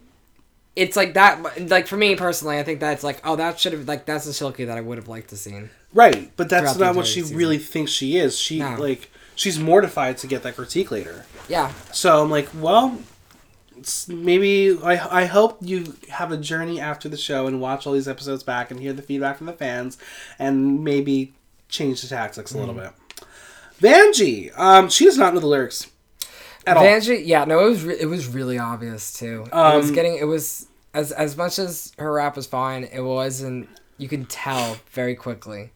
it's 0.75 0.97
like 0.97 1.15
that 1.15 1.69
like 1.71 1.87
for 1.87 1.97
me 1.99 2.17
personally, 2.17 2.59
I 2.59 2.63
think 2.63 2.81
that's 2.81 3.05
like 3.05 3.21
oh 3.25 3.37
that 3.37 3.61
should 3.61 3.73
have 3.75 3.87
like 3.87 4.07
that's 4.07 4.25
the 4.25 4.33
Silky 4.33 4.65
that 4.65 4.77
I 4.79 4.81
would 4.81 4.99
have 4.99 5.09
liked 5.09 5.31
to 5.31 5.37
seen. 5.37 5.71
Right, 5.95 6.31
but 6.37 6.49
that's 6.49 6.79
not 6.79 6.95
what 6.97 7.07
she 7.07 7.21
season. 7.21 7.37
really 7.37 7.59
thinks 7.59 7.91
she 7.93 8.17
is. 8.17 8.39
She 8.39 8.59
No. 8.61 8.77
like 8.79 9.11
she's 9.35 9.59
mortified 9.59 10.17
to 10.19 10.27
get 10.27 10.43
that 10.45 10.57
critique 10.57 10.91
later. 10.91 11.27
Yeah. 11.49 11.73
So 11.93 12.23
I'm 12.23 12.31
like, 12.31 12.49
well, 12.59 12.99
maybe 14.09 14.79
I 14.83 15.23
I 15.23 15.25
hope 15.27 15.59
you 15.61 15.95
have 16.11 16.31
a 16.33 16.37
journey 16.37 16.81
after 16.81 17.09
the 17.09 17.17
show 17.17 17.47
and 17.47 17.61
watch 17.61 17.87
all 17.87 17.93
these 17.93 18.09
episodes 18.09 18.43
back 18.43 18.71
and 18.71 18.81
hear 18.81 18.93
the 18.93 19.03
feedback 19.03 19.39
from 19.39 19.47
the 19.47 19.53
fans 19.53 19.99
and 20.39 20.85
maybe 20.85 21.33
change 21.69 22.03
the 22.03 22.09
tactics 22.09 22.53
a 22.55 22.59
little 22.59 22.75
bit. 22.75 22.91
Vanjie, 23.81 24.57
um, 24.59 24.89
she 24.89 25.05
does 25.05 25.19
not 25.19 25.35
know 25.35 25.41
the 25.41 25.47
lyrics 25.47 25.91
at 26.67 26.77
all. 26.77 26.85
Vanjie, 26.85 27.23
yeah, 27.27 27.45
no, 27.45 27.67
it 27.67 27.71
was 27.71 27.85
re- 27.85 27.97
it 28.01 28.07
was 28.07 28.27
really 28.29 28.59
obvious 28.59 29.13
too. 29.13 29.45
it 29.47 29.55
was 29.77 29.89
Um, 29.89 29.95
getting 29.95 30.17
it 30.17 30.25
was 30.25 30.67
as 30.95 31.11
as 31.13 31.37
much 31.37 31.59
as 31.59 31.93
her 31.99 32.13
rap 32.13 32.37
was 32.37 32.47
fine, 32.47 32.85
it 32.85 33.01
wasn't. 33.01 33.69
You 33.99 34.09
can 34.09 34.25
tell 34.27 34.77
very 34.93 35.15
quickly. 35.15 35.71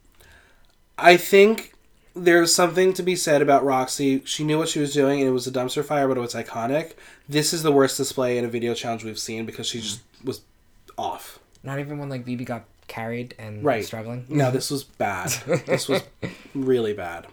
I 0.98 1.16
think 1.16 1.72
there's 2.16 2.54
something 2.54 2.92
to 2.94 3.02
be 3.02 3.14
said 3.14 3.42
about 3.42 3.64
Roxy. 3.64 4.22
She 4.24 4.42
knew 4.44 4.58
what 4.58 4.68
she 4.68 4.80
was 4.80 4.92
doing, 4.94 5.20
and 5.20 5.28
it 5.28 5.32
was 5.32 5.46
a 5.46 5.50
dumpster 5.52 5.84
fire, 5.84 6.08
but 6.08 6.16
it 6.16 6.20
was 6.20 6.34
iconic. 6.34 6.92
This 7.28 7.52
is 7.52 7.62
the 7.62 7.72
worst 7.72 7.96
display 7.96 8.38
in 8.38 8.44
a 8.44 8.48
video 8.48 8.74
challenge 8.74 9.04
we've 9.04 9.18
seen 9.18 9.44
because 9.46 9.66
she 9.66 9.80
just 9.80 10.00
was 10.24 10.40
off. 10.96 11.38
Not 11.62 11.78
even 11.78 11.98
when 11.98 12.08
like 12.08 12.24
BeBe 12.24 12.44
got 12.44 12.64
carried 12.88 13.34
and 13.38 13.62
Right. 13.64 13.84
struggling. 13.84 14.24
No, 14.28 14.50
this 14.50 14.70
was 14.70 14.84
bad. 14.84 15.30
this 15.66 15.88
was 15.88 16.02
really 16.54 16.92
bad. 16.92 17.26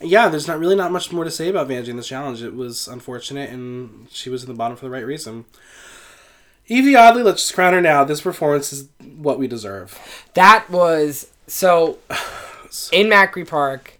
Yeah, 0.00 0.28
there's 0.28 0.46
not 0.46 0.58
really 0.60 0.76
not 0.76 0.92
much 0.92 1.10
more 1.12 1.24
to 1.24 1.30
say 1.30 1.48
about 1.48 1.68
Vanjie 1.68 1.88
in 1.88 1.96
this 1.96 2.06
challenge. 2.06 2.42
It 2.42 2.54
was 2.54 2.86
unfortunate, 2.86 3.50
and 3.50 4.06
she 4.10 4.30
was 4.30 4.42
in 4.44 4.48
the 4.48 4.54
bottom 4.54 4.76
for 4.76 4.84
the 4.84 4.90
right 4.90 5.04
reason. 5.06 5.44
Yvie 6.68 6.96
Oddly, 6.98 7.22
let's 7.22 7.42
just 7.42 7.54
crown 7.54 7.72
her 7.72 7.80
now. 7.80 8.04
This 8.04 8.20
performance 8.20 8.72
is 8.72 8.88
what 9.16 9.38
we 9.38 9.48
deserve. 9.48 9.98
That 10.34 10.68
was 10.70 11.28
so. 11.46 11.98
In 12.92 13.06
Macri 13.06 13.48
Park, 13.48 13.97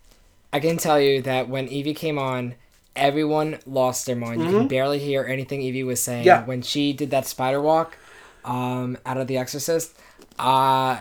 I 0.59 0.61
can 0.61 0.77
tell 0.77 1.01
you 1.01 1.23
that 1.23 1.49
when 1.49 1.69
Yvie 1.69 1.95
came 1.95 2.19
on, 2.19 2.55
everyone 2.97 3.59
lost 3.65 4.07
their 4.07 4.17
mind. 4.17 4.43
You 4.43 4.49
can 4.51 4.67
barely 4.69 4.99
hear 4.99 5.25
anything 5.25 5.61
Yvie 5.61 5.87
was 5.87 6.03
saying. 6.03 6.21
Mm-hmm. 6.27 6.27
Yeah. 6.27 6.45
When 6.45 6.63
she 6.63 6.93
did 6.93 7.11
that 7.11 7.27
spider 7.27 7.61
walk, 7.61 7.97
um, 8.45 8.99
out 9.07 9.19
of 9.19 9.29
The 9.29 9.37
Exorcist, 9.39 9.97
uh, 10.39 10.99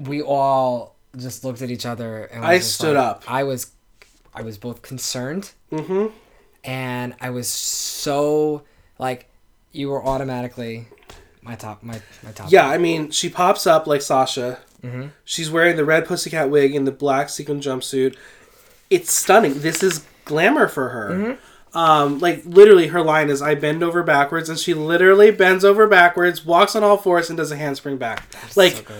we 0.00 0.20
all 0.20 0.96
just 1.16 1.44
looked 1.44 1.62
at 1.62 1.70
each 1.70 1.86
other 1.86 2.24
and 2.24 2.44
I 2.44 2.58
stood 2.58 2.96
like- 2.96 3.06
up. 3.06 3.24
I 3.28 3.44
was, 3.44 3.70
I 4.34 4.42
was 4.42 4.58
both 4.58 4.82
concerned 4.82 5.52
Mm-hmm. 5.70 6.08
and 6.64 7.14
I 7.20 7.30
was 7.30 7.48
so 7.48 8.62
like, 8.98 9.28
you 9.72 9.88
were 9.90 10.04
automatically 10.04 10.86
my 11.40 11.54
top, 11.54 11.82
my 11.82 12.00
my 12.22 12.32
top. 12.32 12.50
Yeah, 12.50 12.68
I 12.68 12.78
mean, 12.78 13.10
she 13.10 13.28
pops 13.30 13.66
up 13.66 13.86
like 13.86 14.02
Sasha. 14.02 14.58
Mm-hmm. 14.82 15.08
She's 15.24 15.50
wearing 15.50 15.76
the 15.76 15.84
red 15.84 16.06
pussycat 16.06 16.50
wig 16.50 16.74
and 16.74 16.86
the 16.86 16.92
black 16.92 17.28
sequin 17.30 17.60
jumpsuit. 17.60 18.16
It's 18.92 19.12
stunning. 19.12 19.60
This 19.60 19.82
is 19.82 20.04
glamour 20.24 20.68
for 20.68 20.90
her. 20.90 21.10
Mm-hmm. 21.10 21.76
Um, 21.78 22.18
like 22.18 22.42
literally, 22.44 22.88
her 22.88 23.00
line 23.02 23.30
is 23.30 23.40
"I 23.40 23.54
bend 23.54 23.82
over 23.82 24.02
backwards," 24.02 24.48
and 24.50 24.58
she 24.58 24.74
literally 24.74 25.30
bends 25.30 25.64
over 25.64 25.86
backwards, 25.86 26.44
walks 26.44 26.76
on 26.76 26.84
all 26.84 26.98
fours, 26.98 27.30
and 27.30 27.36
does 27.38 27.50
a 27.50 27.56
handspring 27.56 27.96
back. 27.96 28.24
like 28.56 28.74
so. 28.86 28.94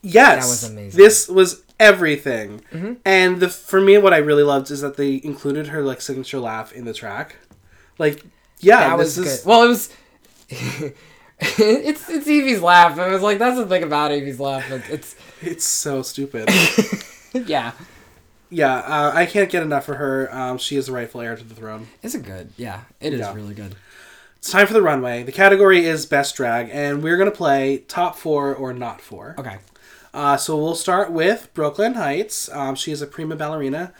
Yes, 0.00 0.44
That 0.44 0.48
was 0.48 0.70
amazing. 0.70 0.96
This 0.98 1.28
was 1.28 1.62
everything, 1.78 2.62
Mm-hmm. 2.72 2.92
and 3.04 3.40
the 3.40 3.48
for 3.50 3.80
me, 3.80 3.98
what 3.98 4.14
I 4.14 4.18
really 4.18 4.44
loved 4.44 4.70
is 4.70 4.80
that 4.80 4.96
they 4.96 5.20
included 5.22 5.66
her 5.68 5.82
like 5.82 6.00
signature 6.00 6.38
laugh 6.40 6.72
in 6.72 6.84
the 6.86 6.94
track. 6.94 7.36
Like, 7.98 8.24
yeah, 8.60 8.90
that 8.90 8.98
this 8.98 9.18
was 9.18 9.26
is 9.26 9.40
good. 9.42 9.48
Well, 9.48 9.64
it 9.64 9.68
was. 9.68 9.90
it's 11.40 12.08
it's 12.08 12.26
Yvie's 12.26 12.62
laugh. 12.62 12.98
I 12.98 13.08
was 13.08 13.22
like, 13.22 13.38
that's 13.38 13.56
the 13.56 13.66
thing 13.66 13.82
about 13.82 14.10
Yvie's 14.10 14.40
laugh. 14.40 14.70
It's 14.90 15.16
it's 15.42 15.64
so 15.64 16.02
stupid. 16.02 16.48
yeah, 17.34 17.72
yeah, 18.50 18.76
uh, 18.78 19.12
I 19.14 19.26
can't 19.26 19.50
get 19.50 19.62
enough 19.62 19.84
for 19.84 19.94
her. 19.96 20.34
Um, 20.34 20.58
she 20.58 20.76
is 20.76 20.86
the 20.86 20.92
rightful 20.92 21.20
heir 21.20 21.36
to 21.36 21.44
the 21.44 21.54
throne. 21.54 21.88
it's 22.02 22.14
a 22.14 22.18
good. 22.18 22.52
Yeah, 22.56 22.80
it 23.00 23.12
is 23.12 23.20
Yeah. 23.20 23.34
really 23.34 23.54
good. 23.54 23.74
It's 24.38 24.50
time 24.50 24.66
for 24.66 24.72
the 24.72 24.82
runway. 24.82 25.22
The 25.24 25.32
category 25.32 25.84
is 25.84 26.06
best 26.06 26.36
drag, 26.36 26.70
and 26.72 27.02
we're 27.02 27.16
gonna 27.16 27.30
play 27.32 27.78
top 27.88 28.16
four 28.16 28.54
or 28.54 28.72
not 28.72 29.00
four. 29.00 29.34
Okay. 29.38 29.56
Uh, 30.14 30.36
so 30.36 30.56
we'll 30.56 30.74
start 30.74 31.10
with 31.10 31.48
Brooklyn 31.54 31.94
Hytes. 31.94 32.48
Um, 32.52 32.74
she 32.74 32.92
is 32.92 33.02
a 33.02 33.06
prima 33.06 33.36
ballerina. 33.36 33.92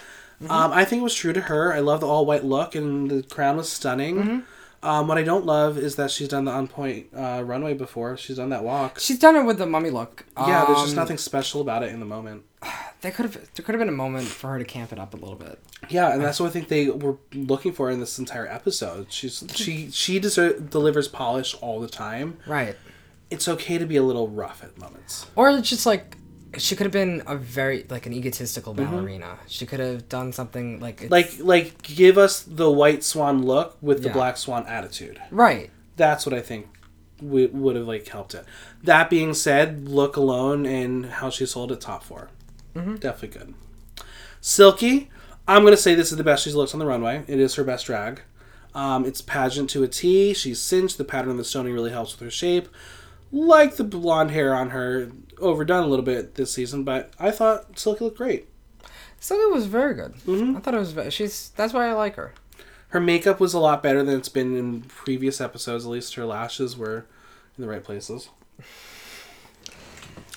Um, 0.48 0.72
I 0.72 0.84
think 0.84 1.00
it 1.00 1.02
was 1.02 1.14
true 1.16 1.32
to 1.32 1.40
her. 1.42 1.72
I 1.74 1.80
love 1.80 2.00
the 2.00 2.06
all 2.06 2.24
white 2.24 2.44
look, 2.44 2.76
and 2.76 3.10
the 3.10 3.24
crown 3.24 3.56
was 3.56 3.68
stunning. 3.68 4.44
Um, 4.82 5.08
what 5.08 5.18
I 5.18 5.22
don't 5.24 5.44
love 5.44 5.76
is 5.76 5.96
that 5.96 6.10
she's 6.10 6.28
done 6.28 6.44
the 6.44 6.52
on 6.52 6.68
point 6.68 7.08
uh, 7.16 7.42
runway 7.44 7.74
before. 7.74 8.16
She's 8.16 8.36
done 8.36 8.50
that 8.50 8.62
walk. 8.62 9.00
She's 9.00 9.18
done 9.18 9.34
it 9.36 9.42
with 9.42 9.58
the 9.58 9.66
mummy 9.66 9.90
look. 9.90 10.24
yeah, 10.36 10.64
there's 10.66 10.78
just 10.80 10.90
Um, 10.90 10.96
nothing 10.96 11.18
special 11.18 11.60
about 11.60 11.82
it 11.82 11.92
in 11.92 12.00
the 12.00 12.06
moment. 12.06 12.44
There 13.00 13.12
could 13.12 13.26
have 13.26 13.34
there 13.54 13.64
could 13.64 13.76
have 13.76 13.78
been 13.78 13.88
a 13.88 13.92
moment 13.92 14.26
for 14.26 14.48
her 14.50 14.58
to 14.58 14.64
camp 14.64 14.92
it 14.92 14.98
up 14.98 15.14
a 15.14 15.16
little 15.16 15.36
bit. 15.36 15.60
Yeah, 15.88 16.12
and 16.12 16.20
that's 16.20 16.40
what 16.40 16.46
I 16.48 16.50
think 16.50 16.66
they 16.66 16.88
were 16.90 17.16
looking 17.32 17.70
for 17.72 17.90
in 17.92 18.00
this 18.00 18.18
entire 18.18 18.48
episode. 18.48 19.12
She's 19.12 19.44
she 19.54 19.88
she 19.92 20.18
deser- 20.18 20.68
delivers 20.68 21.06
polish 21.06 21.54
all 21.60 21.78
the 21.78 21.86
time. 21.86 22.38
Right. 22.44 22.74
It's 23.30 23.46
okay 23.46 23.78
to 23.78 23.86
be 23.86 23.94
a 23.94 24.02
little 24.02 24.26
rough 24.26 24.64
at 24.64 24.76
moments. 24.78 25.26
Or 25.36 25.48
it's 25.48 25.70
just 25.70 25.86
like 25.86 26.16
she 26.56 26.74
could 26.76 26.84
have 26.86 26.92
been 26.92 27.22
a 27.26 27.36
very 27.36 27.84
like 27.90 28.06
an 28.06 28.12
egotistical 28.12 28.74
Mm-hmm. 28.74 28.90
ballerina. 28.90 29.38
She 29.46 29.66
could 29.66 29.80
have 29.80 30.08
done 30.08 30.32
something 30.32 30.80
like 30.80 31.02
it's, 31.02 31.10
Like 31.10 31.34
like 31.40 31.82
give 31.82 32.16
us 32.16 32.40
the 32.42 32.70
white 32.70 33.04
swan 33.04 33.44
look 33.44 33.76
with 33.82 34.02
the 34.02 34.08
Yeah. 34.08 34.14
black 34.14 34.36
swan 34.36 34.66
attitude. 34.66 35.20
right. 35.30 35.70
That's 35.96 36.24
what 36.24 36.34
I 36.34 36.40
think 36.40 36.68
w- 37.20 37.50
would 37.52 37.74
have 37.76 37.86
like 37.86 38.06
helped 38.08 38.34
it. 38.34 38.44
That 38.84 39.10
being 39.10 39.34
said, 39.34 39.88
look 39.88 40.16
alone 40.16 40.64
and 40.64 41.06
how 41.06 41.28
she 41.30 41.44
sold 41.44 41.72
it 41.72 41.80
top 41.80 42.02
4 42.04 42.28
Definitely 42.74 43.28
good. 43.28 43.54
Silky, 44.40 45.10
I'm 45.46 45.64
gonna 45.64 45.76
say 45.76 45.94
this 45.94 46.10
is 46.12 46.16
the 46.18 46.24
best 46.24 46.44
she's 46.44 46.54
looked 46.54 46.72
on 46.74 46.78
the 46.78 46.86
runway. 46.86 47.24
It 47.26 47.40
is 47.40 47.54
her 47.56 47.64
best 47.64 47.86
drag. 47.86 48.22
Um, 48.74 49.04
it's 49.04 49.20
pageant 49.20 49.70
to 49.70 49.82
a 49.82 49.88
T. 49.88 50.32
She's 50.34 50.60
cinched. 50.60 50.98
The 50.98 51.04
pattern 51.04 51.30
of 51.32 51.36
the 51.38 51.44
stoning 51.44 51.72
really 51.72 51.90
helps 51.90 52.12
with 52.12 52.20
her 52.20 52.30
shape. 52.30 52.68
Like 53.32 53.76
the 53.76 53.84
blonde 53.84 54.30
hair 54.30 54.54
on 54.54 54.70
her, 54.70 55.10
overdone 55.40 55.84
a 55.84 55.86
little 55.86 56.04
bit 56.04 56.34
this 56.34 56.52
season, 56.52 56.84
but 56.84 57.12
I 57.18 57.30
thought 57.30 57.78
Silky 57.78 58.04
looked 58.04 58.18
great. 58.18 58.48
It 59.30 59.52
was 59.52 59.66
very 59.66 59.94
good. 59.94 60.14
Mm-hmm. 60.26 60.56
I 60.56 60.60
thought 60.60 60.74
it 60.74 60.78
was. 60.78 61.12
She's. 61.14 61.50
That's 61.56 61.72
why 61.72 61.88
I 61.88 61.92
like 61.92 62.14
her. 62.16 62.32
Her 62.90 63.00
makeup 63.00 63.40
was 63.40 63.52
a 63.52 63.58
lot 63.58 63.82
better 63.82 64.02
than 64.02 64.16
it's 64.16 64.28
been 64.28 64.56
in 64.56 64.82
previous 64.82 65.40
episodes. 65.40 65.84
At 65.84 65.90
least 65.90 66.14
her 66.14 66.24
lashes 66.24 66.76
were 66.76 67.06
in 67.56 67.62
the 67.62 67.68
right 67.68 67.82
places. 67.82 68.28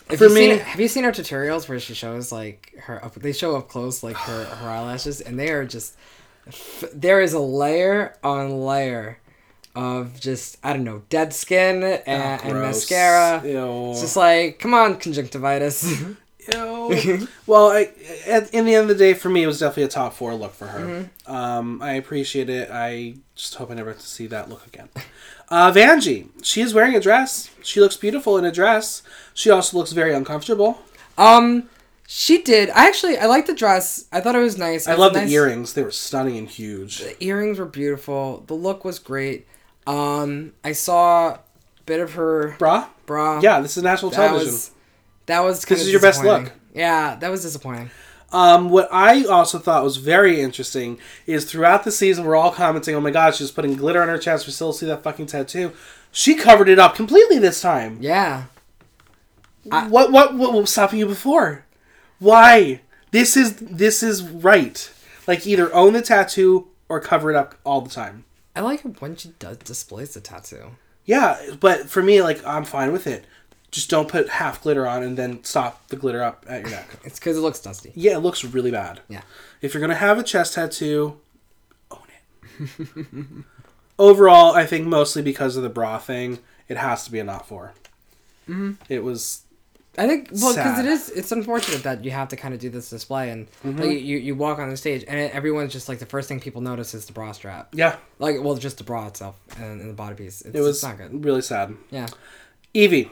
If 0.10 0.20
For 0.20 0.28
me- 0.30 0.50
seen, 0.50 0.60
have 0.60 0.80
you 0.80 0.88
seen 0.88 1.04
her 1.06 1.12
tutorials 1.12 1.70
where 1.70 1.80
she 1.80 1.94
shows 1.94 2.32
like 2.32 2.74
her 2.82 3.04
up? 3.04 3.14
They 3.16 3.32
show 3.32 3.56
up 3.56 3.70
close 3.70 4.04
like 4.04 4.18
her 4.18 4.44
her 4.46 4.70
eyelashes, 4.70 5.22
and 5.22 5.40
they 5.40 5.50
are 5.52 5.66
just. 5.66 5.96
There 6.92 7.22
is 7.22 7.34
a 7.34 7.40
layer 7.40 8.18
on 8.24 8.66
layer 8.66 9.20
of 9.76 10.20
just 10.20 10.58
I 10.64 10.74
don't 10.74 10.84
know 10.84 11.04
dead 11.10 11.34
skin 11.34 11.84
and, 11.84 12.02
and 12.06 12.42
Oh, 12.46 12.50
Gross. 12.52 12.76
mascara. 12.90 13.42
Ew. 13.48 13.92
It's 13.92 14.02
just 14.02 14.18
like 14.18 14.60
come 14.60 14.74
on 14.74 14.98
conjunctivitis. 14.98 16.02
Ew. 16.54 17.28
well, 17.46 17.68
I, 17.70 17.92
at, 18.26 18.52
in 18.54 18.66
the 18.66 18.74
end 18.74 18.90
of 18.90 18.98
the 18.98 19.04
day, 19.04 19.14
for 19.14 19.30
me, 19.30 19.44
it 19.44 19.48
was 19.48 19.60
definitely 19.60 19.84
a 19.84 19.88
top 19.90 20.14
four 20.14 20.34
look 20.34 20.54
for 20.54 20.66
her. 20.68 20.80
Mm-hmm. 20.80 21.32
Um, 21.32 21.82
I 21.84 21.94
appreciate 21.94 22.50
it. 22.50 22.70
I 22.72 23.16
just 23.36 23.56
hope 23.56 23.70
I 23.70 23.76
never 23.76 23.92
have 23.92 24.00
to 24.00 24.06
see 24.08 24.26
that 24.28 24.50
look 24.50 24.66
again. 24.66 24.90
Uh, 25.50 25.72
Vanjie, 25.72 26.30
she 26.42 26.62
is 26.62 26.74
wearing 26.74 26.96
a 26.96 27.00
dress. 27.00 27.52
She 27.62 27.80
looks 27.80 27.96
beautiful 27.96 28.38
in 28.40 28.46
a 28.46 28.52
dress. 28.52 29.04
She 29.36 29.52
also 29.52 29.78
looks 29.78 29.92
very 29.92 30.14
uncomfortable. 30.16 30.82
um, 31.18 31.70
she 32.08 32.42
did. 32.42 32.70
I 32.72 32.88
actually 32.88 33.18
I 33.18 33.26
like 33.28 33.46
the 33.46 33.54
dress. 33.56 34.06
I 34.12 34.20
thought 34.20 34.36
it 34.36 34.40
was 34.40 34.58
nice. 34.58 34.86
I 34.88 34.92
It 34.92 34.96
was 34.96 35.00
love 35.00 35.14
nice- 35.14 35.30
the 35.30 35.36
earrings. 35.36 35.74
They 35.74 35.84
were 35.84 35.92
stunning 35.92 36.38
and 36.38 36.50
huge. 36.50 36.98
The 37.00 37.24
earrings 37.24 37.58
were 37.60 37.66
beautiful. 37.66 38.44
The 38.48 38.54
look 38.54 38.84
was 38.84 38.98
great. 39.00 39.48
Um, 39.88 40.54
I 40.64 40.74
saw 40.74 41.30
a 41.32 41.40
bit 41.86 42.00
of 42.00 42.14
her 42.14 42.56
Bra? 42.60 42.88
bra. 43.06 43.40
Yeah, 43.42 43.60
this 43.62 43.78
is 43.78 43.84
national 43.84 44.12
that 44.12 44.18
television. 44.28 44.52
was 44.54 44.72
that 45.26 45.40
was 45.42 45.66
kind 45.66 45.76
This 45.78 45.82
of 45.84 45.88
is 45.88 45.92
your 45.94 46.02
best 46.02 46.24
look. 46.24 46.52
Yeah, 46.74 47.16
that 47.16 47.30
was 47.30 47.42
disappointing. 47.42 47.90
Um, 48.32 48.70
what 48.70 48.88
I 48.92 49.26
also 49.26 49.60
thought 49.60 49.84
was 49.84 49.98
very 49.98 50.40
interesting 50.40 50.98
is 51.26 51.44
throughout 51.44 51.84
the 51.84 51.92
season, 51.92 52.24
we're 52.26 52.36
all 52.38 52.52
commenting, 52.52 52.96
"Oh 52.96 53.02
my 53.02 53.12
God, 53.12 53.36
she's 53.36 53.52
putting 53.52 53.76
glitter 53.76 54.02
on 54.02 54.08
her 54.08 54.18
chest. 54.18 54.48
We 54.48 54.54
still 54.54 54.72
see 54.72 54.86
that 54.86 55.04
fucking 55.04 55.26
tattoo." 55.26 55.74
She 56.14 56.36
covered 56.36 56.70
it 56.70 56.80
up 56.80 56.96
completely 56.96 57.40
this 57.40 57.62
time. 57.62 57.98
Yeah. 58.02 58.44
I- 59.72 59.88
what, 59.88 60.12
what 60.12 60.34
what 60.36 60.54
was 60.54 60.70
stopping 60.72 61.00
you 61.00 61.06
before? 61.08 61.66
Why? 62.20 62.82
This 63.12 63.36
is 63.36 63.56
this 63.58 64.02
is 64.02 64.24
right. 64.24 64.90
Like 65.28 65.46
either 65.46 65.74
own 65.74 65.94
the 65.94 66.02
tattoo 66.02 66.68
or 66.88 67.00
cover 67.00 67.30
it 67.32 67.36
up 67.36 67.56
all 67.66 67.82
the 67.82 67.90
time. 67.90 68.24
I 68.56 68.62
like 68.62 68.84
it 68.86 69.02
when 69.02 69.16
she 69.16 69.30
does 69.40 69.58
displays 69.58 70.14
the 70.14 70.22
tattoo. 70.22 70.72
Yeah, 71.06 71.40
but 71.60 71.90
for 71.90 72.04
me, 72.04 72.22
like 72.22 72.46
I'm 72.46 72.66
fine 72.66 72.92
with 72.92 73.08
it. 73.08 73.26
Just 73.72 73.90
don't 73.90 74.10
put 74.10 74.28
half 74.28 74.62
glitter 74.62 74.86
on 74.86 75.02
and 75.02 75.18
then 75.18 75.44
stop 75.44 75.88
the 75.88 75.96
glitter 75.96 76.22
up 76.22 76.46
at 76.48 76.62
your 76.62 76.72
neck. 76.72 76.90
It's 77.06 77.20
because 77.20 77.38
it 77.38 77.42
looks 77.42 77.60
dusty. 77.60 77.94
Yeah, 77.96 78.16
it 78.16 78.20
looks 78.20 78.44
really 78.44 78.72
bad. 78.72 79.00
Yeah. 79.08 79.22
If 79.62 79.74
you're 79.74 79.82
gonna 79.82 79.96
have 79.96 80.20
a 80.20 80.24
chest 80.24 80.56
tattoo, 80.56 81.20
own 81.90 82.00
it. 82.60 83.16
Overall, 84.00 84.54
I 84.54 84.66
think 84.66 84.88
mostly 84.88 85.22
because 85.22 85.56
of 85.56 85.64
the 85.64 85.70
bra 85.70 86.00
thing, 86.00 86.40
it 86.68 86.78
has 86.78 87.04
to 87.06 87.12
be 87.12 87.20
a 87.20 87.24
not 87.24 87.48
4 87.48 87.74
Mm-hmm. 88.50 88.72
It 88.90 89.04
was 89.04 89.44
I 89.98 90.08
think 90.08 90.30
well 90.32 90.56
because 90.56 90.80
it 90.80 90.86
is 90.86 91.10
it's 91.10 91.32
unfortunate 91.34 91.84
that 91.84 92.06
you 92.06 92.12
have 92.12 92.30
to 92.30 92.38
kind 92.38 92.54
of 92.54 92.60
do 92.62 92.70
this 92.70 92.90
display 92.90 93.30
and 93.30 93.48
Mm-hmm. 93.66 93.80
like, 93.80 93.90
you 94.02 94.18
you 94.18 94.36
walk 94.36 94.58
on 94.60 94.70
the 94.70 94.78
stage 94.78 95.04
and 95.08 95.20
everyone's 95.32 95.74
just 95.74 95.90
like 95.90 96.00
the 96.00 96.06
first 96.06 96.30
thing 96.30 96.40
people 96.40 96.62
notice 96.62 96.94
is 96.94 97.06
the 97.06 97.14
bra 97.14 97.32
strap 97.34 97.70
Yeah, 97.74 97.98
like 98.18 98.42
well 98.42 98.56
just 98.56 98.78
the 98.78 98.84
bra 98.86 99.08
itself 99.08 99.36
and, 99.58 99.82
and 99.82 99.90
the 99.90 99.94
body 99.94 100.16
piece 100.16 100.42
it's, 100.44 100.56
it 100.56 100.62
was 100.62 100.78
it's 100.78 100.84
not 100.84 100.98
good 100.98 101.24
really 101.26 101.42
sad. 101.42 101.76
yeah 101.90 102.08
Yvie, 102.74 103.10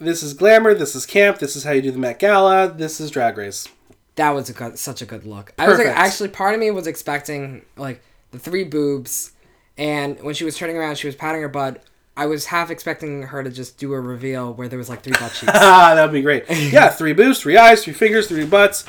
this 0.00 0.24
is 0.24 0.34
glamour. 0.34 0.74
This 0.74 0.96
is 0.96 1.06
camp. 1.06 1.38
This 1.38 1.54
is 1.54 1.62
how 1.62 1.70
you 1.70 1.82
do 1.82 1.92
the 1.92 1.98
Met 1.98 2.18
Gala. 2.18 2.68
This 2.68 3.00
is 3.00 3.10
Drag 3.12 3.38
Race. 3.38 3.68
that 4.16 4.30
was 4.30 4.50
a 4.50 4.52
good, 4.52 4.76
such 4.80 5.02
a 5.02 5.06
good 5.06 5.24
look 5.24 5.52
I 5.56 5.68
was 5.68 5.78
like 5.78 5.86
actually 5.86 6.30
part 6.30 6.54
of 6.54 6.58
me 6.60 6.70
was 6.72 6.88
expecting 6.88 7.62
like 7.76 8.02
the 8.32 8.40
three 8.40 8.64
boobs 8.64 9.30
and 9.78 10.20
when 10.20 10.34
she 10.34 10.44
was 10.44 10.56
turning 10.56 10.76
around 10.76 10.96
she 10.98 11.06
was 11.06 11.14
patting 11.14 11.42
her 11.42 11.48
butt 11.48 11.82
I 12.16 12.26
was 12.26 12.46
half 12.46 12.70
expecting 12.70 13.22
her 13.24 13.42
to 13.42 13.50
just 13.50 13.78
do 13.78 13.92
a 13.94 14.00
reveal 14.00 14.52
where 14.52 14.68
there 14.68 14.78
was 14.78 14.88
like 14.90 15.02
three 15.02 15.12
butt 15.14 15.32
cheeks 15.34 15.52
Ah, 15.54 15.92
that 15.94 16.02
would 16.04 16.12
be 16.12 16.22
great. 16.22 16.44
Yeah, 16.48 16.88
three 16.90 17.12
boobs, 17.14 17.40
three 17.40 17.56
eyes, 17.56 17.82
three 17.84 17.92
fingers, 17.94 18.28
three 18.28 18.44
butts. 18.44 18.84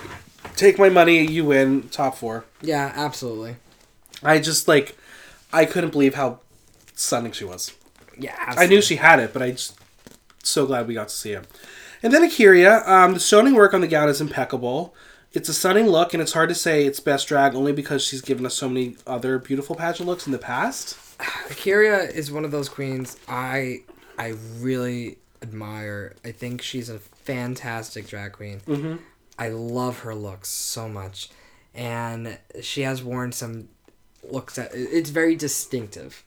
Take 0.56 0.78
my 0.78 0.90
money. 0.90 1.26
You 1.26 1.46
win. 1.46 1.90
Top 1.90 2.16
four. 2.18 2.46
yeah 2.62 2.92
absolutely 2.96 3.56
I 4.22 4.40
just 4.40 4.68
like, 4.68 4.98
I 5.52 5.66
couldn't 5.66 5.92
believe 5.92 6.16
how 6.16 6.40
stunning 6.96 7.32
she 7.32 7.44
was. 7.46 7.72
yeah 8.18 8.36
I 8.58 8.68
knew 8.68 8.82
she 8.82 8.98
had 8.98 9.20
it, 9.20 9.34
but 9.34 9.42
I 9.42 9.52
just 9.52 9.78
so 10.44 10.66
glad 10.66 10.88
we 10.88 10.94
got 10.94 11.08
to 11.10 11.16
see 11.16 11.32
it. 11.32 11.46
And 12.02 12.14
then 12.14 12.22
A'keria, 12.30 12.86
um, 12.88 13.14
the 13.14 13.20
stoning 13.22 13.54
work 13.54 13.74
on 13.74 13.80
the 13.82 13.88
gown 13.88 14.10
is 14.10 14.20
impeccable. 14.20 14.94
It's 15.32 15.48
a 15.50 15.54
stunning 15.54 15.88
look, 15.88 16.14
and 16.14 16.22
it's 16.22 16.34
hard 16.34 16.50
to 16.50 16.56
say 16.56 16.86
it's 16.86 17.00
best 17.00 17.28
drag 17.30 17.56
only 17.56 17.72
because 17.72 18.04
she's 18.04 18.22
given 18.22 18.46
us 18.46 18.54
so 18.54 18.68
many 18.68 18.98
other 19.08 19.40
beautiful 19.40 19.76
pageant 19.76 20.08
looks 20.08 20.26
in 20.26 20.32
the 20.34 20.38
past. 20.38 20.98
A'keria 21.20 22.10
is 22.14 22.32
one 22.32 22.46
of 22.46 22.52
those 22.52 22.70
queens 22.70 23.18
I 23.28 23.82
I 24.18 24.34
really 24.60 25.18
admire. 25.42 26.16
I 26.24 26.32
think 26.32 26.62
she's 26.62 26.90
a 26.90 27.00
fantastic 27.00 28.08
drag 28.08 28.34
queen. 28.34 28.62
Mm-hmm. 28.68 28.96
I 29.38 29.50
love 29.50 30.00
her 30.00 30.14
looks 30.14 30.50
so 30.50 30.88
much, 30.88 31.30
and 31.74 32.38
she 32.62 32.82
has 32.82 33.04
worn 33.04 33.32
some 33.32 33.70
looks 34.30 34.56
that 34.56 34.72
it's 34.74 35.10
very 35.10 35.36
distinctive, 35.36 36.24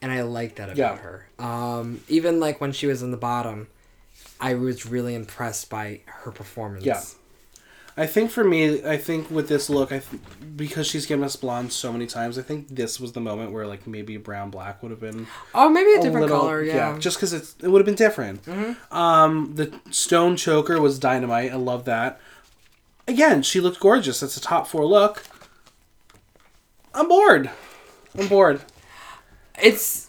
and 0.00 0.10
I 0.10 0.22
like 0.22 0.56
that 0.56 0.68
about 0.70 0.76
Yeah. 0.78 0.96
her. 0.96 1.28
Um, 1.38 2.00
even 2.08 2.40
like 2.40 2.60
when 2.60 2.72
she 2.72 2.86
was 2.86 3.02
in 3.02 3.10
the 3.10 3.16
bottom, 3.16 3.68
I 4.40 4.54
was 4.54 4.86
really 4.86 5.14
impressed 5.14 5.68
by 5.70 6.00
her 6.06 6.32
performance. 6.32 6.84
Yeah. 6.84 7.02
I 7.98 8.06
think 8.06 8.30
for 8.30 8.44
me, 8.44 8.84
I 8.84 8.98
think 8.98 9.30
with 9.30 9.48
this 9.48 9.70
look, 9.70 9.90
I 9.90 10.00
th- 10.00 10.20
because 10.54 10.86
she's 10.86 11.06
given 11.06 11.24
us 11.24 11.34
blonde 11.34 11.72
so 11.72 11.90
many 11.92 12.06
times, 12.06 12.38
I 12.38 12.42
think 12.42 12.68
this 12.68 13.00
was 13.00 13.12
the 13.12 13.20
moment 13.20 13.52
where 13.52 13.66
like 13.66 13.86
maybe 13.86 14.18
brown 14.18 14.50
black 14.50 14.82
would 14.82 14.90
have 14.90 15.00
been 15.00 15.26
Oh, 15.54 15.70
maybe 15.70 15.92
a 15.94 16.00
a 16.00 16.02
different 16.02 16.26
little- 16.26 16.40
color. 16.40 16.62
Yeah. 16.62 16.90
Mm-hmm. 16.90 16.98
just 17.00 17.16
because 17.16 17.32
it's 17.32 17.54
it 17.62 17.68
would 17.68 17.78
have 17.80 17.86
been 17.86 17.94
different. 17.94 18.42
Um, 18.92 19.54
the 19.54 19.72
stone 19.90 20.36
choker 20.36 20.80
was 20.80 20.98
dynamite. 20.98 21.52
I 21.52 21.56
love 21.56 21.86
that. 21.86 22.20
Again, 23.08 23.42
she 23.42 23.60
looked 23.60 23.80
gorgeous. 23.80 24.20
That's 24.20 24.36
a 24.36 24.40
top 24.40 24.66
four 24.66 24.84
look. 24.84 25.22
I'm 26.94 27.08
bored. 27.08 27.50
I'm 28.18 28.28
bored. 28.28 28.60
It's. 29.62 30.08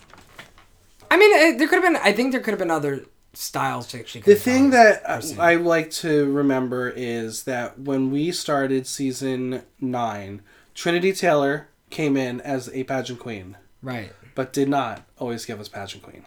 I 1.10 1.16
mean, 1.18 1.34
it, 1.36 1.58
there 1.58 1.68
could 1.68 1.82
have 1.82 1.94
been. 1.94 2.02
I 2.04 2.12
think 2.12 2.32
there 2.32 2.42
could 2.42 2.52
have 2.52 2.60
been 2.60 2.72
other 2.72 3.06
styles 3.38 3.88
she 3.90 4.22
could 4.22 4.24
The 4.24 4.36
thing 4.36 4.72
that. 4.72 5.04
I 5.40 5.56
like 5.56 5.92
to 5.92 6.32
remember 6.32 6.90
is 6.90 7.44
that 7.44 7.80
when 7.80 8.12
we 8.12 8.32
started 8.32 8.88
season 8.88 9.64
nine, 9.80 10.42
Trinity 10.74 11.14
Taylor 11.14 11.68
came 11.90 12.18
in 12.18 12.42
as 12.42 12.70
a 12.74 12.84
pageant 12.84 13.20
queen, 13.20 13.58
right. 13.82 14.12
but 14.36 14.54
did 14.54 14.70
not 14.70 15.04
always 15.18 15.46
give 15.46 15.60
us 15.60 15.68
pageant 15.68 16.04
queen. 16.04 16.26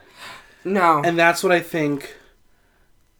No. 0.65 1.03
and 1.05 1.19
that's 1.19 1.43
what 1.43 1.53
I 1.53 1.61
think 1.61 2.17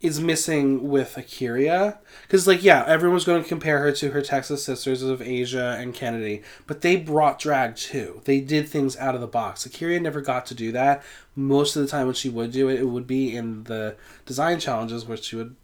is 0.01 0.19
missing 0.21 0.89
with 0.89 1.15
A'keria. 1.17 1.99
Because, 2.23 2.47
like, 2.47 2.63
yeah, 2.63 2.85
everyone's 2.87 3.25
going 3.25 3.43
to 3.43 3.49
compare 3.49 3.81
her 3.81 3.93
to 3.93 4.11
her 4.11 4.23
Texas 4.23 4.65
sisters 4.65 5.03
of 5.03 5.21
Asia 5.21 5.77
and 5.79 5.93
Kennedy, 5.95 6.43
but 6.67 6.81
they 6.81 6.97
brought 6.97 7.39
drag 7.39 7.77
too. 7.77 8.23
They 8.25 8.41
did 8.41 8.69
things 8.69 8.97
out 8.97 9.15
of 9.15 9.21
the 9.21 9.27
box. 9.27 9.67
A'keria 9.67 10.01
never 10.01 10.21
got 10.21 10.47
to 10.47 10.55
do 10.55 10.73
that. 10.73 11.03
Most 11.37 11.77
of 11.77 11.83
the 11.83 11.89
time, 11.89 12.07
when 12.07 12.15
she 12.15 12.29
would 12.29 12.51
do 12.53 12.69
it, 12.69 12.81
it 12.81 12.87
would 12.87 13.07
be 13.07 13.37
in 13.37 13.65
the 13.65 13.97
design 14.27 14.59
challenges 14.59 15.05
where 15.05 15.17
she 15.17 15.37
would 15.37 15.55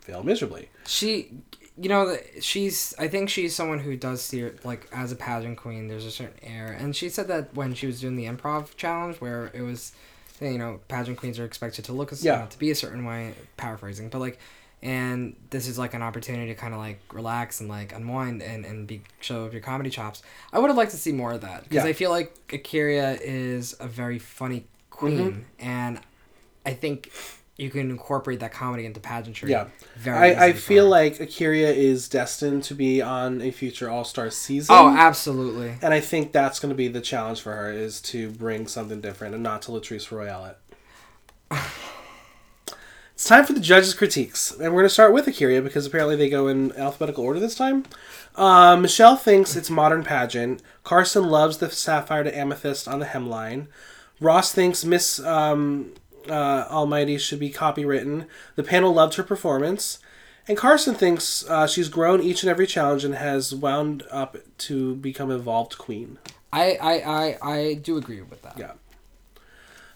fail 0.00 0.22
miserably. 0.22 0.70
she, 0.86 1.30
you 1.76 1.88
know, 1.88 2.16
she's. 2.40 2.94
I 2.98 3.08
think 3.08 3.28
she's 3.30 3.54
someone 3.54 3.78
who 3.78 3.96
does 3.96 4.22
see 4.22 4.40
her 4.40 4.54
like 4.64 4.86
as 4.92 5.12
a 5.12 5.16
pageant 5.16 5.56
queen. 5.56 5.88
There's 5.88 6.04
a 6.04 6.10
certain 6.10 6.38
air, 6.42 6.66
and 6.78 6.94
she 6.94 7.08
said 7.08 7.28
that 7.28 7.54
when 7.54 7.74
she 7.74 7.86
was 7.86 8.00
doing 8.00 8.16
the 8.16 8.26
improv 8.26 8.76
challenge, 8.76 9.16
where 9.20 9.50
it 9.54 9.62
was, 9.62 9.92
you 10.40 10.58
know, 10.58 10.80
pageant 10.88 11.18
queens 11.18 11.38
are 11.38 11.44
expected 11.44 11.84
to 11.86 11.92
look 11.92 12.12
a 12.12 12.16
Yeah. 12.16 12.46
to 12.46 12.58
be 12.58 12.70
a 12.70 12.74
certain 12.74 13.04
way. 13.04 13.34
Paraphrasing, 13.56 14.08
but 14.08 14.18
like. 14.20 14.38
And 14.82 15.36
this 15.50 15.68
is 15.68 15.78
like 15.78 15.92
an 15.92 16.00
opportunity 16.00 16.46
to 16.46 16.54
kind 16.54 16.72
of 16.72 16.80
like 16.80 17.00
relax 17.12 17.60
and 17.60 17.68
like 17.68 17.92
unwind 17.94 18.42
and, 18.42 18.64
and 18.64 18.86
be 18.86 19.02
show 19.20 19.44
off 19.44 19.52
your 19.52 19.60
comedy 19.60 19.90
chops. 19.90 20.22
I 20.54 20.58
would 20.58 20.68
have 20.68 20.76
liked 20.78 20.92
to 20.92 20.96
see 20.96 21.12
more 21.12 21.32
of 21.32 21.42
that 21.42 21.64
because 21.64 21.84
Yeah. 21.84 21.90
I 21.90 21.92
feel 21.92 22.08
like 22.08 22.34
A'keria 22.48 23.18
is 23.20 23.76
a 23.78 23.86
very 23.86 24.18
funny 24.18 24.64
queen, 24.88 25.18
Mm-hmm. 25.18 25.40
and 25.58 26.00
I 26.64 26.72
think 26.72 27.12
you 27.60 27.70
can 27.70 27.90
incorporate 27.90 28.40
that 28.40 28.52
comedy 28.52 28.86
into 28.86 29.00
pageantry. 29.00 29.50
Yeah. 29.50 29.66
very. 29.96 30.34
I, 30.34 30.46
I 30.46 30.52
feel 30.54 30.88
like 30.88 31.18
A'keria 31.18 31.74
is 31.74 32.08
destined 32.08 32.64
to 32.64 32.74
be 32.74 33.02
on 33.02 33.42
a 33.42 33.50
future 33.50 33.90
All 33.90 34.04
Star 34.04 34.30
season. 34.30 34.74
Oh, 34.76 34.88
absolutely. 34.88 35.74
And 35.82 35.92
I 35.92 36.00
think 36.00 36.32
that's 36.32 36.58
going 36.58 36.70
to 36.70 36.76
be 36.76 36.88
the 36.88 37.02
challenge 37.02 37.42
for 37.42 37.54
her 37.54 37.70
is 37.70 38.00
to 38.02 38.30
bring 38.30 38.66
something 38.66 39.00
different 39.00 39.34
and 39.34 39.42
not 39.42 39.62
to 39.62 39.72
Latrice 39.72 40.10
Royale 40.10 40.46
it. 40.46 41.58
it's 43.12 43.26
time 43.26 43.44
for 43.44 43.52
the 43.52 43.60
judges' 43.60 43.92
critiques. 43.92 44.50
And 44.52 44.72
we're 44.72 44.80
going 44.80 44.84
to 44.86 44.88
start 44.88 45.12
with 45.12 45.26
A'keria 45.26 45.62
because 45.62 45.84
apparently 45.84 46.16
they 46.16 46.30
go 46.30 46.48
in 46.48 46.72
alphabetical 46.72 47.24
order 47.24 47.40
this 47.40 47.54
time. 47.54 47.84
Uh, 48.36 48.76
Michelle 48.76 49.16
thinks 49.16 49.54
it's 49.54 49.68
modern 49.68 50.02
pageant. 50.02 50.62
Carson 50.82 51.28
loves 51.28 51.58
the 51.58 51.70
sapphire 51.70 52.24
to 52.24 52.34
amethyst 52.34 52.88
on 52.88 53.00
the 53.00 53.06
hemline. 53.06 53.66
Ross 54.18 54.52
thinks 54.52 54.84
Miss 54.84 55.18
um, 55.20 55.92
uh, 56.30 56.66
Almighty 56.70 57.18
should 57.18 57.40
be 57.40 57.50
copywritten. 57.50 58.26
The 58.54 58.62
panel 58.62 58.94
loved 58.94 59.14
her 59.16 59.22
performance. 59.22 59.98
And 60.48 60.56
Carson 60.56 60.94
thinks 60.94 61.44
uh, 61.48 61.66
she's 61.66 61.88
grown 61.88 62.22
each 62.22 62.42
and 62.42 62.50
every 62.50 62.66
challenge 62.66 63.04
and 63.04 63.14
has 63.14 63.54
wound 63.54 64.02
up 64.10 64.36
to 64.58 64.96
become 64.96 65.30
evolved 65.30 65.76
queen. 65.78 66.18
I, 66.52 66.76
I, 66.80 66.92
I, 66.92 67.38
I 67.42 67.74
do 67.74 67.96
agree 67.96 68.22
with 68.22 68.42
that. 68.42 68.58
Yeah. 68.58 68.72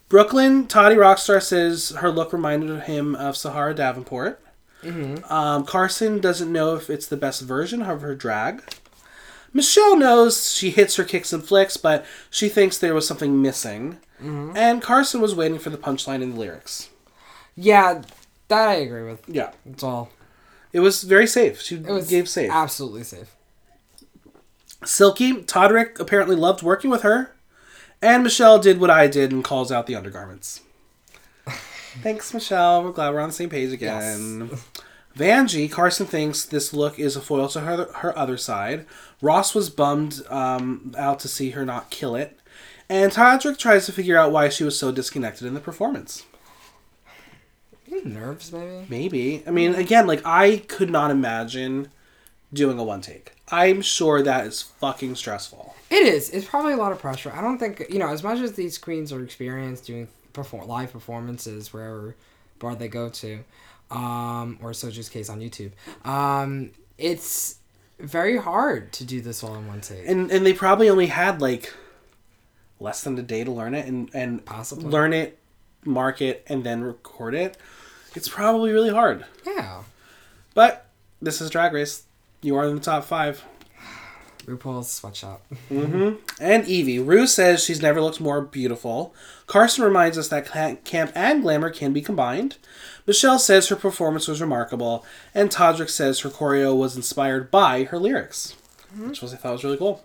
Brooklyn, 0.08 0.66
Toddy 0.66 0.94
Rockstar 0.96 1.42
says 1.42 1.90
her 1.98 2.10
look 2.10 2.32
reminded 2.32 2.82
him 2.82 3.14
of 3.16 3.36
Sahara 3.36 3.74
Davenport. 3.74 4.40
Um, 5.30 5.64
Carson 5.64 6.20
doesn't 6.20 6.52
know 6.52 6.76
if 6.76 6.90
it's 6.90 7.06
the 7.06 7.16
best 7.16 7.40
version 7.42 7.82
of 7.82 8.02
her 8.02 8.14
drag. 8.14 8.62
Michelle 9.52 9.96
knows 9.96 10.52
she 10.54 10.70
hits 10.70 10.96
her 10.96 11.04
kicks 11.04 11.32
and 11.32 11.42
flicks, 11.42 11.76
but 11.76 12.04
she 12.28 12.48
thinks 12.48 12.76
there 12.76 12.94
was 12.94 13.08
something 13.08 13.40
missing. 13.40 13.98
And 14.24 14.80
Carson 14.82 15.20
was 15.20 15.34
waiting 15.34 15.58
for 15.58 15.70
the 15.70 15.76
punchline 15.78 16.22
in 16.22 16.32
the 16.34 16.40
lyrics. 16.40 16.88
Yeah, 17.56 18.02
that 18.48 18.68
I 18.68 18.74
agree 18.74 19.02
with. 19.02 19.22
Yeah. 19.28 19.52
It's 19.66 19.82
all. 19.82 20.10
It 20.72 20.80
was 20.80 21.02
very 21.04 21.26
safe. 21.26 21.60
She 21.60 21.76
It 21.76 21.86
was 21.86 22.08
gave 22.08 22.28
safe. 22.28 22.50
absolutely 22.50 23.04
safe. 23.04 23.34
Silky, 24.84 25.34
Todrick 25.34 25.98
apparently 25.98 26.36
loved 26.36 26.62
working 26.62 26.90
with 26.90 27.02
her. 27.02 27.32
And 28.02 28.22
Michelle 28.22 28.58
did 28.58 28.80
what 28.80 28.90
I 28.90 29.06
did 29.06 29.32
and 29.32 29.42
calls 29.44 29.72
out 29.72 29.86
the 29.86 29.94
undergarments. 29.94 30.60
Thanks, 32.02 32.34
Michelle. 32.34 32.82
We're 32.84 32.92
glad 32.92 33.14
we're 33.14 33.20
on 33.20 33.28
the 33.30 33.34
same 33.34 33.48
page 33.50 33.72
again. 33.72 34.50
Vanjie, 35.16 35.70
Carson 35.70 36.06
thinks 36.06 36.44
this 36.44 36.72
look 36.74 36.98
is 36.98 37.14
a 37.14 37.20
foil 37.20 37.48
to 37.48 37.60
her, 37.60 37.84
her 37.98 38.18
other 38.18 38.36
side. 38.36 38.84
Ross 39.22 39.54
was 39.54 39.70
bummed 39.70 40.22
um, 40.28 40.92
out 40.98 41.20
to 41.20 41.28
see 41.28 41.50
her 41.50 41.64
not 41.64 41.90
kill 41.90 42.16
it. 42.16 42.38
And 42.88 43.10
Todrick 43.10 43.58
tries 43.58 43.86
to 43.86 43.92
figure 43.92 44.16
out 44.16 44.32
why 44.32 44.48
she 44.48 44.64
was 44.64 44.78
so 44.78 44.92
disconnected 44.92 45.46
in 45.46 45.54
the 45.54 45.60
performance. 45.60 46.24
Nerves, 48.04 48.52
maybe. 48.52 48.86
Maybe. 48.88 49.42
I 49.46 49.50
mean, 49.50 49.74
again, 49.74 50.06
like, 50.06 50.20
I 50.24 50.58
could 50.68 50.90
not 50.90 51.10
imagine 51.10 51.88
doing 52.52 52.78
a 52.78 52.84
one 52.84 53.00
take. 53.00 53.32
I'm 53.50 53.82
sure 53.82 54.22
that 54.22 54.46
is 54.46 54.62
fucking 54.62 55.14
stressful. 55.16 55.74
It 55.90 56.02
is. 56.02 56.30
It's 56.30 56.46
probably 56.46 56.72
a 56.72 56.76
lot 56.76 56.92
of 56.92 56.98
pressure. 56.98 57.32
I 57.34 57.40
don't 57.40 57.58
think 57.58 57.84
you 57.90 57.98
know 57.98 58.08
as 58.08 58.22
much 58.22 58.40
as 58.40 58.52
these 58.52 58.78
queens 58.78 59.12
are 59.12 59.22
experienced 59.22 59.86
doing 59.86 60.08
perform 60.32 60.66
live 60.66 60.92
performances 60.92 61.72
wherever 61.72 62.16
bar 62.58 62.74
they 62.74 62.88
go 62.88 63.08
to, 63.10 63.44
um, 63.90 64.58
or 64.62 64.72
Soju's 64.72 65.08
case 65.08 65.28
on 65.28 65.40
YouTube. 65.40 65.72
Um, 66.04 66.70
it's 66.98 67.56
very 68.00 68.38
hard 68.38 68.92
to 68.94 69.04
do 69.04 69.20
this 69.20 69.44
all 69.44 69.54
in 69.54 69.66
one 69.68 69.80
take. 69.82 70.06
and 70.06 70.30
and 70.30 70.44
they 70.44 70.52
probably 70.52 70.88
only 70.88 71.06
had 71.06 71.40
like 71.40 71.72
less 72.80 73.02
than 73.02 73.18
a 73.18 73.22
day 73.22 73.44
to 73.44 73.50
learn 73.50 73.74
it 73.74 73.86
and 73.86 74.10
and 74.14 74.44
Possibly. 74.44 74.84
learn 74.84 75.12
it 75.12 75.38
mark 75.84 76.20
it 76.22 76.44
and 76.48 76.64
then 76.64 76.82
record 76.82 77.34
it 77.34 77.56
it's 78.14 78.28
probably 78.28 78.72
really 78.72 78.90
hard 78.90 79.24
yeah. 79.46 79.82
but 80.54 80.86
this 81.20 81.40
is 81.40 81.50
drag 81.50 81.72
race 81.72 82.04
you 82.40 82.56
are 82.56 82.66
in 82.66 82.74
the 82.74 82.80
top 82.80 83.04
five 83.04 83.44
RuPaul's 84.46 84.90
sweatshop. 84.90 85.42
Mm-hmm. 85.70 86.16
And 86.40 86.64
Yvie. 86.64 87.04
Ru 87.04 87.26
says 87.26 87.64
she's 87.64 87.82
never 87.82 88.00
looked 88.00 88.20
more 88.20 88.40
beautiful. 88.40 89.14
Carson 89.46 89.84
reminds 89.84 90.18
us 90.18 90.28
that 90.28 90.46
camp 90.84 91.12
and 91.14 91.42
glamour 91.42 91.70
can 91.70 91.92
be 91.92 92.02
combined. 92.02 92.56
Michelle 93.06 93.38
says 93.38 93.68
her 93.68 93.76
performance 93.76 94.28
was 94.28 94.40
remarkable. 94.40 95.04
And 95.34 95.50
Todrick 95.50 95.90
says 95.90 96.20
her 96.20 96.30
choreo 96.30 96.76
was 96.76 96.96
inspired 96.96 97.50
by 97.50 97.84
her 97.84 97.98
lyrics, 97.98 98.54
which 98.96 99.22
was 99.22 99.32
I 99.32 99.36
thought 99.36 99.52
was 99.52 99.64
really 99.64 99.78
cool. 99.78 100.04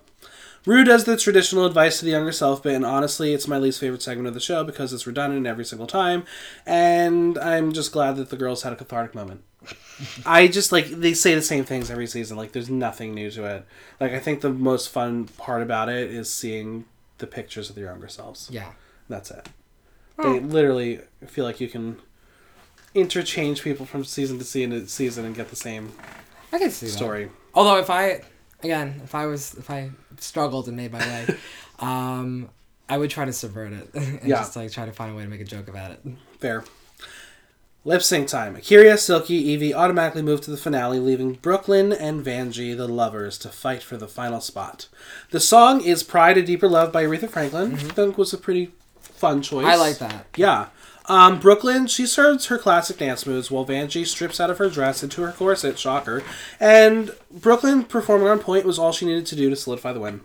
Ru 0.69 0.83
does 0.83 1.05
the 1.05 1.17
traditional 1.17 1.65
advice 1.65 1.97
to 1.97 2.05
the 2.05 2.11
younger 2.11 2.31
self 2.31 2.61
bit, 2.61 2.75
and 2.75 2.85
honestly, 2.85 3.33
it's 3.33 3.47
my 3.47 3.57
least 3.57 3.79
favorite 3.79 4.03
segment 4.03 4.27
of 4.27 4.35
the 4.35 4.39
show 4.39 4.63
because 4.63 4.93
it's 4.93 5.07
redundant 5.07 5.47
every 5.47 5.65
single 5.65 5.87
time, 5.87 6.25
and 6.63 7.39
I'm 7.39 7.73
just 7.73 7.91
glad 7.91 8.17
that 8.17 8.29
the 8.29 8.37
girls 8.37 8.61
had 8.61 8.71
a 8.71 8.75
cathartic 8.75 9.15
moment. 9.15 9.43
I 10.27 10.47
just 10.47 10.71
like 10.71 10.85
they 10.85 11.15
say 11.15 11.33
the 11.33 11.41
same 11.41 11.63
things 11.65 11.89
every 11.89 12.05
season. 12.05 12.37
Like 12.37 12.51
there's 12.51 12.69
nothing 12.69 13.15
new 13.15 13.31
to 13.31 13.45
it. 13.45 13.65
Like 13.99 14.11
I 14.11 14.19
think 14.19 14.41
the 14.41 14.51
most 14.51 14.89
fun 14.89 15.25
part 15.25 15.63
about 15.63 15.89
it 15.89 16.11
is 16.11 16.31
seeing 16.31 16.85
the 17.17 17.25
pictures 17.25 17.71
of 17.71 17.75
their 17.75 17.85
younger 17.85 18.07
selves. 18.07 18.47
Yeah. 18.51 18.73
That's 19.09 19.31
it. 19.31 19.49
They 20.21 20.39
literally 20.39 20.99
feel 21.25 21.45
like 21.45 21.59
you 21.59 21.67
can 21.67 21.97
interchange 22.93 23.63
people 23.63 23.87
from 23.87 24.05
season 24.05 24.37
to 24.37 24.43
season 24.43 24.69
to 24.69 24.87
season 24.87 25.25
and 25.25 25.35
get 25.35 25.49
the 25.49 25.55
same 25.55 25.93
I 26.53 26.59
can 26.59 26.69
see 26.69 26.85
that. 26.85 26.91
story. 26.91 27.31
Although 27.55 27.77
if 27.79 27.89
I, 27.89 28.21
again, 28.63 29.01
if 29.03 29.15
I 29.15 29.25
was, 29.25 29.53
if 29.55 29.69
I 29.69 29.91
struggled 30.19 30.67
and 30.67 30.77
made 30.77 30.91
my 30.91 30.99
way, 30.99 31.35
um, 31.79 32.49
I 32.87 32.97
would 32.97 33.09
try 33.09 33.25
to 33.25 33.33
subvert 33.33 33.73
it 33.73 33.89
and 33.93 34.21
Yeah. 34.23 34.37
just 34.37 34.55
like 34.55 34.71
try 34.71 34.85
to 34.85 34.91
find 34.91 35.11
a 35.11 35.15
way 35.15 35.23
to 35.23 35.29
make 35.29 35.41
a 35.41 35.45
joke 35.45 35.67
about 35.67 35.91
it. 35.91 35.99
Fair. 36.39 36.63
Lip 37.85 38.03
sync 38.03 38.27
time. 38.27 38.55
A'keria, 38.57 38.99
Silky, 38.99 39.55
Yvie 39.57 39.73
automatically 39.73 40.21
move 40.21 40.41
to 40.41 40.51
the 40.51 40.57
finale, 40.57 40.99
leaving 40.99 41.33
Brooklyn 41.33 41.93
and 41.93 42.23
Vanjie, 42.23 42.75
the 42.75 42.87
lovers, 42.89 43.37
to 43.39 43.49
fight 43.49 43.81
for 43.81 43.95
the 43.95 44.07
final 44.07 44.41
spot. 44.41 44.89
The 45.31 45.39
song 45.39 45.81
is 45.81 46.03
Pride, 46.03 46.37
A 46.37 46.43
Deeper 46.43 46.67
Love 46.67 46.91
by 46.91 47.05
Aretha 47.05 47.29
Franklin. 47.29 47.75
I 47.75 47.77
think 47.77 48.17
was 48.17 48.33
a 48.33 48.37
pretty 48.37 48.71
fun 48.99 49.41
choice. 49.41 49.65
I 49.65 49.75
like 49.77 49.97
that. 49.99 50.25
Yeah. 50.35 50.67
Um, 51.09 51.39
Brooklyn, 51.39 51.87
she 51.87 52.05
serves 52.05 52.45
her 52.45 52.59
classic 52.59 52.99
dance 52.99 53.25
moves 53.25 53.49
while 53.49 53.65
Vanjie 53.65 54.05
strips 54.05 54.39
out 54.39 54.51
of 54.51 54.59
her 54.59 54.69
dress 54.69 55.01
into 55.01 55.23
her 55.23 55.31
corset, 55.31 55.79
shocker. 55.79 56.21
And 56.59 57.11
Brooklyn 57.31 57.83
performing 57.83 58.27
on 58.27 58.37
point 58.37 58.63
was 58.63 58.77
all 58.77 58.91
she 58.91 59.07
needed 59.07 59.25
to 59.25 59.35
do 59.35 59.49
to 59.49 59.55
solidify 59.55 59.93
the 59.93 59.99
win. 59.99 60.21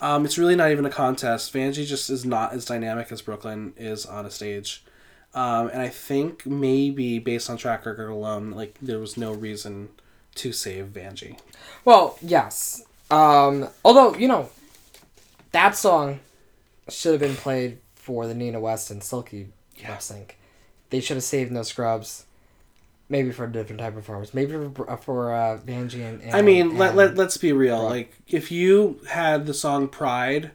Um, 0.00 0.24
it's 0.24 0.38
really 0.38 0.56
not 0.56 0.70
even 0.70 0.86
a 0.86 0.90
contest. 0.90 1.52
Vanjie 1.52 1.86
just 1.86 2.08
is 2.08 2.24
not 2.24 2.54
as 2.54 2.64
dynamic 2.64 3.12
as 3.12 3.20
Brooklyn 3.20 3.74
is 3.76 4.06
on 4.06 4.24
a 4.24 4.30
stage. 4.30 4.82
Um, 5.34 5.68
and 5.68 5.82
I 5.82 5.88
think 5.88 6.46
maybe 6.46 7.18
based 7.18 7.50
on 7.50 7.58
track 7.58 7.84
record 7.84 8.08
alone, 8.08 8.52
like 8.52 8.78
there 8.80 8.98
was 8.98 9.18
no 9.18 9.32
reason 9.32 9.90
to 10.36 10.52
save 10.52 10.86
Vanjie. 10.86 11.38
Well, 11.84 12.16
yes. 12.22 12.82
Um, 13.10 13.68
although 13.84 14.14
you 14.14 14.28
know, 14.28 14.48
that 15.52 15.76
song 15.76 16.20
should 16.88 17.12
have 17.12 17.20
been 17.20 17.36
played 17.36 17.78
for 17.94 18.26
the 18.26 18.34
Nina 18.34 18.58
West 18.58 18.90
and 18.90 19.02
Silky 19.02 19.48
Yeah. 19.80 19.90
lip 19.92 20.02
sync. 20.02 20.38
They 20.90 21.00
should 21.00 21.16
have 21.16 21.24
saved 21.24 21.52
No 21.52 21.62
Scrubs. 21.62 22.24
Maybe 23.10 23.30
for 23.32 23.44
a 23.44 23.50
different 23.52 23.80
type 23.80 23.88
of 23.88 23.94
performance. 23.96 24.34
Maybe 24.34 24.52
for, 24.52 24.96
for 24.98 25.34
uh, 25.34 25.58
Vanjie 25.66 26.06
and, 26.06 26.20
and 26.22 26.34
I 26.34 26.42
mean, 26.42 26.76
let, 26.76 26.90
and- 26.90 26.98
let, 26.98 27.16
let's 27.16 27.38
be 27.38 27.52
real. 27.52 27.82
Like, 27.82 28.12
if 28.28 28.50
you 28.52 29.00
had 29.08 29.46
the 29.46 29.54
song 29.54 29.88
Pride 29.88 30.50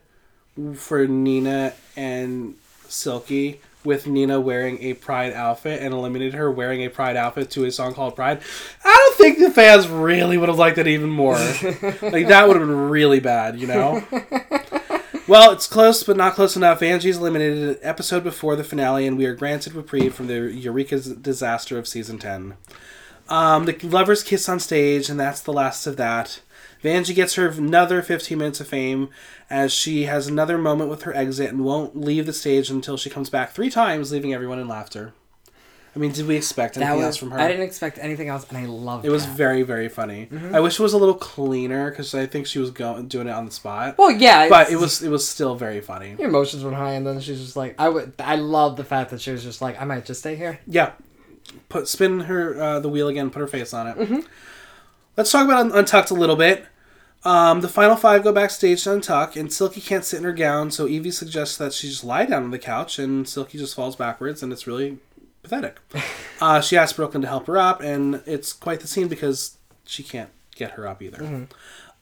for 0.75 1.07
Nina 1.07 1.73
and 1.95 2.53
Silky, 2.87 3.59
with 3.83 4.07
Nina 4.07 4.39
wearing 4.39 4.81
a 4.83 4.93
Pride 4.93 5.33
outfit 5.33 5.81
and 5.81 5.93
eliminated 5.93 6.35
her 6.35 6.49
wearing 6.51 6.81
a 6.83 6.89
Pride 6.89 7.17
outfit 7.17 7.49
to 7.51 7.65
a 7.65 7.71
song 7.71 7.93
called 7.93 8.15
Pride, 8.15 8.41
I 8.83 8.95
don't 8.97 9.17
think 9.17 9.39
the 9.39 9.49
fans 9.51 9.87
really 9.87 10.37
would 10.37 10.47
have 10.49 10.57
liked 10.59 10.77
it 10.77 10.87
even 10.87 11.09
more. 11.09 11.33
like, 12.01 12.27
that 12.27 12.47
would 12.47 12.55
have 12.57 12.67
been 12.67 12.89
really 12.89 13.19
bad, 13.19 13.59
you 13.59 13.67
know? 13.67 14.03
Well, 15.25 15.53
it's 15.53 15.67
close, 15.67 16.03
but 16.03 16.17
not 16.17 16.33
close 16.33 16.57
enough. 16.57 16.81
Angie's 16.81 17.15
eliminated 17.15 17.57
an 17.57 17.77
episode 17.81 18.25
before 18.25 18.57
the 18.57 18.63
finale, 18.63 19.07
and 19.07 19.17
we 19.17 19.25
are 19.25 19.33
granted 19.33 19.73
reprieve 19.73 20.13
from 20.13 20.27
the 20.27 20.51
Eureka 20.53 20.99
disaster 20.99 21.77
of 21.77 21.87
season 21.87 22.19
10. 22.19 22.55
Um, 23.29 23.63
the 23.63 23.77
lovers 23.87 24.21
kiss 24.21 24.49
on 24.49 24.59
stage, 24.59 25.09
and 25.09 25.17
that's 25.17 25.39
the 25.39 25.53
last 25.53 25.87
of 25.87 25.95
that. 25.95 26.41
Vanjie 26.83 27.15
gets 27.15 27.35
her 27.35 27.47
another 27.47 28.01
15 28.01 28.37
minutes 28.37 28.59
of 28.59 28.67
fame 28.67 29.07
as 29.49 29.71
she 29.71 30.03
has 30.03 30.27
another 30.27 30.57
moment 30.57 30.89
with 30.89 31.03
her 31.03 31.15
exit 31.15 31.49
and 31.49 31.63
won't 31.63 31.95
leave 31.95 32.25
the 32.25 32.33
stage 32.33 32.69
until 32.69 32.97
she 32.97 33.09
comes 33.09 33.29
back 33.29 33.51
three 33.51 33.69
times, 33.69 34.11
leaving 34.11 34.33
everyone 34.33 34.59
in 34.59 34.67
laughter. 34.67 35.13
I 35.95 35.99
mean, 35.99 36.11
did 36.11 36.25
we 36.25 36.35
expect 36.35 36.75
anything 36.75 36.99
that 36.99 37.05
else 37.05 37.17
from 37.17 37.31
her? 37.31 37.39
I 37.39 37.47
didn't 37.47 37.65
expect 37.65 37.99
anything 37.99 38.27
else, 38.27 38.47
and 38.49 38.57
I 38.57 38.65
loved 38.65 39.05
it 39.05 39.11
was 39.11 39.25
very, 39.25 39.61
very 39.61 39.89
funny. 39.89 40.25
Mm-hmm. 40.25 40.55
I 40.55 40.59
wish 40.59 40.79
it 40.79 40.83
was 40.83 40.93
a 40.93 40.97
little 40.97 41.13
cleaner 41.13 41.91
because 41.91 42.15
I 42.15 42.25
think 42.25 42.47
she 42.47 42.57
was 42.57 42.71
going 42.71 43.07
doing 43.07 43.27
it 43.27 43.31
on 43.31 43.45
the 43.45 43.51
spot. 43.51 43.97
well, 43.97 44.11
yeah, 44.11 44.49
but 44.49 44.71
it 44.71 44.77
was 44.77 45.03
it 45.03 45.09
was 45.09 45.27
still 45.27 45.55
very 45.55 45.81
funny. 45.81 46.15
Your 46.17 46.29
emotions 46.29 46.63
went 46.63 46.75
high, 46.75 46.93
and 46.93 47.05
then 47.05 47.19
she's 47.19 47.39
just 47.39 47.55
like, 47.55 47.75
I 47.77 47.89
would. 47.89 48.13
I 48.19 48.35
love 48.35 48.75
the 48.75 48.83
fact 48.83 49.11
that 49.11 49.21
she 49.21 49.31
was 49.31 49.43
just 49.43 49.61
like, 49.61 49.79
I 49.79 49.85
might 49.85 50.05
just 50.05 50.21
stay 50.21 50.35
here. 50.35 50.59
Yeah. 50.65 50.93
Put 51.69 51.87
spin 51.87 52.21
her 52.21 52.59
uh, 52.59 52.79
the 52.79 52.89
wheel 52.89 53.07
again. 53.07 53.29
Put 53.29 53.39
her 53.41 53.47
face 53.47 53.73
on 53.73 53.87
it. 53.87 54.25
Let's 55.15 55.31
talk 55.31 55.45
about 55.45 55.75
Untucked 55.75 56.09
a 56.09 56.15
little 56.15 56.35
bit. 56.35 56.65
Um, 57.25 57.61
the 57.61 57.69
final 57.69 57.95
five 57.95 58.23
go 58.23 58.33
backstage 58.33 58.83
to 58.83 58.89
untuck, 58.89 59.37
and 59.37 59.51
Silky 59.51 59.79
can't 59.79 60.03
sit 60.03 60.17
in 60.17 60.23
her 60.23 60.33
gown, 60.33 60.71
so 60.71 60.87
Yvie 60.87 61.13
suggests 61.13 61.55
that 61.57 61.71
she 61.71 61.87
just 61.87 62.03
lie 62.03 62.25
down 62.25 62.43
on 62.43 62.51
the 62.51 62.59
couch, 62.59 62.99
and 62.99 63.27
Silky 63.27 63.57
just 63.57 63.75
falls 63.75 63.95
backwards, 63.95 64.43
and 64.43 64.51
it's 64.51 64.67
really 64.67 64.97
pathetic. 65.43 65.77
uh, 66.41 66.61
she 66.61 66.75
asks 66.77 66.95
Brooklyn 66.97 67.21
to 67.21 67.27
help 67.27 67.45
her 67.47 67.57
up, 67.57 67.81
and 67.81 68.21
it's 68.25 68.51
quite 68.53 68.79
the 68.79 68.87
scene 68.87 69.07
because 69.07 69.57
she 69.85 70.01
can't 70.03 70.29
get 70.55 70.71
her 70.71 70.87
up 70.87 71.01
either. 71.01 71.47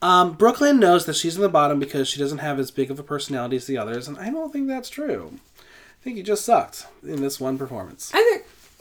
Um, 0.02 0.34
Brooklyn 0.34 0.80
knows 0.80 1.06
that 1.06 1.16
she's 1.16 1.36
in 1.36 1.42
the 1.42 1.50
bottom 1.50 1.80
because 1.80 2.08
she 2.08 2.20
doesn't 2.20 2.40
have 2.40 2.60
as 2.60 2.72
big 2.72 2.90
of 2.90 3.00
a 3.00 3.04
personality 3.04 3.56
as 3.58 3.68
the 3.68 3.78
others, 3.78 4.08
and 4.08 4.18
I 4.18 4.30
don't 4.32 4.52
think 4.52 4.68
that's 4.68 4.90
true. 4.90 5.34
I 5.60 6.04
think 6.04 6.18
he 6.18 6.24
just 6.24 6.44
sucked 6.46 6.88
in 7.04 7.22
this 7.22 7.40
one 7.40 7.58
performance. 7.60 8.12
I 8.14 8.18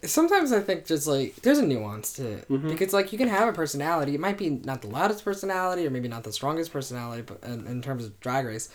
think 0.00 0.11
sometimes 0.11 0.50
I 0.52 0.61
think 0.61 0.86
just 0.86 1.06
like 1.06 1.36
there's 1.42 1.58
a 1.58 1.66
nuance 1.66 2.14
to 2.14 2.26
it 2.26 2.48
Mm-hmm. 2.48 2.70
because 2.70 2.94
like 2.94 3.12
you 3.12 3.18
can 3.18 3.28
have 3.28 3.46
a 3.48 3.52
personality. 3.52 4.14
It 4.14 4.20
might 4.20 4.38
be 4.38 4.48
not 4.48 4.80
the 4.80 4.88
loudest 4.88 5.22
personality 5.22 5.86
or 5.86 5.90
maybe 5.90 6.08
not 6.08 6.24
the 6.24 6.32
strongest 6.32 6.72
personality, 6.72 7.20
but 7.22 7.38
in, 7.44 7.66
in 7.66 7.82
terms 7.82 8.06
of 8.06 8.18
drag 8.20 8.46
race, 8.46 8.70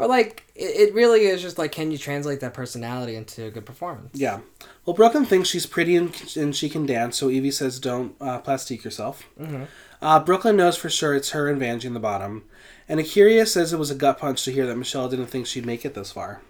but 0.00 0.08
like 0.08 0.46
it, 0.54 0.88
it 0.88 0.94
really 0.94 1.26
is 1.26 1.42
just 1.42 1.58
like 1.58 1.72
can 1.72 1.90
you 1.90 1.98
translate 1.98 2.40
that 2.40 2.54
personality 2.54 3.16
into 3.16 3.44
a 3.44 3.50
good 3.50 3.66
performance? 3.66 4.18
Yeah. 4.18 4.40
Well, 4.86 4.96
Brooklyn 4.96 5.26
thinks 5.26 5.50
she's 5.50 5.66
pretty 5.66 5.94
and, 5.94 6.10
and 6.34 6.56
she 6.56 6.70
can 6.70 6.86
dance, 6.86 7.18
so 7.18 7.28
Yvie 7.28 7.52
says, 7.52 7.78
"Don't 7.78 8.14
uh, 8.18 8.38
plastique 8.38 8.82
yourself." 8.82 9.24
Mm-hmm. 9.38 9.64
Uh, 10.00 10.20
Brooklyn 10.20 10.56
knows 10.56 10.78
for 10.78 10.88
sure 10.88 11.14
it's 11.14 11.32
her 11.32 11.48
and 11.48 11.60
Vanjie 11.60 11.84
in 11.84 11.92
the 11.92 12.00
bottom, 12.00 12.44
and 12.88 12.98
A'keria 12.98 13.46
says 13.46 13.74
it 13.74 13.78
was 13.78 13.90
a 13.90 13.94
gut 13.94 14.18
punch 14.18 14.42
to 14.44 14.52
hear 14.52 14.66
that 14.66 14.78
Michelle 14.78 15.10
didn't 15.10 15.26
think 15.26 15.46
she'd 15.46 15.66
make 15.66 15.84
it 15.84 15.92
this 15.92 16.12
far. 16.12 16.40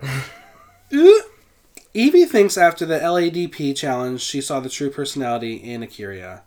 Yvie 0.90 2.26
thinks 2.26 2.56
after 2.56 2.86
the 2.86 3.00
LADP 3.00 3.76
challenge, 3.76 4.22
she 4.22 4.40
saw 4.40 4.60
the 4.60 4.70
true 4.70 4.88
personality 4.88 5.56
in 5.56 5.82
A'keria. 5.82 6.40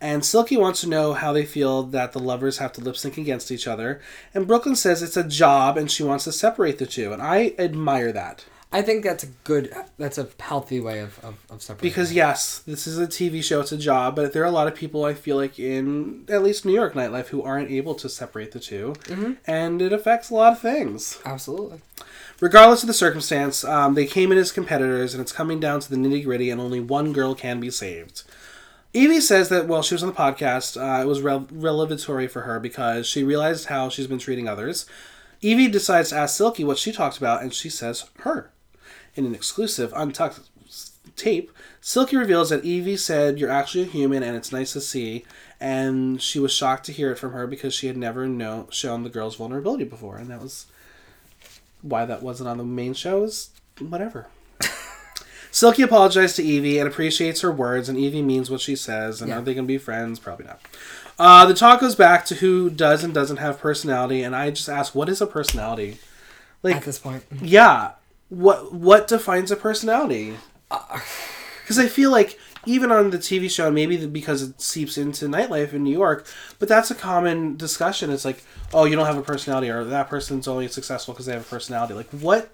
And 0.00 0.24
Silky 0.24 0.56
wants 0.56 0.80
to 0.82 0.88
know 0.88 1.12
how 1.12 1.32
they 1.32 1.44
feel 1.44 1.82
that 1.84 2.12
the 2.12 2.20
lovers 2.20 2.58
have 2.58 2.72
to 2.74 2.80
lip 2.80 2.96
sync 2.96 3.18
against 3.18 3.50
each 3.50 3.66
other. 3.66 4.00
And 4.32 4.46
Brooklyn 4.46 4.76
says 4.76 5.02
it's 5.02 5.16
a 5.16 5.24
job 5.24 5.76
and 5.76 5.90
she 5.90 6.02
wants 6.02 6.24
to 6.24 6.32
separate 6.32 6.78
the 6.78 6.86
two. 6.86 7.12
And 7.12 7.20
I 7.20 7.54
admire 7.58 8.12
that. 8.12 8.44
I 8.70 8.82
think 8.82 9.02
that's 9.02 9.24
a 9.24 9.28
good, 9.44 9.74
that's 9.96 10.18
a 10.18 10.28
healthy 10.38 10.78
way 10.78 11.00
of 11.00 11.18
of, 11.24 11.36
of 11.48 11.62
separating. 11.62 11.88
Because 11.88 12.12
yes, 12.12 12.58
this 12.60 12.86
is 12.86 12.98
a 12.98 13.06
TV 13.06 13.42
show; 13.42 13.60
it's 13.60 13.72
a 13.72 13.78
job. 13.78 14.14
But 14.14 14.34
there 14.34 14.42
are 14.42 14.46
a 14.46 14.50
lot 14.50 14.66
of 14.66 14.74
people 14.74 15.06
I 15.06 15.14
feel 15.14 15.36
like 15.36 15.58
in 15.58 16.26
at 16.28 16.42
least 16.42 16.66
New 16.66 16.74
York 16.74 16.92
nightlife 16.92 17.28
who 17.28 17.42
aren't 17.42 17.70
able 17.70 17.94
to 17.94 18.08
separate 18.10 18.52
the 18.52 18.60
2 18.60 19.38
and 19.46 19.80
it 19.80 19.92
affects 19.92 20.28
a 20.28 20.34
lot 20.34 20.52
of 20.52 20.60
things. 20.60 21.18
absolutely. 21.24 21.80
Regardless 22.40 22.82
of 22.82 22.86
the 22.86 22.94
circumstance, 22.94 23.64
um, 23.64 23.94
they 23.94 24.06
came 24.06 24.30
in 24.30 24.38
as 24.38 24.52
competitors, 24.52 25.14
and 25.14 25.20
it's 25.20 25.32
coming 25.32 25.58
down 25.58 25.80
to 25.80 25.90
the 25.90 25.96
nitty 25.96 26.22
gritty, 26.24 26.50
and 26.50 26.60
only 26.60 26.78
one 26.78 27.12
girl 27.12 27.34
can 27.34 27.58
be 27.58 27.70
saved. 27.70 28.22
Yvie 28.94 29.20
says 29.20 29.48
that 29.50 29.68
while 29.68 29.82
she 29.82 29.94
was 29.94 30.02
on 30.02 30.08
the 30.08 30.14
podcast, 30.14 30.76
uh, 30.80 31.02
it 31.02 31.06
was 31.06 31.20
revelatory 31.20 32.26
for 32.26 32.42
her 32.42 32.58
because 32.58 33.06
she 33.06 33.22
realized 33.22 33.66
how 33.66 33.88
she's 33.88 34.06
been 34.06 34.18
treating 34.18 34.48
others. 34.48 34.86
Yvie 35.42 35.70
decides 35.70 36.08
to 36.08 36.16
ask 36.16 36.36
Silky 36.36 36.64
what 36.64 36.78
she 36.78 36.90
talked 36.90 37.18
about, 37.18 37.42
and 37.42 37.52
she 37.52 37.68
says 37.68 38.08
her. 38.20 38.50
In 39.14 39.26
an 39.26 39.34
exclusive 39.34 39.92
untucked 39.94 40.40
tape, 41.16 41.52
Silky 41.80 42.16
reveals 42.16 42.50
that 42.50 42.62
Yvie 42.64 42.98
said, 42.98 43.38
You're 43.38 43.50
actually 43.50 43.84
a 43.84 43.88
human 43.88 44.22
and 44.22 44.36
it's 44.36 44.52
nice 44.52 44.72
to 44.72 44.80
see. 44.80 45.24
And 45.60 46.22
she 46.22 46.38
was 46.38 46.52
shocked 46.52 46.86
to 46.86 46.92
hear 46.92 47.10
it 47.10 47.18
from 47.18 47.32
her 47.32 47.46
because 47.46 47.74
she 47.74 47.88
had 47.88 47.96
never 47.96 48.26
know- 48.26 48.68
shown 48.70 49.02
the 49.02 49.10
girl's 49.10 49.36
vulnerability 49.36 49.84
before. 49.84 50.16
And 50.16 50.30
that 50.30 50.40
was 50.40 50.66
why 51.82 52.04
that 52.04 52.22
wasn't 52.22 52.48
on 52.48 52.58
the 52.58 52.64
main 52.64 52.94
show 52.94 53.24
is 53.24 53.50
whatever. 53.80 54.28
Silky 55.58 55.82
apologized 55.82 56.36
to 56.36 56.42
Yvie 56.44 56.78
and 56.78 56.86
appreciates 56.86 57.40
her 57.40 57.50
words, 57.50 57.88
and 57.88 57.98
Yvie 57.98 58.22
means 58.22 58.48
what 58.48 58.60
she 58.60 58.76
says. 58.76 59.20
And 59.20 59.28
Yeah. 59.28 59.38
are 59.38 59.40
they 59.42 59.54
going 59.54 59.66
to 59.66 59.68
be 59.68 59.76
friends? 59.76 60.20
Probably 60.20 60.46
not. 60.46 60.60
Uh, 61.18 61.46
the 61.46 61.54
talk 61.54 61.80
goes 61.80 61.96
back 61.96 62.24
to 62.26 62.36
who 62.36 62.70
does 62.70 63.02
and 63.02 63.12
doesn't 63.12 63.38
have 63.38 63.58
personality, 63.58 64.22
and 64.22 64.36
I 64.36 64.50
just 64.50 64.68
ask, 64.68 64.94
what 64.94 65.08
is 65.08 65.20
a 65.20 65.26
personality? 65.26 65.98
Like, 66.62 66.76
At 66.76 66.84
this 66.84 67.00
point, 67.00 67.24
yeah, 67.42 67.92
what 68.28 68.72
what 68.72 69.08
defines 69.08 69.50
a 69.50 69.56
personality? 69.56 70.36
Because 71.62 71.78
I 71.78 71.88
feel 71.88 72.12
like 72.12 72.38
even 72.64 72.92
on 72.92 73.10
the 73.10 73.18
TV 73.18 73.50
show, 73.50 73.68
maybe 73.70 74.06
because 74.06 74.42
it 74.42 74.60
seeps 74.60 74.96
into 74.96 75.26
nightlife 75.26 75.72
in 75.72 75.82
New 75.82 75.92
York, 75.92 76.24
but 76.60 76.68
that's 76.68 76.90
a 76.92 76.94
common 76.94 77.56
discussion. 77.56 78.10
It's 78.10 78.24
like, 78.24 78.44
oh, 78.72 78.84
you 78.84 78.94
don't 78.94 79.06
have 79.06 79.18
a 79.18 79.22
personality, 79.22 79.70
or 79.70 79.82
that 79.84 80.08
person's 80.08 80.46
only 80.46 80.68
successful 80.68 81.14
because 81.14 81.26
they 81.26 81.32
have 81.32 81.42
a 81.42 81.44
personality. 81.46 81.94
Like, 81.94 82.10
what 82.10 82.48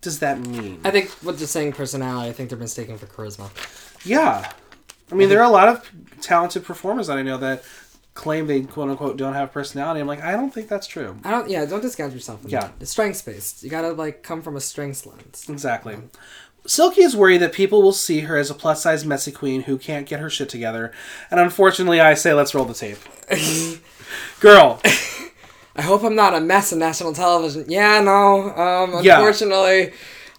does 0.00 0.20
that 0.20 0.40
mean? 0.40 0.80
I 0.84 0.90
think 0.90 1.10
what 1.22 1.38
they're 1.38 1.46
saying 1.46 1.72
personality, 1.72 2.28
I 2.28 2.32
think 2.32 2.48
they're 2.48 2.58
mistaken 2.58 2.98
for 2.98 3.06
charisma. 3.06 3.50
Yeah. 4.04 4.50
I 5.10 5.14
mean, 5.14 5.28
there 5.28 5.40
are 5.40 5.44
a 5.44 5.50
lot 5.50 5.68
of 5.68 5.90
talented 6.20 6.64
performers 6.64 7.06
that 7.06 7.18
I 7.18 7.22
know 7.22 7.38
that 7.38 7.64
claim 8.14 8.46
they 8.48 8.62
quote 8.62 8.90
unquote 8.90 9.16
don't 9.16 9.34
have 9.34 9.52
personality. 9.52 10.00
I'm 10.00 10.06
like, 10.06 10.22
I 10.22 10.32
don't 10.32 10.52
think 10.52 10.68
that's 10.68 10.86
true. 10.86 11.16
I 11.24 11.30
don't. 11.30 11.48
Yeah, 11.48 11.64
don't 11.64 11.80
discount 11.80 12.12
yourself. 12.12 12.40
Yeah. 12.44 12.60
that. 12.60 12.72
It's 12.80 12.90
strengths 12.90 13.22
based. 13.22 13.62
You 13.62 13.70
gotta 13.70 13.92
like 13.92 14.22
come 14.22 14.42
from 14.42 14.56
a 14.56 14.60
strengths 14.60 15.06
lens. 15.06 15.46
Exactly. 15.48 15.96
Silky 16.66 17.00
is 17.00 17.16
worried 17.16 17.38
that 17.38 17.52
people 17.54 17.80
will 17.80 17.92
see 17.92 18.20
her 18.20 18.36
as 18.36 18.50
a 18.50 18.54
plus 18.54 18.82
size 18.82 19.04
messy 19.04 19.32
queen 19.32 19.62
who 19.62 19.78
can't 19.78 20.06
get 20.06 20.20
her 20.20 20.28
shit 20.28 20.50
together. 20.50 20.92
And 21.30 21.40
unfortunately, 21.40 22.00
I 22.00 22.12
say, 22.14 22.34
let's 22.34 22.54
roll 22.54 22.66
the 22.66 22.74
tape. 22.74 22.98
Girl, 24.40 24.80
I 25.78 25.82
hope 25.82 26.02
I'm 26.02 26.16
not 26.16 26.34
a 26.34 26.40
mess 26.40 26.72
on 26.72 26.80
national 26.80 27.12
television. 27.14 27.64
Yeah, 27.68 28.00
no. 28.00 28.50
Um, 28.54 29.02
Yeah. 29.04 29.16
unfortunately, 29.18 29.92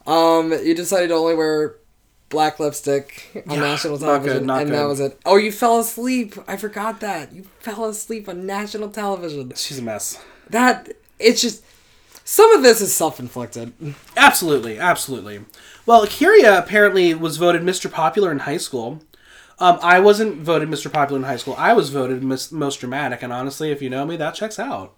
um, 0.06 0.52
you 0.52 0.76
decided 0.76 1.08
to 1.08 1.14
only 1.16 1.34
wear 1.36 1.76
black 2.30 2.60
lipstick 2.60 3.44
on 3.48 3.56
Yeah, 3.56 3.62
national 3.62 3.94
not 3.94 4.00
good, 4.00 4.06
television, 4.06 4.46
not 4.46 4.62
and 4.62 4.70
good. 4.70 4.78
that 4.80 4.86
was 4.88 5.00
it. 5.00 5.20
Oh, 5.26 5.38
you 5.38 5.52
fell 5.52 5.80
asleep. 5.80 6.36
I 6.48 6.58
forgot 6.58 7.00
that 7.00 7.32
you 7.34 7.46
fell 7.60 7.86
asleep 7.86 8.28
on 8.30 8.46
national 8.46 8.90
television. 8.90 9.54
she's 9.56 9.80
a 9.80 9.82
mess. 9.82 10.20
That 10.50 10.90
it's 11.20 11.42
just 11.42 11.64
some 12.26 12.52
of 12.54 12.62
this 12.62 12.82
is 12.82 12.94
self 12.96 13.20
inflicted. 13.20 13.74
Absolutely, 14.18 14.78
absolutely. 14.78 15.40
Well, 15.86 16.06
Kyria 16.06 16.60
apparently 16.60 17.14
was 17.16 17.38
voted 17.38 17.64
Mr. 17.64 17.90
Popular 17.92 18.32
in 18.32 18.40
high 18.40 18.58
school. 18.58 19.02
Um, 19.58 19.80
I 19.82 20.00
wasn't 20.00 20.38
voted 20.42 20.70
Mr. 20.70 20.92
Popular 20.92 21.20
in 21.20 21.26
high 21.26 21.38
school. 21.38 21.56
I 21.58 21.74
was 21.74 21.90
voted 21.90 22.24
mis- 22.24 22.52
most 22.52 22.80
dramatic, 22.80 23.24
and 23.24 23.34
honestly, 23.34 23.72
if 23.72 23.82
you 23.82 23.90
know 23.90 24.06
me, 24.06 24.16
that 24.18 24.36
checks 24.36 24.60
out. 24.60 24.94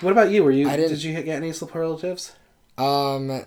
What 0.00 0.10
about 0.12 0.30
you? 0.30 0.42
Were 0.44 0.50
you? 0.50 0.68
I 0.68 0.76
didn't- 0.76 0.90
Did 0.90 1.02
you 1.04 1.12
get 1.22 1.36
any 1.36 1.52
superlatives? 1.52 2.32
Um, 2.78 3.44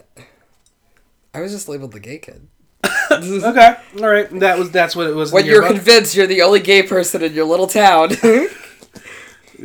I 1.33 1.41
was 1.41 1.51
just 1.51 1.67
labeled 1.67 1.91
the 1.91 1.99
gay 1.99 2.17
kid. 2.19 2.47
Okay, 3.11 3.75
all 4.01 4.09
right. 4.09 4.27
That 4.39 4.57
was 4.57 4.71
that's 4.71 4.95
what 4.95 5.07
it 5.07 5.13
was. 5.15 5.31
When 5.31 5.45
you're 5.45 5.61
yearbook. 5.61 5.75
convinced 5.77 6.15
you're 6.15 6.25
the 6.27 6.41
only 6.41 6.59
gay 6.59 6.81
person 6.83 7.21
in 7.23 7.33
your 7.33 7.45
little 7.45 7.67
town. 7.67 8.09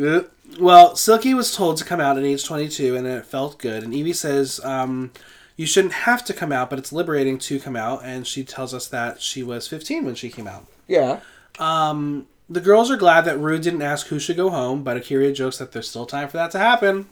Uh, 0.00 0.20
Well, 0.58 0.94
Silky 0.94 1.32
was 1.34 1.54
told 1.54 1.76
to 1.78 1.84
come 1.84 2.00
out 2.00 2.18
at 2.18 2.24
age 2.24 2.44
22, 2.44 2.94
and 2.96 3.06
it 3.06 3.24
felt 3.24 3.58
good. 3.58 3.82
And 3.82 3.92
Yvie 3.94 4.14
says, 4.14 4.60
um, 4.64 5.10
"You 5.56 5.64
shouldn't 5.66 5.94
have 5.94 6.24
to 6.26 6.32
come 6.34 6.52
out, 6.52 6.70
but 6.70 6.78
it's 6.78 6.92
liberating 6.92 7.38
to 7.38 7.58
come 7.58 7.76
out." 7.76 8.02
And 8.04 8.26
she 8.26 8.44
tells 8.44 8.74
us 8.74 8.86
that 8.88 9.20
she 9.22 9.42
was 9.42 9.66
15 9.68 10.04
when 10.04 10.14
she 10.14 10.28
came 10.30 10.46
out. 10.46 10.66
yeah. 10.86 11.20
Um, 11.58 12.26
the 12.50 12.60
girls 12.60 12.90
are 12.90 12.96
glad 12.96 13.22
that 13.22 13.38
Ru 13.38 13.58
didn't 13.58 13.80
ask 13.80 14.08
who 14.08 14.18
should 14.18 14.36
go 14.36 14.50
home, 14.50 14.82
but 14.82 14.96
A'keria 14.96 15.32
jokes 15.32 15.58
that 15.58 15.70
there's 15.70 15.88
still 15.88 16.04
time 16.04 16.28
for 16.28 16.36
that 16.36 16.50
to 16.50 16.58
happen. 16.58 17.06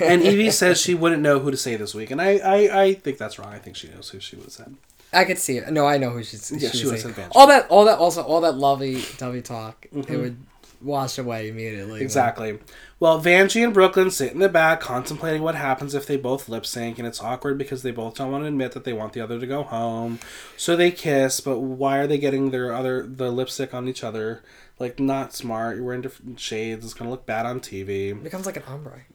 And 0.00 0.22
Yvie 0.24 0.52
says 0.52 0.80
she 0.80 0.94
wouldn't 0.94 1.22
know 1.22 1.38
who 1.38 1.50
to 1.50 1.56
say 1.56 1.76
this 1.76 1.94
week, 1.94 2.10
and 2.10 2.20
I, 2.20 2.38
I, 2.38 2.82
I 2.82 2.94
think 2.94 3.18
that's 3.18 3.38
wrong. 3.38 3.52
I 3.52 3.58
think 3.58 3.76
she 3.76 3.88
knows 3.88 4.10
who 4.10 4.18
she 4.18 4.36
would 4.36 4.52
say. 4.52 4.64
I 5.12 5.24
could 5.24 5.38
see 5.38 5.58
it. 5.58 5.72
No, 5.72 5.86
I 5.86 5.96
know 5.96 6.10
who 6.10 6.24
she's. 6.24 6.50
Yeah, 6.50 6.70
she 6.70 6.78
saying. 6.78 6.94
advantage. 6.94 7.32
All 7.36 7.46
that, 7.46 7.68
all 7.68 7.84
that, 7.84 7.98
also 7.98 8.22
all 8.22 8.40
that 8.40 8.56
lovey 8.56 9.04
dovey 9.16 9.42
talk. 9.42 9.86
It 9.86 9.94
mm-hmm. 9.94 10.20
would 10.20 10.36
wash 10.82 11.18
away 11.18 11.48
immediately. 11.48 12.02
Exactly. 12.02 12.58
Well, 13.00 13.20
Vanjie 13.20 13.64
and 13.64 13.74
Brooklyn 13.74 14.10
sit 14.10 14.32
in 14.32 14.38
the 14.38 14.48
back 14.48 14.80
contemplating 14.80 15.42
what 15.42 15.54
happens 15.54 15.94
if 15.94 16.06
they 16.06 16.16
both 16.16 16.48
lip 16.48 16.64
sync, 16.64 16.98
and 16.98 17.06
it's 17.06 17.20
awkward 17.20 17.58
because 17.58 17.82
they 17.82 17.90
both 17.90 18.16
don't 18.16 18.30
want 18.30 18.44
to 18.44 18.48
admit 18.48 18.72
that 18.72 18.84
they 18.84 18.92
want 18.92 19.12
the 19.12 19.20
other 19.20 19.38
to 19.38 19.46
go 19.46 19.62
home. 19.62 20.20
So 20.56 20.76
they 20.76 20.90
kiss, 20.90 21.40
but 21.40 21.58
why 21.58 21.98
are 21.98 22.06
they 22.06 22.18
getting 22.18 22.50
their 22.50 22.72
other 22.72 23.06
the 23.06 23.30
lipstick 23.30 23.74
on 23.74 23.88
each 23.88 24.04
other? 24.04 24.42
Like 24.78 24.98
not 24.98 25.32
smart. 25.34 25.76
You're 25.76 25.84
wearing 25.84 26.02
different 26.02 26.40
shades. 26.40 26.84
It's 26.84 26.94
gonna 26.94 27.10
look 27.10 27.26
bad 27.26 27.46
on 27.46 27.60
TV. 27.60 28.10
It 28.10 28.24
becomes 28.24 28.46
like 28.46 28.56
an 28.56 28.64
ombre. 28.68 29.02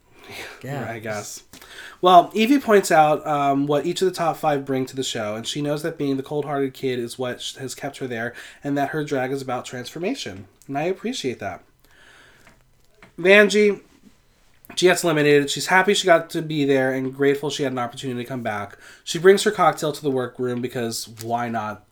Yeah. 0.64 0.88
I 0.88 1.00
guess. 1.00 1.42
Well, 2.02 2.30
Yvie 2.34 2.62
points 2.62 2.92
out 2.92 3.26
um, 3.26 3.66
what 3.66 3.88
each 3.88 4.04
of 4.04 4.08
the 4.08 4.14
top 4.14 4.38
five 4.38 4.64
bring 4.64 4.86
to 4.86 4.96
the 4.96 5.04
show, 5.04 5.36
and 5.36 5.48
she 5.48 5.60
knows 5.60 5.82
that 5.82 5.98
being 5.98 6.18
the 6.18 6.24
cold 6.24 6.46
hearted 6.46 6.76
kid 6.76 7.00
is 7.00 7.18
what 7.18 7.56
has 7.58 7.74
kept 7.74 7.98
her 7.98 8.06
there, 8.06 8.36
and 8.64 8.78
that 8.78 8.90
her 8.90 9.04
drag 9.04 9.32
is 9.32 9.42
about 9.42 9.66
transformation. 9.66 10.48
And 10.68 10.78
I 10.78 10.84
appreciate 10.84 11.40
that. 11.40 11.64
Vanjie, 13.18 13.82
she 14.76 14.86
gets 14.86 15.04
eliminated. 15.04 15.50
She's 15.50 15.68
happy 15.68 15.94
she 15.94 16.06
got 16.06 16.30
to 16.32 16.42
be 16.42 16.64
there 16.64 16.94
and 16.94 17.14
grateful 17.14 17.50
she 17.50 17.64
had 17.64 17.72
an 17.72 17.80
opportunity 17.80 18.24
to 18.24 18.28
come 18.28 18.44
back. 18.44 18.78
She 19.04 19.18
brings 19.20 19.44
her 19.44 19.52
cocktail 19.52 19.92
to 19.92 20.02
the 20.02 20.12
workroom 20.12 20.62
because 20.62 21.08
why 21.24 21.50
not? 21.50 21.86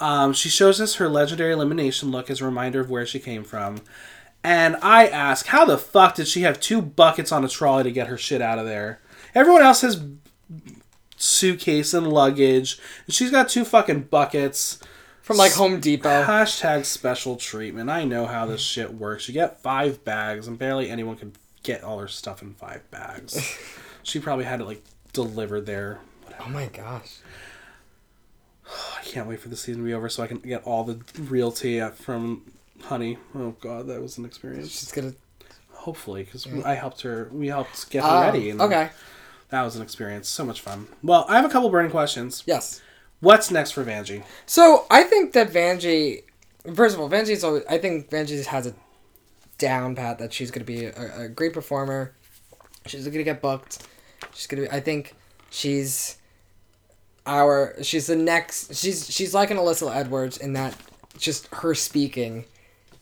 Um, 0.00 0.32
she 0.32 0.48
shows 0.48 0.80
us 0.80 0.96
her 0.96 1.08
legendary 1.08 1.52
elimination 1.52 2.10
look 2.10 2.30
as 2.30 2.40
a 2.40 2.44
reminder 2.44 2.80
of 2.80 2.90
where 2.90 3.06
she 3.06 3.20
came 3.20 3.44
from. 3.44 3.82
And 4.42 4.76
I 4.82 5.06
ask, 5.06 5.46
how 5.46 5.66
the 5.66 5.76
fuck 5.76 6.14
did 6.14 6.26
she 6.26 6.42
have 6.42 6.58
two 6.58 6.80
buckets 6.80 7.30
on 7.30 7.44
a 7.44 7.48
trolley 7.48 7.84
to 7.84 7.92
get 7.92 8.06
her 8.06 8.16
shit 8.16 8.40
out 8.40 8.58
of 8.58 8.64
there? 8.64 9.00
Everyone 9.34 9.62
else 9.62 9.82
has 9.82 10.02
suitcase 11.16 11.92
and 11.92 12.10
luggage, 12.10 12.78
and 13.06 13.14
she's 13.14 13.30
got 13.30 13.48
two 13.50 13.64
fucking 13.64 14.04
buckets. 14.04 14.80
From 15.20 15.36
like 15.36 15.52
Home 15.52 15.78
Depot. 15.78 16.24
Hashtag 16.24 16.86
special 16.86 17.36
treatment. 17.36 17.90
I 17.90 18.04
know 18.04 18.26
how 18.26 18.46
this 18.46 18.62
shit 18.62 18.94
works. 18.94 19.28
You 19.28 19.34
get 19.34 19.60
five 19.60 20.02
bags, 20.04 20.48
and 20.48 20.58
barely 20.58 20.90
anyone 20.90 21.16
can 21.16 21.34
get 21.62 21.84
all 21.84 21.98
her 21.98 22.08
stuff 22.08 22.42
in 22.42 22.54
five 22.54 22.90
bags. 22.90 23.56
she 24.02 24.18
probably 24.18 24.46
had 24.46 24.60
it 24.60 24.64
like 24.64 24.82
delivered 25.12 25.66
there. 25.66 26.00
Oh 26.40 26.48
my 26.48 26.66
gosh. 26.66 27.18
I 28.98 29.02
can't 29.04 29.28
wait 29.28 29.40
for 29.40 29.48
the 29.48 29.56
season 29.56 29.82
to 29.82 29.86
be 29.86 29.94
over 29.94 30.08
so 30.08 30.22
I 30.22 30.26
can 30.26 30.38
get 30.38 30.64
all 30.64 30.84
the 30.84 31.00
real 31.18 31.52
tea 31.52 31.80
from 31.94 32.42
Honey. 32.82 33.18
Oh 33.34 33.54
god, 33.60 33.86
that 33.88 34.00
was 34.00 34.18
an 34.18 34.24
experience. 34.24 34.70
She's 34.70 34.92
gonna. 34.92 35.14
Hopefully, 35.72 36.24
because 36.24 36.44
mm. 36.44 36.64
I 36.64 36.74
helped 36.74 37.00
her. 37.02 37.30
We 37.32 37.48
helped 37.48 37.88
get 37.90 38.02
her 38.02 38.08
Oh, 38.08 38.20
ready. 38.20 38.50
And 38.50 38.60
okay. 38.60 38.90
That 39.48 39.62
was 39.62 39.76
an 39.76 39.82
experience. 39.82 40.28
So 40.28 40.44
much 40.44 40.60
fun. 40.60 40.86
Well, 41.02 41.24
I 41.28 41.36
have 41.36 41.44
a 41.44 41.48
couple 41.48 41.70
burning 41.70 41.90
questions. 41.90 42.42
Yes. 42.46 42.80
What's 43.20 43.50
next 43.50 43.72
for 43.72 43.84
Vanjie? 43.84 44.22
So 44.46 44.86
I 44.90 45.02
think 45.04 45.32
that 45.32 45.50
Vanjie, 45.50 46.22
first 46.74 46.94
of 46.94 47.00
all, 47.00 47.10
Vanjie's 47.10 47.44
always. 47.44 47.64
I 47.68 47.78
think 47.78 48.10
Vanjie 48.10 48.44
has 48.46 48.66
a 48.66 48.74
down 49.58 49.94
pat 49.94 50.18
that 50.18 50.32
she's 50.32 50.50
gonna 50.50 50.64
be 50.64 50.86
a, 50.86 51.22
a 51.24 51.28
great 51.28 51.52
performer. 51.52 52.14
She's 52.86 53.06
gonna 53.06 53.22
get 53.22 53.42
booked. 53.42 53.86
She's 54.34 54.46
gonna. 54.46 54.62
Be, 54.62 54.70
I 54.70 54.80
think 54.80 55.14
she's 55.50 56.16
our. 57.26 57.74
She's 57.82 58.06
the 58.06 58.16
next. 58.16 58.74
She's 58.74 59.10
she's 59.10 59.34
like 59.34 59.50
an 59.50 59.56
Alyssa 59.56 59.94
Edwards 59.94 60.36
in 60.38 60.52
that 60.54 60.74
just 61.18 61.48
her 61.54 61.74
speaking 61.74 62.44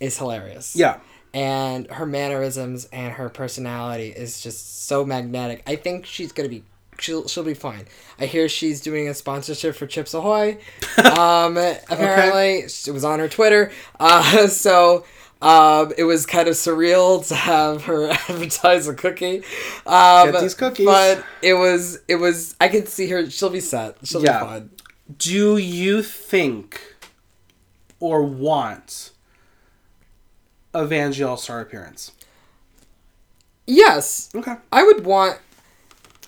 is 0.01 0.19
hilarious. 0.19 0.75
Yeah. 0.77 0.99
and 1.35 1.91
her 1.91 2.07
mannerisms 2.07 2.87
and 2.93 3.13
her 3.15 3.29
personality 3.29 4.09
is 4.09 4.41
just 4.41 4.87
so 4.87 5.05
magnetic. 5.05 5.63
I 5.67 5.77
think 5.77 6.07
she's 6.07 6.33
gonna 6.33 6.49
be 6.49 6.65
she'll 6.99 7.29
she'll 7.29 7.45
be 7.45 7.55
fine. 7.55 7.87
I 8.19 8.27
hear 8.27 8.49
she's 8.49 8.81
doing 8.81 9.09
a 9.09 9.15
sponsorship 9.15 9.75
for 9.77 9.87
Chips 9.87 10.15
Ahoy. 10.15 10.59
Um, 10.99 11.57
apparently 11.57 12.59
it 12.61 12.91
was 12.93 13.05
on 13.05 13.19
her 13.21 13.29
Twitter. 13.29 13.71
Uh, 14.01 14.47
so. 14.49 15.05
Um, 15.41 15.93
it 15.97 16.03
was 16.05 16.27
kind 16.27 16.49
of 16.49 16.55
surreal 16.55 17.27
to 17.29 17.35
have 17.35 17.85
her 17.85 18.11
advertise 18.29 18.89
a 18.89 18.95
cookie. 18.95 19.39
Um, 19.87 20.33
Get 20.33 20.41
these 20.41 20.55
cookies. 20.55 20.87
But 20.87 21.25
it 21.43 21.55
was, 21.55 21.99
it 22.09 22.17
was. 22.17 22.57
I 22.61 22.69
could 22.69 22.89
see 22.89 23.09
her. 23.11 23.31
She'll 23.31 23.51
be 23.51 23.61
set. 23.61 23.97
She'll 24.05 24.23
Yeah. 24.25 24.41
be 24.41 24.47
fine. 24.47 24.71
Do 25.17 25.57
you 25.57 26.03
think 26.03 26.81
or 28.01 28.23
want 28.25 29.13
a 30.75 30.85
Vanjie 30.85 31.27
All 31.27 31.37
Star 31.37 31.61
appearance? 31.61 32.13
Yes, 33.67 34.31
Okay. 34.35 34.55
I 34.73 34.83
would 34.83 35.05
want. 35.05 35.39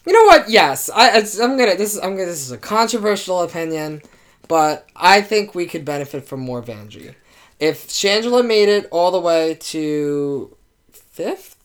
You 0.06 0.12
know 0.12 0.24
what? 0.24 0.48
Yes, 0.48 0.88
I. 0.94 1.10
I'm 1.42 1.56
gonna. 1.58 1.74
This 1.76 1.94
is. 1.94 1.98
I'm 2.00 2.12
gonna. 2.16 2.26
This 2.26 2.42
is 2.42 2.52
a 2.52 2.58
controversial 2.58 3.42
opinion, 3.42 4.02
but 4.48 4.88
I 4.96 5.20
think 5.22 5.54
we 5.54 5.66
could 5.66 5.84
benefit 5.84 6.24
from 6.26 6.40
more 6.40 6.62
Vanjie. 6.62 7.14
If 7.60 7.88
Shangela 7.88 8.44
made 8.44 8.68
it 8.68 8.88
all 8.90 9.10
the 9.10 9.20
way 9.20 9.54
to 9.60 10.56
fifth, 10.92 11.56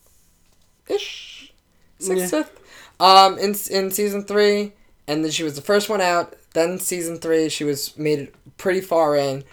ish, 0.88 1.54
sixth, 2.00 2.22
Yeah. 2.22 2.28
fifth, 2.28 2.60
um, 3.00 3.38
in 3.40 3.56
in 3.70 3.92
season 3.92 4.24
three, 4.26 4.74
and 5.08 5.24
then 5.24 5.32
she 5.32 5.44
was 5.44 5.56
the 5.56 5.62
first 5.62 5.90
one 5.90 6.02
out. 6.02 6.36
Then 6.54 6.80
season 6.80 7.18
three, 7.20 7.50
she 7.50 7.64
was 7.64 7.98
made 7.98 8.20
it 8.20 8.36
pretty 8.58 8.82
far 8.82 9.16
in, 9.16 9.44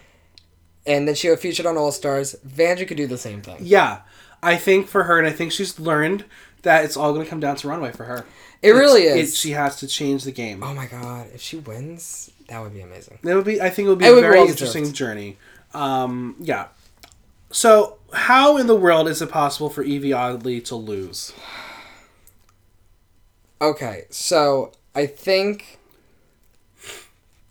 and 0.87 1.07
then 1.07 1.15
she 1.15 1.29
got 1.29 1.39
featured 1.41 1.67
on 1.67 1.77
All 1.77 1.93
Stars. 1.93 2.37
Vanjie 2.47 2.87
could 2.87 2.97
do 2.97 3.07
the 3.07 3.19
same 3.19 3.41
thing. 3.43 3.57
Yeah. 3.61 4.01
I 4.43 4.57
think 4.57 4.89
for 4.89 5.05
her, 5.05 5.19
and 5.19 5.27
I 5.27 5.31
think 5.31 5.53
she's 5.53 5.79
learned 5.79 6.25
that 6.63 6.85
it's 6.85 6.97
all 6.97 7.13
going 7.13 7.25
to 7.25 7.31
come 7.31 7.39
down 7.39 7.55
to 7.57 7.69
runway 7.69 7.93
for 7.93 8.05
her. 8.05 8.25
It 8.61 8.71
really 8.71 9.03
is. 9.05 9.33
It, 9.33 9.37
she 9.37 9.51
has 9.51 9.77
to 9.77 9.87
change 9.87 10.25
the 10.25 10.33
game. 10.33 10.63
Oh 10.65 10.75
my 10.75 10.87
god, 10.87 11.29
if 11.35 11.41
she 11.41 11.57
wins, 11.59 12.31
that 12.49 12.61
would 12.61 12.73
be 12.75 12.81
amazing. 12.81 13.19
That 13.23 13.37
would 13.37 13.45
be. 13.45 13.61
I 13.61 13.71
think 13.71 13.87
it 13.87 13.89
would 13.91 13.99
be 13.99 14.05
It 14.07 14.11
a 14.11 14.15
would 14.15 14.21
very 14.23 14.41
interesting 14.41 14.93
journey. 14.93 15.39
Um, 15.75 16.37
yeah. 16.41 16.69
So, 17.51 17.99
how 18.13 18.57
in 18.57 18.67
the 18.67 18.77
world 18.77 19.09
is 19.09 19.21
it 19.21 19.31
possible 19.31 19.69
for 19.69 19.85
Yvie 19.85 20.17
Oddly 20.17 20.61
to 20.63 20.77
lose? 20.77 21.33
Okay, 23.61 24.05
so 24.11 24.73
I 24.95 25.07
think 25.07 25.79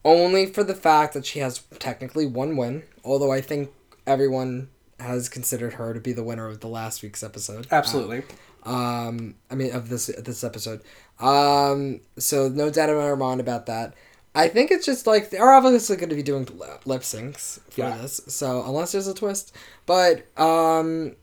only 0.04 0.46
for 0.46 0.64
the 0.64 0.74
fact 0.74 1.14
that 1.14 1.26
she 1.26 1.40
has 1.40 1.60
technically 1.80 2.26
one 2.26 2.58
win. 2.58 2.84
Although 3.04 3.32
I 3.32 3.42
think 3.42 3.72
everyone 4.06 4.70
has 5.00 5.30
considered 5.30 5.74
her 5.74 5.94
to 5.94 6.00
be 6.00 6.14
the 6.14 6.24
winner 6.24 6.48
of 6.48 6.60
the 6.60 6.68
last 6.68 7.02
week's 7.02 7.24
episode. 7.24 7.68
Absolutely. 7.72 8.24
Um, 8.64 9.36
I 9.50 9.56
mean 9.56 9.72
of 9.72 9.90
this 9.90 10.08
this 10.08 10.44
episode. 10.44 10.82
Um, 11.20 12.02
so 12.18 12.48
no 12.50 12.70
doubt 12.70 12.90
in 12.90 12.98
my 12.98 13.16
mind 13.16 13.40
about 13.40 13.66
that. 13.68 13.94
I 14.34 14.48
think 14.48 14.72
it's 14.72 14.86
just 14.86 15.06
like 15.08 15.30
they're 15.30 15.52
obviously 15.52 15.98
going 15.98 16.10
to 16.10 16.16
be 16.16 16.24
doing 16.24 16.46
lip 16.86 17.02
syncs 17.02 17.60
for 17.70 17.82
Yeah. 17.82 17.98
this. 17.98 18.22
So 18.28 18.64
unless 18.66 18.94
there's 18.94 19.08
a 19.08 19.14
twist, 19.14 19.54
but 19.86 20.26
um, 20.40 21.16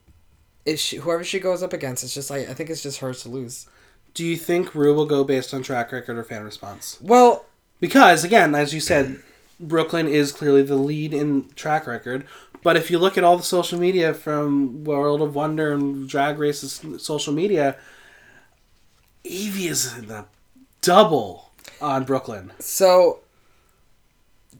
if 0.65 0.79
she, 0.79 0.97
whoever 0.97 1.23
she 1.23 1.39
goes 1.39 1.63
up 1.63 1.73
against, 1.73 2.03
it's 2.03 2.13
just 2.13 2.29
like 2.29 2.47
I 2.49 2.53
think 2.53 2.69
it's 2.69 2.83
just 2.83 2.99
hers 2.99 3.23
to 3.23 3.29
lose. 3.29 3.67
Do 4.13 4.23
you 4.25 4.37
think 4.37 4.75
Ru 4.75 4.93
will 4.93 5.05
go 5.05 5.23
based 5.23 5.53
on 5.53 5.63
track 5.63 5.91
record 5.91 6.17
or 6.17 6.23
fan 6.23 6.43
response? 6.43 6.97
Well, 7.01 7.45
Because 7.79 8.23
again, 8.23 8.53
as 8.55 8.73
you 8.73 8.79
said, 8.79 9.21
Brooklyn 9.59 10.07
is 10.07 10.31
clearly 10.31 10.61
the 10.63 10.75
lead 10.75 11.13
in 11.13 11.49
track 11.55 11.87
record. 11.87 12.25
But 12.61 12.75
if 12.75 12.91
you 12.91 12.99
look 12.99 13.17
at 13.17 13.23
all 13.23 13.37
the 13.37 13.43
social 13.43 13.79
media 13.79 14.13
from 14.13 14.83
World 14.83 15.21
of 15.21 15.33
Wonder 15.33 15.71
and 15.73 16.09
Drag 16.09 16.37
Race's 16.37 16.81
social 17.01 17.33
media, 17.33 17.77
Yvie 19.23 19.69
is 19.69 19.97
in 19.97 20.07
the 20.07 20.25
double 20.81 21.48
on 21.81 22.03
Brooklyn. 22.05 22.51
so 22.59 23.19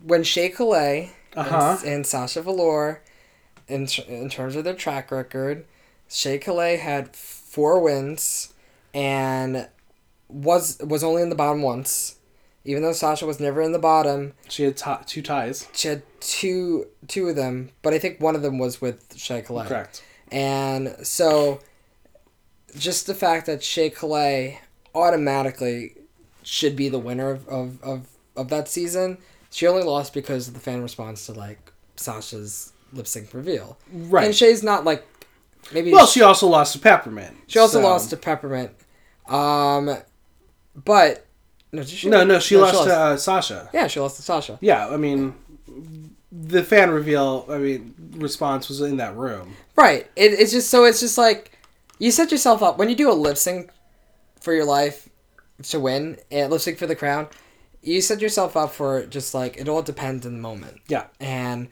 when 0.03 0.23
Shea 0.23 0.49
Couleé 0.49 1.09
Uh-huh. 1.35 1.77
and, 1.83 1.87
and 1.93 2.07
Sasha 2.07 2.41
Velour, 2.41 3.01
in 3.67 3.87
in 4.07 4.29
terms 4.29 4.55
of 4.55 4.63
their 4.63 4.73
track 4.73 5.11
record, 5.11 5.65
Shea 6.09 6.39
Couleé 6.39 6.79
had 6.79 7.15
four 7.15 7.79
wins 7.79 8.53
and 8.93 9.67
was 10.27 10.77
was 10.79 11.03
only 11.03 11.21
in 11.21 11.29
the 11.29 11.35
bottom 11.35 11.61
once. 11.61 12.15
Even 12.65 12.83
though 12.83 12.93
Sasha 12.93 13.25
was 13.25 13.39
never 13.39 13.61
in 13.61 13.71
the 13.71 13.79
bottom, 13.79 14.33
She 14.47 14.63
had 14.63 14.75
ti 14.77 14.91
two 15.05 15.21
ties. 15.21 15.67
she 15.73 15.87
had 15.87 16.01
two 16.19 16.87
two 17.07 17.27
of 17.29 17.35
them, 17.35 17.71
but 17.81 17.93
I 17.93 17.99
think 17.99 18.19
one 18.19 18.35
of 18.35 18.41
them 18.41 18.57
was 18.57 18.81
with 18.81 19.15
Shea 19.17 19.41
Couleé. 19.41 19.67
Correct. 19.67 20.03
And 20.31 20.95
so, 21.03 21.59
just 22.77 23.07
the 23.07 23.15
fact 23.15 23.45
that 23.47 23.63
Shea 23.63 23.89
Couleé 23.89 24.57
automatically 24.93 25.95
should 26.43 26.75
be 26.75 26.89
the 26.89 26.99
winner 26.99 27.29
of, 27.31 27.47
of, 27.49 27.83
of, 27.83 28.07
of 28.35 28.49
that 28.49 28.67
season, 28.67 29.17
she 29.51 29.67
only 29.67 29.83
lost 29.83 30.13
because 30.13 30.47
of 30.47 30.53
the 30.53 30.59
fan 30.59 30.81
response 30.81 31.25
to 31.25 31.33
like 31.33 31.71
Sasha's 31.95 32.73
lip 32.93 33.07
sync 33.07 33.33
reveal. 33.33 33.77
Right. 33.91 34.25
And 34.25 34.35
Shea's 34.35 34.63
not 34.63 34.85
like 34.85 35.05
maybe 35.73 35.91
Well, 35.91 36.05
she 36.07 36.21
also 36.21 36.47
lost 36.47 36.73
to 36.73 36.79
Peppermint. 36.79 37.35
she 37.47 37.59
also 37.59 37.79
so- 37.81 37.87
lost 37.87 38.09
to 38.11 38.17
Peppermint. 38.17 38.71
Um, 39.27 39.95
but 40.75 41.25
no, 41.71 41.83
she 41.83 42.09
No, 42.09 42.23
no, 42.23 42.39
she 42.39 42.57
lost 42.57 42.83
to 42.85 42.95
uh, 42.95 43.17
Sasha. 43.17 43.69
yeah, 43.73 43.87
she 43.87 43.99
lost 43.99 44.15
to 44.15 44.21
Sasha. 44.23 44.57
Yeah, 44.61 44.87
I 44.87 44.97
mean, 44.97 45.35
the 46.31 46.63
fan 46.63 46.89
reveal. 46.89 47.45
I 47.49 47.57
mean, 47.57 47.93
response 48.15 48.69
was 48.69 48.81
in 48.81 48.97
that 48.97 49.15
room. 49.15 49.55
Right. 49.75 50.07
It, 50.15 50.33
it's 50.33 50.51
just 50.51 50.69
so 50.69 50.85
it's 50.85 50.99
just 50.99 51.17
like 51.17 51.57
you 51.99 52.11
set 52.11 52.31
yourself 52.31 52.63
up 52.63 52.77
when 52.77 52.89
you 52.89 52.95
do 52.95 53.11
a 53.11 53.13
lip 53.13 53.37
sync 53.37 53.69
for 54.41 54.53
your 54.53 54.65
life 54.65 55.08
to 55.63 55.79
win 55.79 56.17
it 56.29 56.47
lip 56.47 56.61
sync 56.61 56.77
for 56.77 56.87
the 56.87 56.95
crown. 56.95 57.27
You 57.81 58.01
set 58.01 58.21
yourself 58.21 58.57
up 58.57 58.71
for 58.71 59.05
just 59.05 59.33
like 59.33 59.57
it 59.57 59.69
all 59.69 59.81
depends 59.81 60.25
on 60.25 60.33
the 60.33 60.39
moment. 60.39 60.81
Yeah. 60.87 61.05
And 61.19 61.69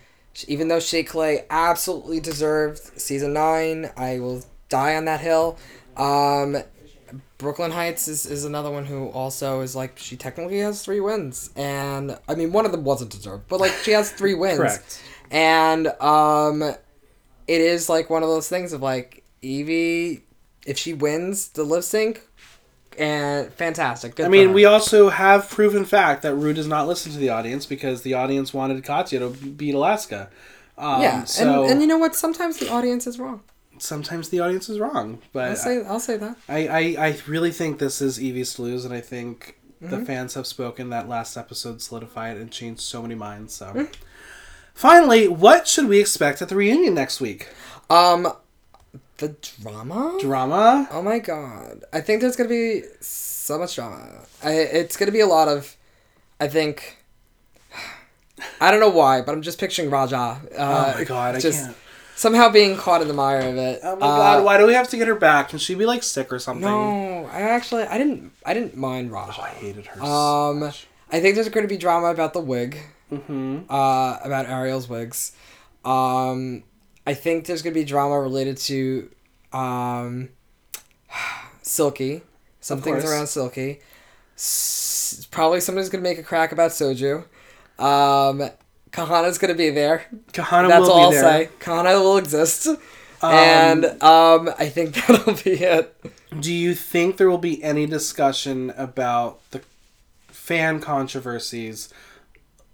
even 0.47 0.67
though 0.67 0.79
Shea 0.79 1.03
Couleé 1.03 1.45
absolutely 1.49 2.19
deserved 2.19 2.77
season 2.99 3.33
nine, 3.33 3.91
I 3.97 4.19
will 4.19 4.43
die 4.69 4.95
on 4.95 5.05
that 5.05 5.19
hill. 5.19 5.57
Um, 5.95 6.57
Brooklyn 7.37 7.71
Hytes 7.71 8.07
is, 8.07 8.25
is 8.25 8.45
another 8.45 8.69
one 8.71 8.85
who 8.85 9.07
also 9.09 9.61
is 9.61 9.75
like 9.75 9.97
she 9.97 10.15
technically 10.15 10.59
has 10.59 10.83
three 10.83 10.99
wins, 10.99 11.49
and 11.55 12.17
I 12.27 12.35
mean 12.35 12.51
one 12.51 12.65
of 12.65 12.71
them 12.71 12.83
wasn't 12.83 13.11
deserved, 13.11 13.47
but 13.47 13.59
like 13.59 13.71
she 13.83 13.91
has 13.91 14.11
three 14.11 14.33
wins, 14.33 14.57
Correct. 14.57 15.03
and 15.31 15.87
um, 16.01 16.61
it 16.61 17.61
is 17.61 17.89
like 17.89 18.09
one 18.09 18.23
of 18.23 18.29
those 18.29 18.49
things 18.49 18.73
of 18.73 18.81
like 18.81 19.23
Yvie, 19.43 20.21
if 20.65 20.77
she 20.77 20.93
wins 20.93 21.49
the 21.49 21.63
lip 21.63 21.83
sync, 21.83 22.26
and 22.97 23.51
fantastic. 23.53 24.15
Good 24.15 24.25
I 24.25 24.29
mean, 24.29 24.53
we 24.53 24.65
also 24.65 25.09
have 25.09 25.49
proven 25.49 25.85
fact 25.85 26.21
that 26.23 26.33
Ru 26.35 26.53
does 26.53 26.67
not 26.67 26.87
listen 26.87 27.11
to 27.11 27.17
the 27.17 27.29
audience 27.29 27.65
because 27.65 28.01
the 28.01 28.13
audience 28.15 28.53
wanted 28.53 28.83
Katya 28.83 29.19
to 29.19 29.29
beat 29.29 29.75
Alaska. 29.75 30.29
Um, 30.77 31.01
yeah, 31.01 31.23
So 31.23 31.63
and, 31.63 31.71
and 31.73 31.81
you 31.81 31.87
know 31.87 31.97
what? 31.97 32.15
Sometimes 32.15 32.57
the 32.57 32.69
audience 32.71 33.07
is 33.07 33.17
wrong. 33.19 33.41
sometimes 33.79 34.29
the 34.29 34.39
audience 34.39 34.69
is 34.69 34.79
wrong, 34.79 35.19
but 35.33 35.49
I'll 35.49 35.55
say 35.55 35.83
I'll 35.85 35.99
say 35.99 36.17
that. 36.17 36.35
I, 36.49 36.67
I, 36.67 36.79
I 37.07 37.17
really 37.27 37.51
think 37.51 37.79
this 37.79 38.01
is 38.01 38.17
Yvie's 38.19 38.53
to 38.55 38.61
lose, 38.63 38.85
and 38.85 38.93
I 38.93 39.01
think 39.01 39.53
Mm-hmm. 39.79 39.91
the 39.99 40.05
fans 40.05 40.33
have 40.33 40.47
spoken 40.47 40.89
that 40.89 41.07
last 41.07 41.37
episode 41.37 41.83
solidified 41.83 42.35
and 42.37 42.49
changed 42.51 42.81
so 42.81 42.99
many 43.03 43.13
minds. 43.13 43.53
So, 43.53 43.67
Mm. 43.67 43.93
finally, 44.73 45.27
what 45.27 45.67
should 45.67 45.87
we 45.87 45.99
expect 45.99 46.41
at 46.41 46.49
the 46.49 46.55
reunion 46.55 46.95
next 46.95 47.21
week? 47.21 47.47
Um, 47.87 48.27
the 49.17 49.35
drama. 49.61 50.17
Drama? 50.21 50.87
Oh 50.91 51.01
my 51.01 51.19
god! 51.19 51.83
I 51.93 52.01
think 52.01 52.21
there's 52.21 52.35
gonna 52.35 52.49
be 52.49 52.83
so 53.01 53.57
much 53.57 53.75
drama. 53.75 54.23
I, 54.43 54.51
it's 54.53 54.97
gonna 54.97 55.11
be 55.11 55.19
a 55.21 55.27
lot 55.27 55.47
of, 55.47 55.75
I 56.39 56.47
think. 56.47 56.97
I 58.61 58.69
don't 58.71 58.79
know 58.79 58.89
why, 58.89 59.21
but 59.21 59.33
I'm 59.33 59.41
just 59.41 59.59
picturing 59.59 59.89
Raja. 59.89 60.39
Uh, 60.57 60.93
oh 60.93 60.97
my 60.99 61.03
god, 61.03 61.35
I 61.35 61.39
just 61.39 61.65
can't. 61.65 61.77
somehow 62.15 62.49
being 62.49 62.77
caught 62.77 63.01
in 63.01 63.07
the 63.07 63.13
mire 63.13 63.39
of 63.39 63.57
it. 63.57 63.79
Oh 63.83 63.95
my 63.95 64.05
Uh, 64.05 64.17
god, 64.17 64.45
why 64.45 64.57
do 64.57 64.67
we 64.67 64.73
have 64.73 64.89
to 64.89 64.97
get 64.97 65.07
her 65.07 65.15
back? 65.15 65.49
Can 65.49 65.59
she 65.59 65.73
be 65.75 65.85
like 65.85 66.03
sick 66.03 66.31
or 66.31 66.37
something? 66.39 66.61
No, 66.69 67.25
I 67.31 67.41
actually 67.41 67.83
I 67.83 67.97
didn't 67.97 68.31
I 68.45 68.53
didn't 68.53 68.75
mind 68.77 69.11
Raja. 69.11 69.33
Oh, 69.39 69.43
I 69.43 69.49
hated 69.49 69.87
her. 69.87 69.99
so 69.99 70.05
Um, 70.05 70.59
much. 70.59 70.87
I 71.11 71.19
think 71.19 71.35
there's 71.35 71.49
going 71.49 71.63
to 71.65 71.69
be 71.73 71.77
drama 71.77 72.07
about 72.07 72.33
the 72.33 72.41
wig, 72.41 72.77
Mhm. 73.11 73.63
uh, 73.69 74.19
about 74.23 74.45
Ariel's 74.47 74.89
wigs. 74.89 75.31
Um, 75.85 76.63
I 77.07 77.13
think 77.13 77.45
there's 77.45 77.61
going 77.61 77.73
to 77.73 77.79
be 77.79 77.85
drama 77.85 78.19
related 78.19 78.57
to, 78.57 79.09
um, 79.53 80.29
Silky. 81.61 82.21
Some 82.59 82.79
Of 82.79 82.83
things 82.83 83.05
around 83.05 83.27
Silky. 83.27 83.79
S- 84.35 85.27
probably 85.31 85.59
somebody's 85.61 85.89
going 85.89 86.03
to 86.03 86.09
make 86.09 86.17
a 86.19 86.23
crack 86.23 86.51
about 86.51 86.71
Soju. 86.71 87.23
Um, 87.79 88.49
Kahanna's 88.91 89.37
going 89.37 89.53
to 89.53 89.57
be 89.57 89.69
there. 89.69 90.05
Kahanna 90.33 90.63
will 90.63 90.67
be. 90.67 90.67
That's 90.69 90.81
will 90.81 90.91
all 90.91 91.03
I'll 91.05 91.11
there. 91.11 91.21
say. 91.21 91.49
Kahanna 91.59 91.99
will 92.01 92.17
exist. 92.17 92.67
and 93.21 93.85
um, 94.03 94.49
I 94.59 94.69
think 94.69 94.95
that'll 95.07 95.33
be 95.35 95.51
it. 95.63 95.95
Do 96.39 96.53
you 96.53 96.75
think 96.75 97.17
there 97.17 97.29
will 97.29 97.37
be 97.37 97.63
any 97.63 97.85
discussion 97.85 98.71
about 98.77 99.39
the 99.51 99.61
fan 100.27 100.79
controversies 100.81 101.93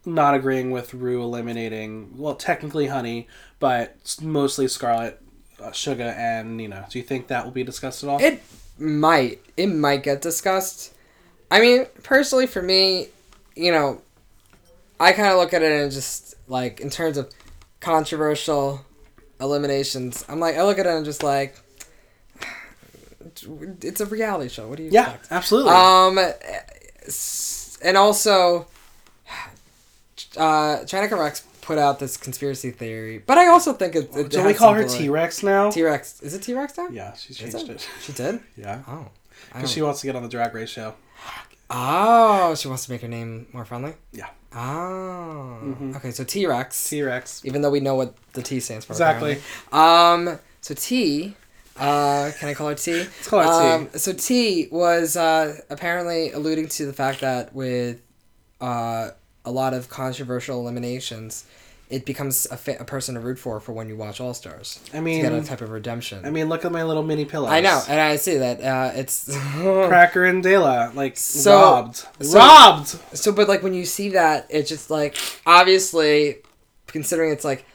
not 0.05 0.36
agreeing 0.36 0.71
with 0.71 0.93
Ru 0.93 1.21
eliminating, 1.21 2.17
well, 2.17 2.36
technically 2.36 2.88
Honey, 2.88 3.27
but 3.64 4.18
mostly 4.22 4.68
Scarlet, 4.68 5.22
uh, 5.64 5.72
Sugar, 5.72 6.14
and 6.18 6.57
Nina? 6.57 6.86
Do 6.89 6.99
you 6.99 7.05
think 7.05 7.28
that 7.28 7.45
will 7.45 7.53
be 7.53 7.64
discussed 7.64 8.03
at 8.03 8.09
all? 8.09 8.22
It 8.22 8.43
might. 8.78 9.39
It 9.55 9.68
might 9.68 10.03
get 10.03 10.22
discussed. 10.22 10.93
I 11.49 11.61
mean, 11.61 11.86
personally, 12.03 12.45
for 12.45 12.61
me, 12.61 13.07
you 13.55 13.72
know, 13.72 14.01
I 14.99 15.14
kind 15.14 15.30
of 15.30 15.38
look 15.38 15.53
at 15.53 15.61
it 15.61 15.72
and 15.82 15.89
just 15.93 16.36
like 16.49 16.82
in 16.82 16.89
terms 16.89 17.18
of 17.18 17.34
controversial 17.80 18.82
eliminations. 19.39 20.26
I'm 20.28 20.41
like, 20.41 20.57
I 20.57 20.64
look 20.64 20.78
at 20.78 20.86
it 20.86 20.93
and 20.93 21.05
just 21.05 21.24
like, 21.24 21.55
it's 23.82 24.01
a 24.01 24.05
reality 24.05 24.49
show. 24.49 24.68
What 24.68 24.76
do 24.76 24.84
you 24.84 24.89
think? 24.91 25.05
yeah, 25.05 25.14
expect? 25.14 25.32
absolutely. 25.32 25.72
Um, 25.72 26.20
and 27.82 27.95
also, 27.95 28.68
uh, 30.36 30.84
China 30.84 31.16
Rex 31.16 31.43
put 31.64 31.78
out 31.78 31.99
this 31.99 32.18
conspiracy 32.18 32.72
theory, 32.72 33.18
but 33.20 33.38
I 33.38 33.47
also 33.47 33.74
think 33.74 33.95
it. 33.95 34.09
it 34.16 34.30
Don't 34.30 34.45
we 34.45 34.53
call 34.53 34.74
her. 34.74 34.88
T 34.88 35.09
Rex 35.09 35.43
now? 35.43 35.70
T 35.72 35.82
Rex? 35.84 36.22
Is 36.22 36.34
it 36.34 36.43
T 36.43 36.53
Rex 36.53 36.78
now? 36.78 36.88
yeah, 36.89 37.14
she 37.14 37.34
changed 37.34 37.55
it? 37.55 37.70
it. 37.70 37.89
She 38.01 38.11
did. 38.14 38.39
Yeah. 38.57 38.82
Oh. 38.88 39.07
Because 39.53 39.72
she 39.72 39.82
wants 39.82 40.01
to 40.01 40.07
get 40.07 40.16
on 40.16 40.24
the 40.24 40.30
Drag 40.30 40.53
Race 40.53 40.70
show. 40.70 40.93
Oh, 41.70 42.53
she 42.55 42.68
wants 42.68 42.86
to 42.86 42.91
make 42.91 43.01
her 43.01 43.07
name 43.07 43.47
more 43.51 43.66
friendly. 43.66 43.93
Yeah. 44.11 44.28
Oh. 44.55 45.57
Mhm. 45.64 45.95
Okay, 45.95 46.11
so 46.11 46.24
T 46.24 46.45
Rex. 46.45 46.89
T 46.89 47.01
Rex. 47.01 47.41
Even 47.45 47.61
though 47.61 47.72
we 47.72 47.80
know 47.80 47.95
what 47.95 48.16
the 48.34 48.41
T 48.41 48.59
stands 48.59 48.86
for. 48.86 48.93
Exactly. 48.93 49.41
apparently. 49.72 50.34
Um. 50.34 50.39
So 50.61 50.74
T. 50.76 51.36
Uh, 51.76 52.32
can 52.39 52.49
I 52.49 52.53
call 52.53 52.68
her 52.70 52.76
T? 52.76 52.93
Let's 52.99 53.28
call 53.28 53.39
her 53.41 53.45
T. 53.80 53.84
Um, 53.84 53.89
so 53.99 54.14
T 54.14 54.68
was 54.72 55.18
uh, 55.18 55.59
apparently 55.72 56.32
alluding 56.32 56.68
to 56.70 56.86
the 56.86 56.93
fact 56.93 57.22
that 57.22 57.53
with 57.55 57.99
uh, 58.61 59.09
a 59.45 59.51
lot 59.51 59.73
of 59.73 59.89
controversial 59.89 60.59
eliminations, 60.59 61.45
it 61.89 62.05
becomes 62.05 62.47
a, 62.49 62.57
fa- 62.57 62.77
a 62.79 62.85
person 62.85 63.15
to 63.15 63.21
root 63.21 63.37
for 63.37 63.59
for 63.59 63.73
when 63.73 63.87
you 63.89 63.95
watch 63.95 64.19
All 64.21 64.33
Stars. 64.33 64.79
I 64.93 64.97
to 64.99 65.21
get 65.21 65.33
a 65.33 65.43
type 65.43 65.61
of 65.61 65.69
redemption. 65.69 66.25
I 66.25 66.29
mean, 66.31 66.47
look 66.49 66.65
at 66.65 66.71
my 66.71 66.83
little 66.83 67.03
mini 67.03 67.25
pillows. 67.25 67.51
I 67.51 67.59
know, 67.59 67.81
and 67.87 67.99
I 67.99 68.15
see 68.15 68.37
that. 68.37 68.61
Uh, 68.61 68.91
it's 68.95 69.25
Cracker 69.53 70.23
and 70.25 70.41
Dela, 70.41 70.91
like, 70.95 71.17
So- 71.17 71.51
robbed. 71.61 72.05
so- 72.21 72.37
robbed! 72.37 72.87
So, 73.13 73.31
but 73.31 73.47
like 73.47 73.61
when 73.63 73.73
you 73.73 73.85
see 73.85 74.09
that, 74.09 74.47
it's 74.49 74.69
just 74.69 74.89
like 74.89 75.17
obviously, 75.45 76.37
considering 76.87 77.31
it's 77.31 77.45
like 77.45 77.65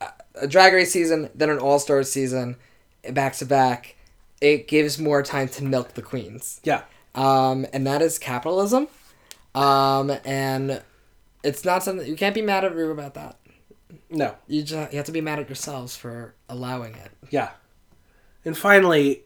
a- 0.00 0.46
drag 0.46 0.72
race 0.74 0.92
season, 0.92 1.30
then 1.34 1.50
an 1.50 1.58
all 1.58 1.78
star 1.78 2.02
season, 2.04 2.56
back 3.10 3.34
to 3.36 3.46
back, 3.46 3.96
it 4.40 4.68
gives 4.68 4.98
more 4.98 5.22
time 5.22 5.48
to 5.48 5.64
milk 5.64 5.94
the 5.94 6.02
queens. 6.02 6.60
Yeah. 6.64 6.82
Um, 7.14 7.66
and 7.72 7.84
that 7.86 8.02
is 8.02 8.18
capitalism. 8.18 8.86
Um, 9.54 10.12
and 10.24 10.82
it's 11.42 11.64
not 11.64 11.82
something 11.82 12.06
you 12.06 12.16
can't 12.16 12.34
be 12.34 12.42
mad 12.42 12.64
at 12.64 12.74
Ru 12.74 12.90
about 12.90 13.14
that. 13.14 13.36
No. 14.10 14.34
You 14.46 14.62
just 14.62 14.92
you 14.92 14.96
have 14.96 15.06
to 15.06 15.12
be 15.12 15.20
mad 15.20 15.38
at 15.38 15.48
yourselves 15.48 15.96
for 15.96 16.34
allowing 16.48 16.94
it. 16.94 17.10
Yeah. 17.30 17.50
And 18.44 18.56
finally, 18.56 19.22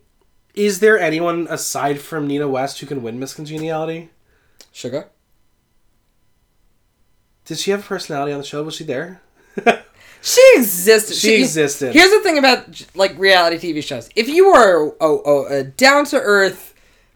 is 0.54 0.80
there 0.80 0.98
anyone 0.98 1.46
aside 1.50 2.00
from 2.00 2.26
Nina 2.26 2.48
West 2.48 2.80
who 2.80 2.86
can 2.86 3.02
win 3.02 3.18
Miss 3.18 3.34
Congeniality? 3.34 4.10
Sugar. 4.72 5.08
Did 7.44 7.58
she 7.58 7.70
have 7.72 7.80
a 7.80 7.82
personality 7.82 8.32
on 8.32 8.38
the 8.38 8.46
show? 8.46 8.62
Was 8.62 8.74
she 8.74 8.84
there? 8.84 9.20
She 10.22 10.52
existed. 10.54 11.16
She 11.16 11.34
existed. 11.34 11.92
Here's 11.92 12.12
the 12.12 12.20
thing 12.20 12.38
about 12.38 12.80
like 12.94 13.18
reality 13.18 13.56
TV 13.58 13.82
shows. 13.82 14.08
If 14.14 14.28
you 14.28 14.46
are 14.50 14.94
a, 15.00 15.04
a, 15.04 15.58
a 15.58 15.64
down 15.64 16.04
to 16.06 16.16
earth 16.16 16.71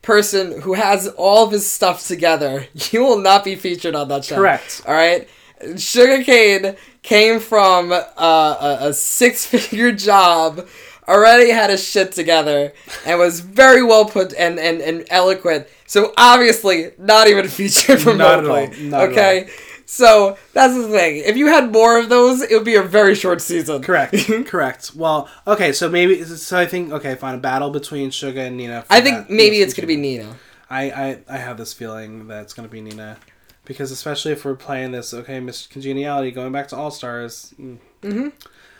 person 0.06 0.60
who 0.60 0.74
has 0.74 1.08
all 1.18 1.44
of 1.44 1.50
his 1.50 1.68
stuff 1.68 2.06
together, 2.06 2.66
you 2.92 3.02
will 3.02 3.18
not 3.18 3.44
be 3.44 3.56
featured 3.56 3.94
on 3.94 4.08
that 4.08 4.24
show. 4.24 4.36
Correct. 4.36 4.82
All 4.86 4.94
right. 4.94 5.28
Shuga 5.60 6.24
Cain 6.24 6.76
came 7.02 7.40
from 7.40 7.92
uh, 7.92 7.98
a, 8.16 8.78
a 8.88 8.92
six 8.94 9.44
figure 9.44 9.90
job, 10.08 10.66
already 11.08 11.50
had 11.50 11.70
his 11.70 11.82
shit 11.82 12.12
together, 12.12 12.72
and 13.04 13.18
was 13.18 13.40
very 13.40 13.82
well 13.82 14.04
put 14.04 14.32
and, 14.34 14.58
and, 14.58 14.80
and 14.80 15.04
eloquent. 15.10 15.66
So 15.86 16.12
obviously, 16.16 16.92
not 16.98 17.26
even 17.26 17.48
featured 17.58 18.06
Not 18.06 18.38
at 18.38 18.46
all. 18.46 18.66
Not 18.68 19.02
at 19.02 19.10
okay. 19.10 19.48
So 19.88 20.36
that's 20.52 20.74
the 20.74 20.88
thing. 20.88 21.18
If 21.24 21.36
you 21.36 21.46
had 21.46 21.72
more 21.72 21.98
of 21.98 22.08
those, 22.08 22.42
it 22.42 22.50
would 22.52 22.64
be 22.64 22.74
a 22.74 22.82
very 22.82 23.14
short 23.14 23.40
season. 23.40 23.82
Correct. 23.82 24.14
Correct. 24.46 24.92
Well, 24.96 25.28
okay, 25.46 25.72
so 25.72 25.88
maybe 25.88 26.22
so 26.24 26.58
I 26.58 26.66
think 26.66 26.92
okay, 26.92 27.14
fine, 27.14 27.36
a 27.36 27.38
battle 27.38 27.70
between 27.70 28.10
Shuga 28.10 28.48
and 28.48 28.56
Nina. 28.56 28.84
I 28.90 29.00
think 29.00 29.16
that 29.28 29.30
maybe 29.30 29.58
it's 29.58 29.74
gonna 29.74 29.86
be 29.86 29.96
Nina. 29.96 30.36
I, 30.68 30.90
I 30.90 31.18
I 31.28 31.36
have 31.38 31.56
this 31.56 31.72
feeling 31.72 32.26
that 32.26 32.42
it's 32.42 32.52
gonna 32.52 32.66
be 32.68 32.80
Nina, 32.80 33.16
because 33.64 33.92
especially 33.92 34.32
if 34.32 34.44
we're 34.44 34.56
playing 34.56 34.90
this, 34.90 35.14
okay, 35.14 35.38
Miss 35.38 35.68
Congeniality, 35.68 36.32
going 36.32 36.50
back 36.50 36.66
to 36.68 36.76
All 36.76 36.90
Stars, 36.90 37.54
mm, 37.58 37.78
hmm. 38.02 38.28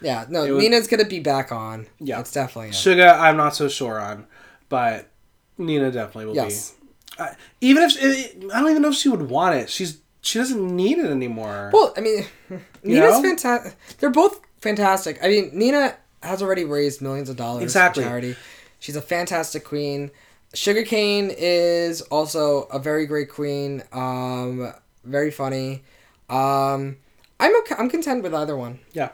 Yeah, 0.02 0.26
no, 0.28 0.42
would- 0.54 0.60
Nina's 0.60 0.88
gonna 0.88 1.04
be 1.04 1.20
back 1.20 1.52
on. 1.52 1.86
Yeah. 2.00 2.18
it's 2.18 2.32
definitely 2.32 2.70
it. 2.70 2.74
Shuga, 2.74 3.16
I'm 3.18 3.36
not 3.36 3.54
so 3.54 3.68
sure 3.68 4.00
on, 4.00 4.26
but 4.68 5.08
Nina 5.56 5.92
definitely 5.92 6.26
will 6.26 6.34
Yes. 6.34 6.72
be. 6.72 6.76
I, 7.22 7.34
even 7.60 7.84
if 7.84 8.52
I 8.52 8.60
don't 8.60 8.70
even 8.70 8.82
know 8.82 8.88
if 8.88 8.96
she 8.96 9.08
would 9.08 9.30
want 9.30 9.54
it. 9.54 9.70
She's 9.70 9.98
she 10.26 10.38
doesn't 10.38 10.74
need 10.76 10.98
it 10.98 11.06
anymore. 11.06 11.70
Well, 11.72 11.94
I 11.96 12.00
mean, 12.00 12.26
Nina's 12.82 13.20
fantastic. 13.20 13.76
They're 13.98 14.10
both 14.10 14.40
fantastic. 14.60 15.18
I 15.22 15.28
mean, 15.28 15.50
Nina 15.52 15.96
has 16.22 16.42
already 16.42 16.64
raised 16.64 17.00
millions 17.00 17.28
of 17.28 17.36
dollars 17.36 17.62
Exactly. 17.62 18.02
for 18.02 18.08
charity. 18.08 18.36
She's 18.78 18.96
a 18.96 19.02
fantastic 19.02 19.64
queen. 19.64 20.10
Shuga 20.54 20.84
Cain 20.86 21.30
is 21.36 22.00
also 22.02 22.62
a 22.64 22.78
very 22.78 23.06
great 23.06 23.28
queen. 23.28 23.82
Um, 23.92 24.72
very 25.04 25.30
funny. 25.30 25.82
Um, 26.28 26.96
I'm 27.38 27.56
okay, 27.60 27.74
I'm 27.78 27.88
content 27.90 28.22
with 28.22 28.34
either 28.34 28.56
one. 28.56 28.80
yeah. 28.92 29.10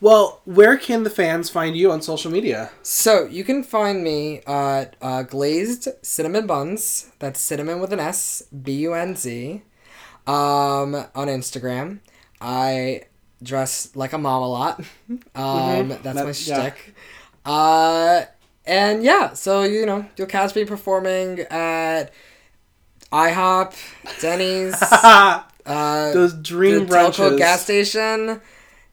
Well, 0.00 0.40
where 0.44 0.76
can 0.78 1.04
the 1.04 1.10
fans 1.10 1.48
find 1.48 1.76
you 1.76 1.92
on 1.92 2.02
social 2.02 2.28
media? 2.32 2.70
So 2.82 3.24
you 3.26 3.44
can 3.44 3.62
find 3.62 4.02
me 4.02 4.40
at 4.48 4.96
uh, 5.00 5.22
Glazed 5.22 5.86
Cinnamon 6.02 6.46
Buns. 6.48 7.12
That's 7.20 7.38
cinnamon 7.40 7.78
with 7.78 7.92
an 7.92 8.00
S, 8.00 8.42
B 8.64 8.72
U 8.80 8.94
N 8.94 9.14
Z. 9.14 9.62
Um, 10.26 10.94
on 11.14 11.26
Instagram, 11.28 11.98
I 12.40 13.02
dress 13.42 13.94
like 13.96 14.12
a 14.12 14.18
mom 14.18 14.42
a 14.42 14.48
lot. 14.48 14.80
Um, 15.34 15.88
that's 15.88 16.02
That- 16.02 16.14
my 16.16 16.22
yeah. 16.26 16.32
shtick. 16.32 16.94
Uh, 17.44 18.22
and 18.64 19.02
yeah, 19.02 19.32
so 19.32 19.62
you 19.64 19.84
know 19.84 20.06
you'll 20.16 20.28
catch 20.28 20.54
me 20.54 20.64
performing 20.64 21.40
at 21.50 22.12
IHOP, 23.12 23.74
Denny's, 24.20 24.80
uh, 24.82 25.42
Those 25.66 26.34
dream 26.34 26.86
the 26.86 26.94
brunches. 26.94 27.36
gas 27.38 27.62
station. 27.62 28.40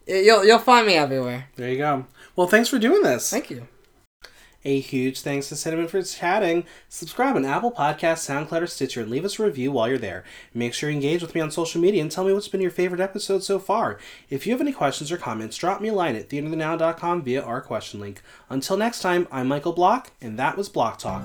You'll 0.08 0.44
you'll 0.44 0.58
find 0.60 0.88
me 0.88 0.96
everywhere. 0.96 1.46
There 1.56 1.70
you 1.70 1.78
go. 1.78 2.06
Well, 2.36 2.48
thanks 2.48 2.70
for 2.70 2.80
doing 2.80 3.04
this. 3.04 3.30
Thank 3.30 3.52
you. 3.52 3.68
A 4.66 4.80
huge 4.82 5.22
thanks 5.22 5.48
to 5.50 5.56
Cinnamon 5.56 5.88
for 5.88 6.04
chatting. 6.04 6.66
Subscribe 6.90 7.38
on 7.38 7.46
Apple 7.46 7.72
Podcasts, 7.72 8.28
SoundCloud, 8.28 8.62
or 8.62 8.68
Stitcher, 8.68 9.02
and 9.02 9.10
leave 9.10 9.24
us 9.24 9.40
a 9.40 9.44
review 9.44 9.72
while 9.72 9.88
you're 9.88 9.98
there. 9.98 10.26
Make 10.54 10.74
sure 10.74 10.90
you 10.90 10.96
engage 10.96 11.22
with 11.22 11.34
me 11.34 11.40
on 11.40 11.50
social 11.50 11.80
media 11.80 12.02
and 12.02 12.12
tell 12.12 12.26
me 12.26 12.34
what's 12.34 12.50
been 12.50 12.60
your 12.60 12.70
favorite 12.70 13.00
episode 13.00 13.44
so 13.44 13.58
far. 13.58 14.00
If 14.30 14.46
you 14.46 14.52
have 14.52 14.62
any 14.62 14.74
questions 14.74 15.12
or 15.12 15.18
comments, 15.18 15.56
drop 15.56 15.80
me 15.80 15.90
a 15.90 15.94
line 15.94 16.18
at 16.18 16.28
theaterthenow.com 16.28 17.22
via 17.24 17.42
our 17.42 17.62
question 17.62 18.02
link. 18.02 18.22
Until 18.50 18.76
next 18.76 19.00
time, 19.02 19.30
I'm 19.32 19.48
Michael 19.48 19.74
Block, 19.74 20.12
and 20.20 20.38
that 20.38 20.58
was 20.58 20.68
Block 20.68 21.00
Talk. 21.00 21.24